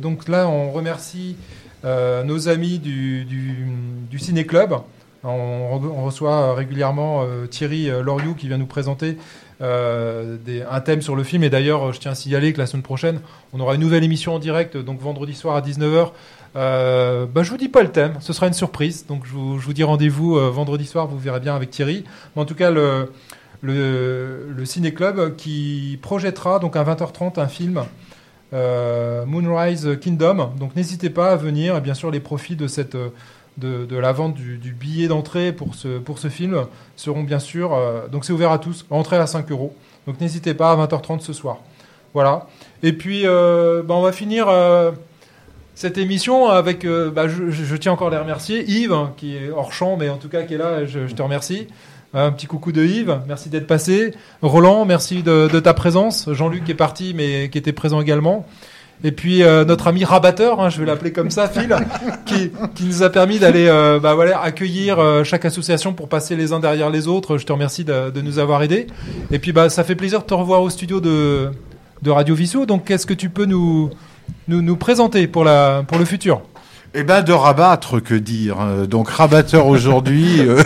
donc 0.00 0.28
là 0.28 0.48
on 0.48 0.70
remercie 0.72 1.36
nos 1.84 2.48
amis 2.48 2.78
du, 2.78 3.24
du, 3.24 4.18
Ciné 4.18 4.46
Club. 4.46 4.74
On, 5.22 5.78
re- 5.78 5.90
on 5.94 6.04
reçoit 6.04 6.54
régulièrement 6.54 7.24
Thierry 7.50 7.90
euh, 7.90 8.00
Loriou 8.02 8.34
qui 8.34 8.46
vient 8.48 8.58
nous 8.58 8.66
présenter 8.66 9.16
un 9.60 10.80
thème 10.84 11.02
sur 11.02 11.16
le 11.16 11.24
film. 11.24 11.42
Et 11.44 11.50
d'ailleurs, 11.50 11.92
je 11.92 11.98
tiens 12.00 12.12
à 12.12 12.14
signaler 12.14 12.52
que 12.52 12.58
la 12.58 12.66
semaine 12.66 12.82
prochaine, 12.82 13.20
on 13.52 13.60
aura 13.60 13.74
une 13.74 13.80
nouvelle 13.80 14.04
émission 14.04 14.34
en 14.34 14.38
direct, 14.38 14.76
donc 14.76 15.00
vendredi 15.00 15.34
soir 15.34 15.56
à 15.56 15.60
19h. 15.62 16.10
Euh, 16.56 17.26
bah, 17.26 17.42
je 17.42 17.50
vous 17.50 17.56
dis 17.56 17.68
pas 17.68 17.82
le 17.82 17.92
thème, 17.92 18.14
ce 18.20 18.32
sera 18.32 18.46
une 18.46 18.54
surprise. 18.54 19.06
Donc 19.06 19.24
je 19.26 19.32
vous, 19.34 19.72
dis 19.72 19.84
rendez-vous 19.84 20.36
euh, 20.36 20.50
vendredi 20.50 20.86
soir, 20.86 21.06
vous 21.06 21.18
verrez 21.18 21.40
bien 21.40 21.54
avec 21.54 21.70
Thierry. 21.70 22.04
Mais 22.34 22.42
en 22.42 22.44
tout 22.46 22.54
cas, 22.54 22.70
le, 22.70 23.12
le, 23.62 24.64
Ciné 24.64 24.92
Club 24.94 25.36
qui 25.36 25.98
projettera 26.02 26.58
donc 26.58 26.76
à 26.76 26.84
20h30 26.84 27.38
un 27.40 27.48
film 27.48 27.84
euh, 28.52 29.26
Moonrise 29.26 29.98
Kingdom. 30.00 30.52
Donc 30.58 30.74
n'hésitez 30.76 31.10
pas 31.10 31.32
à 31.32 31.36
venir. 31.36 31.76
Et 31.76 31.80
bien 31.80 31.94
sûr, 31.94 32.10
les 32.10 32.20
profits 32.20 32.56
de 32.56 32.66
cette 32.66 32.96
de, 33.58 33.96
la 33.96 34.12
vente 34.12 34.34
du, 34.34 34.58
du 34.58 34.72
billet 34.72 35.08
d'entrée 35.08 35.52
pour 35.52 35.74
ce, 35.74 35.98
pour 35.98 36.18
ce 36.18 36.28
film 36.28 36.66
seront 36.96 37.22
bien 37.22 37.38
sûr. 37.38 37.74
euh, 37.74 38.06
donc 38.08 38.24
c'est 38.24 38.32
ouvert 38.32 38.50
à 38.50 38.58
tous. 38.58 38.86
Entrée 38.90 39.16
à 39.16 39.26
5 39.26 39.50
euros. 39.50 39.74
Donc 40.06 40.20
n'hésitez 40.20 40.54
pas 40.54 40.72
à 40.72 40.76
20h30 40.76 41.20
ce 41.20 41.32
soir. 41.32 41.58
Voilà. 42.14 42.46
Et 42.82 42.92
puis 42.92 43.22
euh, 43.24 43.82
bah, 43.82 43.94
on 43.94 44.02
va 44.02 44.12
finir. 44.12 44.48
Cette 45.76 45.98
émission 45.98 46.48
avec, 46.48 46.86
euh, 46.86 47.10
bah, 47.10 47.28
je, 47.28 47.76
tiens 47.76 47.92
encore 47.92 48.08
à 48.08 48.10
les 48.10 48.16
remercier, 48.16 48.64
Yves, 48.66 48.94
hein, 48.94 49.12
qui 49.18 49.36
est 49.36 49.50
hors 49.50 49.74
champ, 49.74 49.98
mais 49.98 50.08
en 50.08 50.16
tout 50.16 50.30
cas 50.30 50.42
qui 50.42 50.54
est 50.54 50.58
là, 50.58 50.86
je, 50.86 51.00
te 51.00 51.22
remercie. 51.22 51.68
Un 52.14 52.32
petit 52.32 52.46
coucou 52.46 52.72
de 52.72 52.82
Yves, 52.82 53.18
merci 53.28 53.50
d'être 53.50 53.66
passé. 53.66 54.14
Roland, 54.40 54.86
merci 54.86 55.22
de, 55.22 55.60
ta 55.60 55.74
présence. 55.74 56.32
Jean-Luc 56.32 56.68
est 56.70 56.74
parti, 56.74 57.12
mais 57.14 57.50
qui 57.50 57.58
était 57.58 57.74
présent 57.74 58.00
également. 58.00 58.46
Et 59.04 59.12
puis 59.12 59.42
euh, 59.42 59.66
notre 59.66 59.88
ami 59.88 60.06
rabatteur, 60.06 60.62
hein, 60.62 60.70
je 60.70 60.80
vais 60.80 60.86
l'appeler 60.86 61.12
comme 61.12 61.30
ça, 61.30 61.46
Phil, 61.50 61.76
qui, 62.24 62.50
nous 62.82 63.02
a 63.02 63.10
permis 63.10 63.38
d'aller 63.38 63.66
euh, 63.68 64.00
bah, 64.00 64.16
accueillir 64.42 64.98
chaque 65.24 65.44
association 65.44 65.92
pour 65.92 66.08
passer 66.08 66.36
les 66.36 66.54
uns 66.54 66.60
derrière 66.60 66.88
les 66.88 67.06
autres. 67.06 67.36
Je 67.36 67.44
te 67.44 67.52
remercie 67.52 67.84
de, 67.84 68.08
de 68.08 68.20
nous 68.22 68.38
avoir 68.38 68.62
aidés. 68.62 68.86
Et 69.30 69.38
puis 69.38 69.52
bah, 69.52 69.68
ça 69.68 69.84
fait 69.84 69.94
plaisir 69.94 70.20
de 70.20 70.24
te 70.24 70.32
revoir 70.32 70.62
au 70.62 70.70
studio 70.70 71.02
de, 71.02 71.50
de 72.00 72.10
Radio 72.10 72.34
Vissou. 72.34 72.64
Donc 72.64 72.86
qu'est-ce 72.86 73.04
que 73.04 73.12
tu 73.12 73.28
peux 73.28 73.44
nous, 73.44 73.90
nous, 74.48 74.62
nous 74.62 74.76
présenter 74.76 75.26
pour, 75.26 75.44
le 75.44 76.04
futur 76.04 76.42
Eh 76.94 77.02
ben 77.02 77.22
de 77.22 77.32
rabattre, 77.32 78.00
que 78.00 78.14
dire 78.14 78.56
Euh, 78.60 78.86
Donc 78.86 79.08
rabatteur 79.08 79.66
aujourd'hui, 79.66 80.40
euh, 80.40 80.62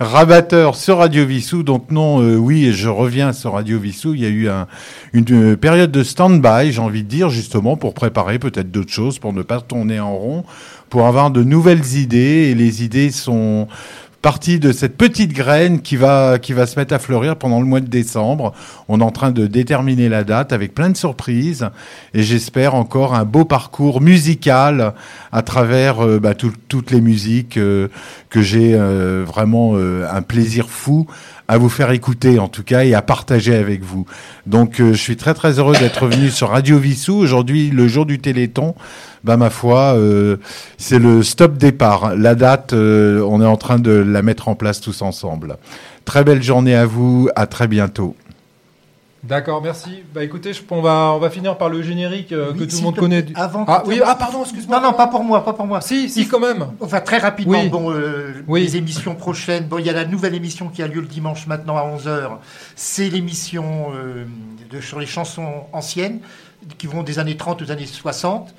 rabatteur 0.00 0.74
sur 0.76 0.98
Radio 0.98 1.24
Vissou. 1.24 1.62
Donc 1.62 1.90
non, 1.90 2.20
euh, 2.20 2.36
oui, 2.36 2.72
je 2.72 2.88
reviens 2.88 3.32
sur 3.32 3.52
Radio 3.52 3.78
Vissou. 3.78 4.14
Il 4.14 4.20
y 4.20 4.26
a 4.26 4.30
eu 4.30 4.48
un- 4.48 4.66
une 5.12 5.56
période 5.56 5.90
de 5.90 6.02
stand-by, 6.02 6.72
j'ai 6.72 6.80
envie 6.80 7.02
de 7.02 7.08
dire, 7.08 7.30
justement 7.30 7.76
pour 7.76 7.94
préparer 7.94 8.38
peut-être 8.38 8.70
d'autres 8.70 8.92
choses, 8.92 9.18
pour 9.18 9.32
ne 9.32 9.42
pas 9.42 9.60
tourner 9.60 10.00
en 10.00 10.14
rond, 10.16 10.44
pour 10.90 11.06
avoir 11.06 11.30
de 11.30 11.42
nouvelles 11.42 11.94
idées. 11.96 12.50
Et 12.50 12.54
les 12.54 12.82
idées 12.84 13.10
sont 13.10 13.68
partie 14.22 14.60
de 14.60 14.70
cette 14.72 14.96
petite 14.96 15.32
graine 15.32 15.82
qui 15.82 15.96
va 15.96 16.38
qui 16.38 16.52
va 16.52 16.66
se 16.66 16.78
mettre 16.78 16.94
à 16.94 16.98
fleurir 17.00 17.36
pendant 17.36 17.60
le 17.60 17.66
mois 17.66 17.80
de 17.80 17.88
décembre. 17.88 18.52
On 18.88 19.00
est 19.00 19.04
en 19.04 19.10
train 19.10 19.32
de 19.32 19.46
déterminer 19.48 20.08
la 20.08 20.22
date 20.24 20.52
avec 20.52 20.74
plein 20.74 20.90
de 20.90 20.96
surprises 20.96 21.68
et 22.14 22.22
j'espère 22.22 22.74
encore 22.76 23.14
un 23.14 23.24
beau 23.24 23.44
parcours 23.44 24.00
musical 24.00 24.94
à 25.32 25.42
travers 25.42 26.04
euh, 26.06 26.20
bah, 26.20 26.34
tout- 26.34 26.52
toutes 26.68 26.90
les 26.92 27.00
musiques 27.00 27.56
euh, 27.56 27.88
que 28.30 28.40
j'ai 28.42 28.74
euh, 28.74 29.24
vraiment 29.26 29.74
un 29.76 30.22
plaisir 30.22 30.68
fou 30.70 31.06
à 31.52 31.58
vous 31.58 31.68
faire 31.68 31.90
écouter 31.90 32.38
en 32.38 32.48
tout 32.48 32.62
cas 32.62 32.82
et 32.84 32.94
à 32.94 33.02
partager 33.02 33.54
avec 33.54 33.82
vous. 33.82 34.06
Donc 34.46 34.80
euh, 34.80 34.94
je 34.94 34.98
suis 34.98 35.18
très 35.18 35.34
très 35.34 35.58
heureux 35.58 35.76
d'être 35.76 36.06
venu 36.06 36.30
sur 36.30 36.48
Radio 36.48 36.78
Vissou 36.78 37.14
aujourd'hui 37.14 37.68
le 37.68 37.86
jour 37.88 38.06
du 38.06 38.18
Téléthon. 38.18 38.74
Bah 39.22 39.36
ma 39.36 39.50
foi, 39.50 39.94
euh, 39.94 40.38
c'est 40.78 40.98
le 40.98 41.22
stop 41.22 41.58
départ. 41.58 42.16
La 42.16 42.34
date, 42.34 42.72
euh, 42.72 43.20
on 43.28 43.42
est 43.42 43.46
en 43.46 43.58
train 43.58 43.78
de 43.78 43.90
la 43.90 44.22
mettre 44.22 44.48
en 44.48 44.54
place 44.54 44.80
tous 44.80 45.02
ensemble. 45.02 45.58
Très 46.06 46.24
belle 46.24 46.42
journée 46.42 46.74
à 46.74 46.86
vous, 46.86 47.28
à 47.36 47.46
très 47.46 47.68
bientôt. 47.68 48.16
D'accord, 49.24 49.62
merci. 49.62 50.02
Bah 50.12 50.24
écoutez, 50.24 50.52
je, 50.52 50.60
on, 50.70 50.82
va, 50.82 51.12
on 51.14 51.18
va 51.20 51.30
finir 51.30 51.56
par 51.56 51.68
le 51.68 51.80
générique 51.80 52.32
euh, 52.32 52.50
Oui, 52.52 52.58
que 52.58 52.64
tout 52.64 52.76
le 52.78 52.82
monde 52.82 52.96
connaît. 52.96 53.24
Avant 53.36 53.64
ah 53.68 53.84
oui, 53.86 54.00
ah 54.04 54.16
pardon, 54.16 54.42
excuse-moi. 54.42 54.80
Non, 54.80 54.88
non, 54.88 54.92
pas 54.94 55.06
pour 55.06 55.22
moi, 55.22 55.44
pas 55.44 55.52
pour 55.52 55.64
moi. 55.64 55.80
Si, 55.80 56.10
si, 56.10 56.26
quand 56.26 56.40
même. 56.40 56.66
Enfin, 56.80 57.00
très 57.00 57.18
rapidement, 57.18 57.60
Oui. 57.60 57.68
bon, 57.68 57.92
euh, 57.92 58.42
Oui. 58.48 58.62
les 58.62 58.76
émissions 58.76 59.14
prochaines. 59.14 59.66
Bon, 59.66 59.78
il 59.78 59.86
y 59.86 59.90
a 59.90 59.92
la 59.92 60.06
nouvelle 60.06 60.34
émission 60.34 60.68
qui 60.70 60.82
a 60.82 60.88
lieu 60.88 61.00
le 61.00 61.06
dimanche 61.06 61.46
maintenant 61.46 61.76
à 61.76 61.82
11h. 61.84 62.30
C'est 62.74 63.08
l'émission 63.10 63.92
euh, 63.94 64.24
de- 64.70 64.80
sur 64.80 64.98
les 64.98 65.06
chansons 65.06 65.66
anciennes 65.72 66.18
qui 66.78 66.88
vont 66.88 67.04
des 67.04 67.20
années 67.20 67.36
30 67.36 67.62
aux 67.62 67.70
années 67.70 67.86
60. 67.86 68.52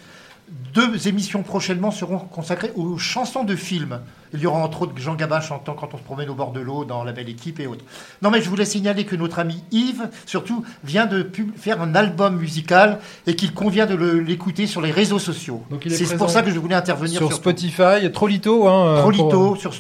Deux 0.73 1.07
émissions 1.07 1.43
prochainement 1.43 1.91
seront 1.91 2.17
consacrées 2.17 2.71
aux 2.75 2.97
chansons 2.97 3.43
de 3.43 3.55
films. 3.55 3.99
Il 4.33 4.39
y 4.39 4.47
aura 4.47 4.59
entre 4.59 4.81
autres 4.83 4.93
Jean 4.97 5.13
Gabin 5.13 5.39
chantant 5.39 5.73
quand 5.73 5.93
on 5.93 5.97
se 5.97 6.01
promène 6.03 6.29
au 6.29 6.33
bord 6.33 6.51
de 6.51 6.59
l'eau 6.59 6.83
dans 6.83 7.03
La 7.03 7.11
Belle 7.11 7.29
Équipe 7.29 7.59
et 7.59 7.67
autres. 7.67 7.85
Non 8.23 8.31
mais 8.31 8.41
je 8.41 8.49
voulais 8.49 8.65
signaler 8.65 9.05
que 9.05 9.15
notre 9.15 9.37
ami 9.37 9.63
Yves, 9.71 10.09
surtout, 10.25 10.63
vient 10.83 11.05
de 11.05 11.29
faire 11.55 11.79
un 11.81 11.93
album 11.93 12.37
musical 12.37 12.99
et 13.27 13.35
qu'il 13.35 13.53
convient 13.53 13.85
de 13.85 13.93
le- 13.93 14.19
l'écouter 14.19 14.65
sur 14.65 14.81
les 14.81 14.89
réseaux 14.89 15.19
sociaux. 15.19 15.61
C'est 15.89 16.17
pour 16.17 16.29
ça 16.31 16.41
que 16.41 16.49
je 16.49 16.57
voulais 16.59 16.73
intervenir 16.75 17.19
sur 17.19 17.33
Spotify, 17.33 18.11
Trolito, 18.11 18.67
hein, 18.67 18.87
euh, 18.87 18.99
Trolito, 19.01 19.29
pour- 19.29 19.57
sur 19.57 19.71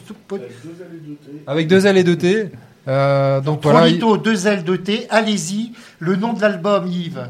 avec 1.47 1.67
deux 1.67 1.85
L 1.87 1.97
et 1.97 2.03
deux 2.03 2.17
T. 2.17 2.51
Euh, 2.87 3.41
donc 3.41 3.61
voilà. 3.63 3.79
Trolito, 3.79 4.17
deux 4.17 4.45
L, 4.47 4.63
deux 4.63 4.77
T. 4.77 5.07
Allez-y. 5.09 5.71
Le 5.99 6.15
nom 6.15 6.33
de 6.33 6.41
l'album, 6.41 6.85
Yves 6.87 7.27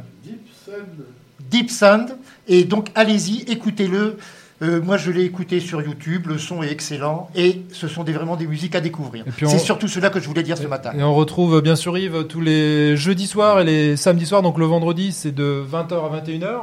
Deep 1.49 1.69
Sound. 1.69 2.17
Et 2.47 2.63
donc, 2.65 2.89
allez-y, 2.95 3.43
écoutez-le. 3.49 4.17
Euh, 4.61 4.81
moi, 4.81 4.97
je 4.97 5.11
l'ai 5.11 5.23
écouté 5.23 5.59
sur 5.59 5.81
YouTube. 5.81 6.27
Le 6.27 6.37
son 6.37 6.63
est 6.63 6.71
excellent. 6.71 7.29
Et 7.35 7.61
ce 7.71 7.87
sont 7.87 8.03
des, 8.03 8.13
vraiment 8.13 8.35
des 8.37 8.47
musiques 8.47 8.75
à 8.75 8.81
découvrir. 8.81 9.25
puis 9.35 9.45
on- 9.45 9.49
C'est 9.49 9.59
surtout 9.59 9.87
cela 9.87 10.09
que 10.09 10.19
je 10.19 10.27
voulais 10.27 10.43
dire 10.43 10.57
ce 10.57 10.67
matin. 10.67 10.91
Et 10.97 11.03
on 11.03 11.13
retrouve 11.13 11.61
bien 11.61 11.75
sûr 11.75 11.97
Yves 11.97 12.25
tous 12.27 12.41
les 12.41 12.95
jeudis 12.95 13.27
soirs 13.27 13.59
et 13.59 13.63
les 13.65 13.97
samedis 13.97 14.25
soirs. 14.25 14.41
Donc 14.41 14.57
le 14.57 14.65
vendredi, 14.65 15.11
c'est 15.11 15.33
de 15.33 15.63
20h 15.69 16.05
à 16.05 16.09
21h. 16.21 16.61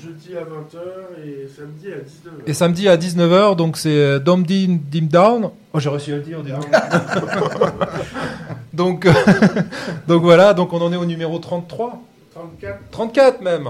Jeudi 0.00 0.36
à 0.36 0.42
20h 0.42 1.26
et 1.26 1.48
samedi 1.56 1.88
à 1.88 1.96
19h. 1.96 2.42
Et 2.46 2.54
samedi 2.54 2.88
à 2.88 2.96
19h, 2.96 3.56
donc 3.56 3.76
c'est 3.76 3.88
euh, 3.90 4.18
Dom 4.20 4.44
Dim 4.44 4.78
Dim 4.90 5.06
Down. 5.10 5.50
Oh, 5.72 5.80
j'ai 5.80 5.90
réussi 5.90 6.12
à 6.12 6.16
le 6.16 6.22
dire, 6.22 6.42
donc. 6.42 6.70
donc, 8.72 9.06
euh, 9.06 9.12
donc 10.08 10.22
voilà, 10.22 10.54
donc 10.54 10.72
on 10.72 10.80
en 10.80 10.92
est 10.92 10.96
au 10.96 11.04
numéro 11.04 11.38
33. 11.38 12.00
34. 12.32 12.78
34 12.92 13.40
même. 13.42 13.68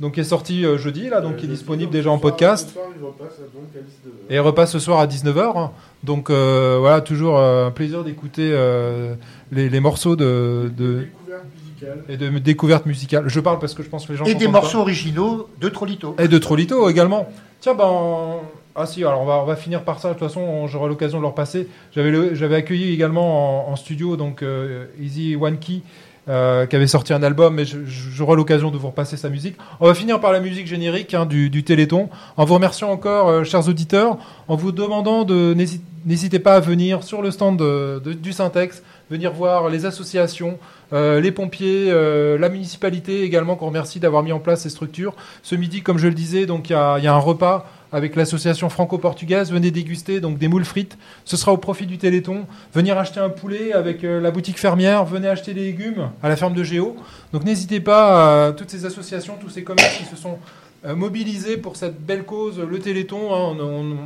Donc 0.00 0.14
qui 0.14 0.20
est 0.20 0.24
sorti 0.24 0.64
euh, 0.64 0.78
jeudi, 0.78 1.08
là, 1.08 1.20
donc 1.20 1.36
qui 1.36 1.46
est 1.46 1.48
disponible 1.48 1.90
déjà 1.90 2.10
en 2.10 2.18
podcast. 2.18 2.68
Ce 2.68 2.74
soir, 2.74 2.86
il 2.96 3.04
repasse 3.04 3.38
donc 3.52 3.64
à 3.74 3.78
19h. 3.78 4.30
Et 4.30 4.34
il 4.36 4.40
repasse 4.40 4.70
ce 4.72 4.78
soir 4.78 5.00
à 5.00 5.06
19h. 5.06 5.70
Donc 6.04 6.30
euh, 6.30 6.76
voilà, 6.78 7.00
toujours 7.00 7.36
euh, 7.38 7.66
un 7.66 7.70
plaisir 7.72 8.04
d'écouter 8.04 8.50
euh, 8.52 9.14
les, 9.50 9.68
les 9.68 9.80
morceaux 9.80 10.14
de, 10.14 10.70
de 10.76 11.06
Découverte 11.08 11.44
musicale. 11.64 12.04
et 12.08 12.16
de 12.16 12.38
découverte 12.38 12.86
musicale. 12.86 13.24
Je 13.26 13.40
parle 13.40 13.58
parce 13.58 13.74
que 13.74 13.82
je 13.82 13.88
pense 13.88 14.06
que 14.06 14.12
les 14.12 14.18
gens 14.18 14.24
Et 14.24 14.34
des 14.34 14.44
pas. 14.46 14.52
morceaux 14.52 14.78
originaux 14.78 15.48
de 15.60 15.68
Trolito. 15.68 16.14
Et 16.20 16.28
de 16.28 16.38
Trolito 16.38 16.88
également. 16.88 17.28
Tiens, 17.60 17.74
ben. 17.74 17.84
on- 17.86 18.40
Ah 18.76 18.86
si, 18.86 19.02
alors 19.04 19.20
on 19.22 19.26
va, 19.26 19.38
on 19.42 19.44
va 19.46 19.56
finir 19.56 19.82
par 19.82 19.98
ça. 19.98 20.10
De 20.10 20.14
toute 20.14 20.22
façon, 20.28 20.68
j'aurai 20.68 20.88
l'occasion 20.88 21.18
de 21.18 21.22
le 21.22 21.28
repasser. 21.28 21.66
J'avais, 21.96 22.54
accueilli 22.54 22.92
également 22.94 23.66
en, 23.68 23.72
en 23.72 23.76
studio 23.76 24.16
donc 24.16 24.44
euh, 24.44 24.86
Easy 25.00 25.34
One 25.34 25.58
Key. 25.58 25.80
Euh, 26.28 26.66
qui 26.66 26.76
avait 26.76 26.86
sorti 26.86 27.12
un 27.12 27.22
album, 27.22 27.54
mais 27.54 27.64
j'aurai 27.64 28.36
l'occasion 28.36 28.70
de 28.70 28.76
vous 28.76 28.88
repasser 28.88 29.16
sa 29.16 29.28
musique. 29.28 29.56
On 29.80 29.86
va 29.86 29.94
finir 29.94 30.20
par 30.20 30.32
la 30.32 30.40
musique 30.40 30.66
générique 30.66 31.14
hein, 31.14 31.26
du, 31.26 31.64
Téléthon, 31.64 32.08
en 32.36 32.44
vous 32.44 32.54
remerciant 32.54 32.90
encore, 32.90 33.28
euh, 33.28 33.44
chers 33.44 33.68
auditeurs, 33.68 34.18
en 34.48 34.56
vous 34.56 34.72
demandant 34.72 35.24
de 35.24 35.54
n'hési- 35.54 35.80
n'hésitez 36.06 36.38
pas 36.38 36.54
à 36.56 36.60
venir 36.60 37.02
sur 37.02 37.22
le 37.22 37.30
stand 37.30 37.62
du 38.02 38.32
Syntex, 38.32 38.82
venir 39.10 39.32
voir 39.32 39.68
les 39.68 39.86
associations, 39.86 40.58
euh, 40.92 41.20
les 41.20 41.32
pompiers, 41.32 41.90
la 42.38 42.48
municipalité 42.48 43.22
également, 43.22 43.56
qu'on 43.56 43.66
remercie 43.66 44.00
d'avoir 44.00 44.22
mis 44.22 44.32
en 44.32 44.38
place 44.38 44.62
ces 44.62 44.70
structures. 44.70 45.14
Ce 45.42 45.54
midi, 45.54 45.82
comme 45.82 45.98
je 45.98 46.08
le 46.08 46.14
disais, 46.14 46.46
donc 46.46 46.70
il 46.70 46.72
y 46.74 46.76
a 46.76 47.14
un 47.14 47.18
repas 47.18 47.66
avec 47.92 48.16
l'association 48.16 48.68
franco-portugaise. 48.68 49.50
Venez 49.52 49.70
déguster 49.70 50.20
donc 50.20 50.38
des 50.38 50.48
moules 50.48 50.64
frites. 50.64 50.98
Ce 51.24 51.36
sera 51.36 51.52
au 51.52 51.56
profit 51.56 51.86
du 51.86 51.98
Téléthon. 51.98 52.46
Venir 52.74 52.98
acheter 52.98 53.20
un 53.20 53.30
poulet 53.30 53.72
avec 53.72 54.04
euh, 54.04 54.20
la 54.20 54.30
boutique 54.30 54.58
fermière. 54.58 55.04
Venez 55.04 55.28
acheter 55.28 55.54
des 55.54 55.64
légumes 55.64 56.10
à 56.22 56.28
la 56.28 56.36
ferme 56.36 56.54
de 56.54 56.62
Géo. 56.64 56.96
Donc 57.32 57.44
n'hésitez 57.44 57.80
pas 57.80 58.48
à 58.48 58.52
toutes 58.52 58.70
ces 58.70 58.84
associations, 58.84 59.34
tous 59.40 59.50
ces 59.50 59.62
commerces 59.64 59.96
qui 59.98 60.04
se 60.04 60.16
sont 60.16 60.38
euh, 60.86 60.94
mobilisés 60.94 61.56
pour 61.56 61.76
cette 61.76 62.00
belle 62.00 62.24
cause, 62.24 62.58
le 62.60 62.78
Téléthon. 62.78 63.34
hein. 63.34 63.56
on, 63.60 63.96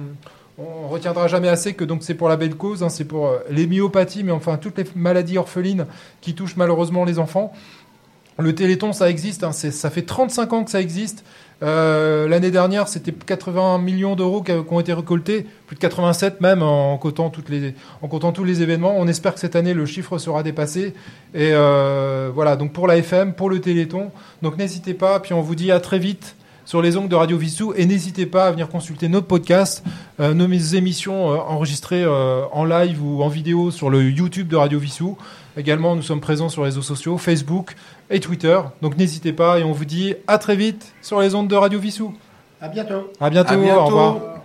on- 0.59 0.89
retiendra 0.89 1.27
jamais 1.29 1.49
assez 1.49 1.73
que 1.75 1.83
donc 1.85 2.03
c'est 2.03 2.15
pour 2.15 2.29
la 2.29 2.37
belle 2.37 2.55
cause, 2.55 2.83
hein, 2.83 2.89
c'est 2.91 3.07
pour 3.07 3.27
euh, 3.27 3.39
les 3.51 3.67
myopathies, 3.67 4.23
mais 4.23 4.33
enfin 4.33 4.59
toutes 4.59 4.77
les 4.79 4.85
maladies 4.95 5.39
orphelines 5.39 5.87
qui 6.21 6.35
touchent 6.35 6.57
malheureusement 6.57 7.05
les 7.05 7.19
enfants. 7.19 7.53
Le 8.39 8.55
Téléthon, 8.55 8.93
ça 8.93 9.11
existe, 9.11 9.45
hein, 9.45 9.53
ça 9.53 9.91
fait 9.91 10.03
35 10.03 10.53
ans 10.53 10.65
que 10.65 10.71
ça 10.71 10.81
existe. 10.81 11.25
Euh, 11.63 12.27
L'année 12.27 12.51
dernière, 12.51 12.89
c'était 12.89 13.13
80 13.13 13.79
millions 13.79 14.17
d'euros 14.17 14.43
qui, 14.43 14.53
ont 14.53 14.81
été 14.81 14.93
récoltés, 14.93 15.47
plus 15.67 15.77
de 15.77 15.81
87 15.81 16.41
même 16.41 16.63
en 16.63 16.99
comptant, 16.99 17.31
tous 17.31 18.45
les 18.45 18.63
événements. 18.63 18.95
On 18.97 19.07
espère 19.07 19.35
que 19.35 19.41
cette 19.41 19.57
année, 19.57 19.75
le 19.75 19.87
chiffre 19.87 20.19
sera 20.19 20.43
dépassé. 20.43 20.95
Et 21.35 21.51
euh, 21.53 22.31
voilà, 22.35 22.57
donc 22.57 22.73
pour 22.73 22.87
la 22.89 22.97
FM, 22.97 23.35
pour 23.35 23.49
le 23.49 23.61
Téléthon. 23.61 24.11
Donc 24.43 24.59
n'hésitez 24.59 24.95
pas, 24.95 25.21
puis 25.21 25.35
on 25.35 25.41
vous 25.41 25.55
dit 25.55 25.71
à 25.71 25.79
très 25.79 25.99
vite 25.99 26.35
sur 26.65 26.81
les 26.81 26.97
ongles 26.97 27.09
de 27.09 27.17
Radio 27.17 27.37
Vissou 27.37 27.73
et 27.77 27.87
n'hésitez 27.87 28.25
pas 28.25 28.47
à 28.47 28.51
venir 28.53 28.69
consulter 28.69 29.09
notre 29.09 29.27
podcast, 29.27 29.83
euh, 30.21 30.33
nos 30.33 30.49
émissions 30.49 31.27
enregistrées 31.27 32.07
en 32.07 32.65
live 32.65 33.05
ou 33.05 33.23
en 33.23 33.29
vidéo 33.29 33.71
sur 33.71 33.91
le 33.91 34.11
YouTube 34.11 34.49
de 34.49 34.57
Radio 34.57 34.79
Vissou. 34.79 35.17
Également, 35.57 35.95
nous 35.97 36.03
sommes 36.03 36.21
présents 36.21 36.49
sur 36.49 36.63
les 36.63 36.69
réseaux 36.69 36.83
sociaux, 36.83 37.19
Facebook 37.19 37.75
et 38.13 38.21
Twitter. 38.21 38.61
Donc 38.81 38.97
n'hésitez 38.97 39.33
pas 39.33 39.59
et 39.59 39.65
on 39.65 39.73
vous 39.73 39.85
dit 39.85 40.15
à 40.29 40.39
très 40.39 40.55
vite 40.55 40.95
sur 41.03 41.21
les 41.21 41.35
ondes 41.35 41.49
de 41.49 41.57
Radio 41.57 41.79
Vissou. 41.81 42.15
À 42.61 42.69
bientôt. 42.69 43.11
À 43.21 43.29
bientôt, 43.31 43.55
À 43.55 43.57
bientôt. 43.57 43.81
au 43.81 43.85
revoir. 43.87 44.42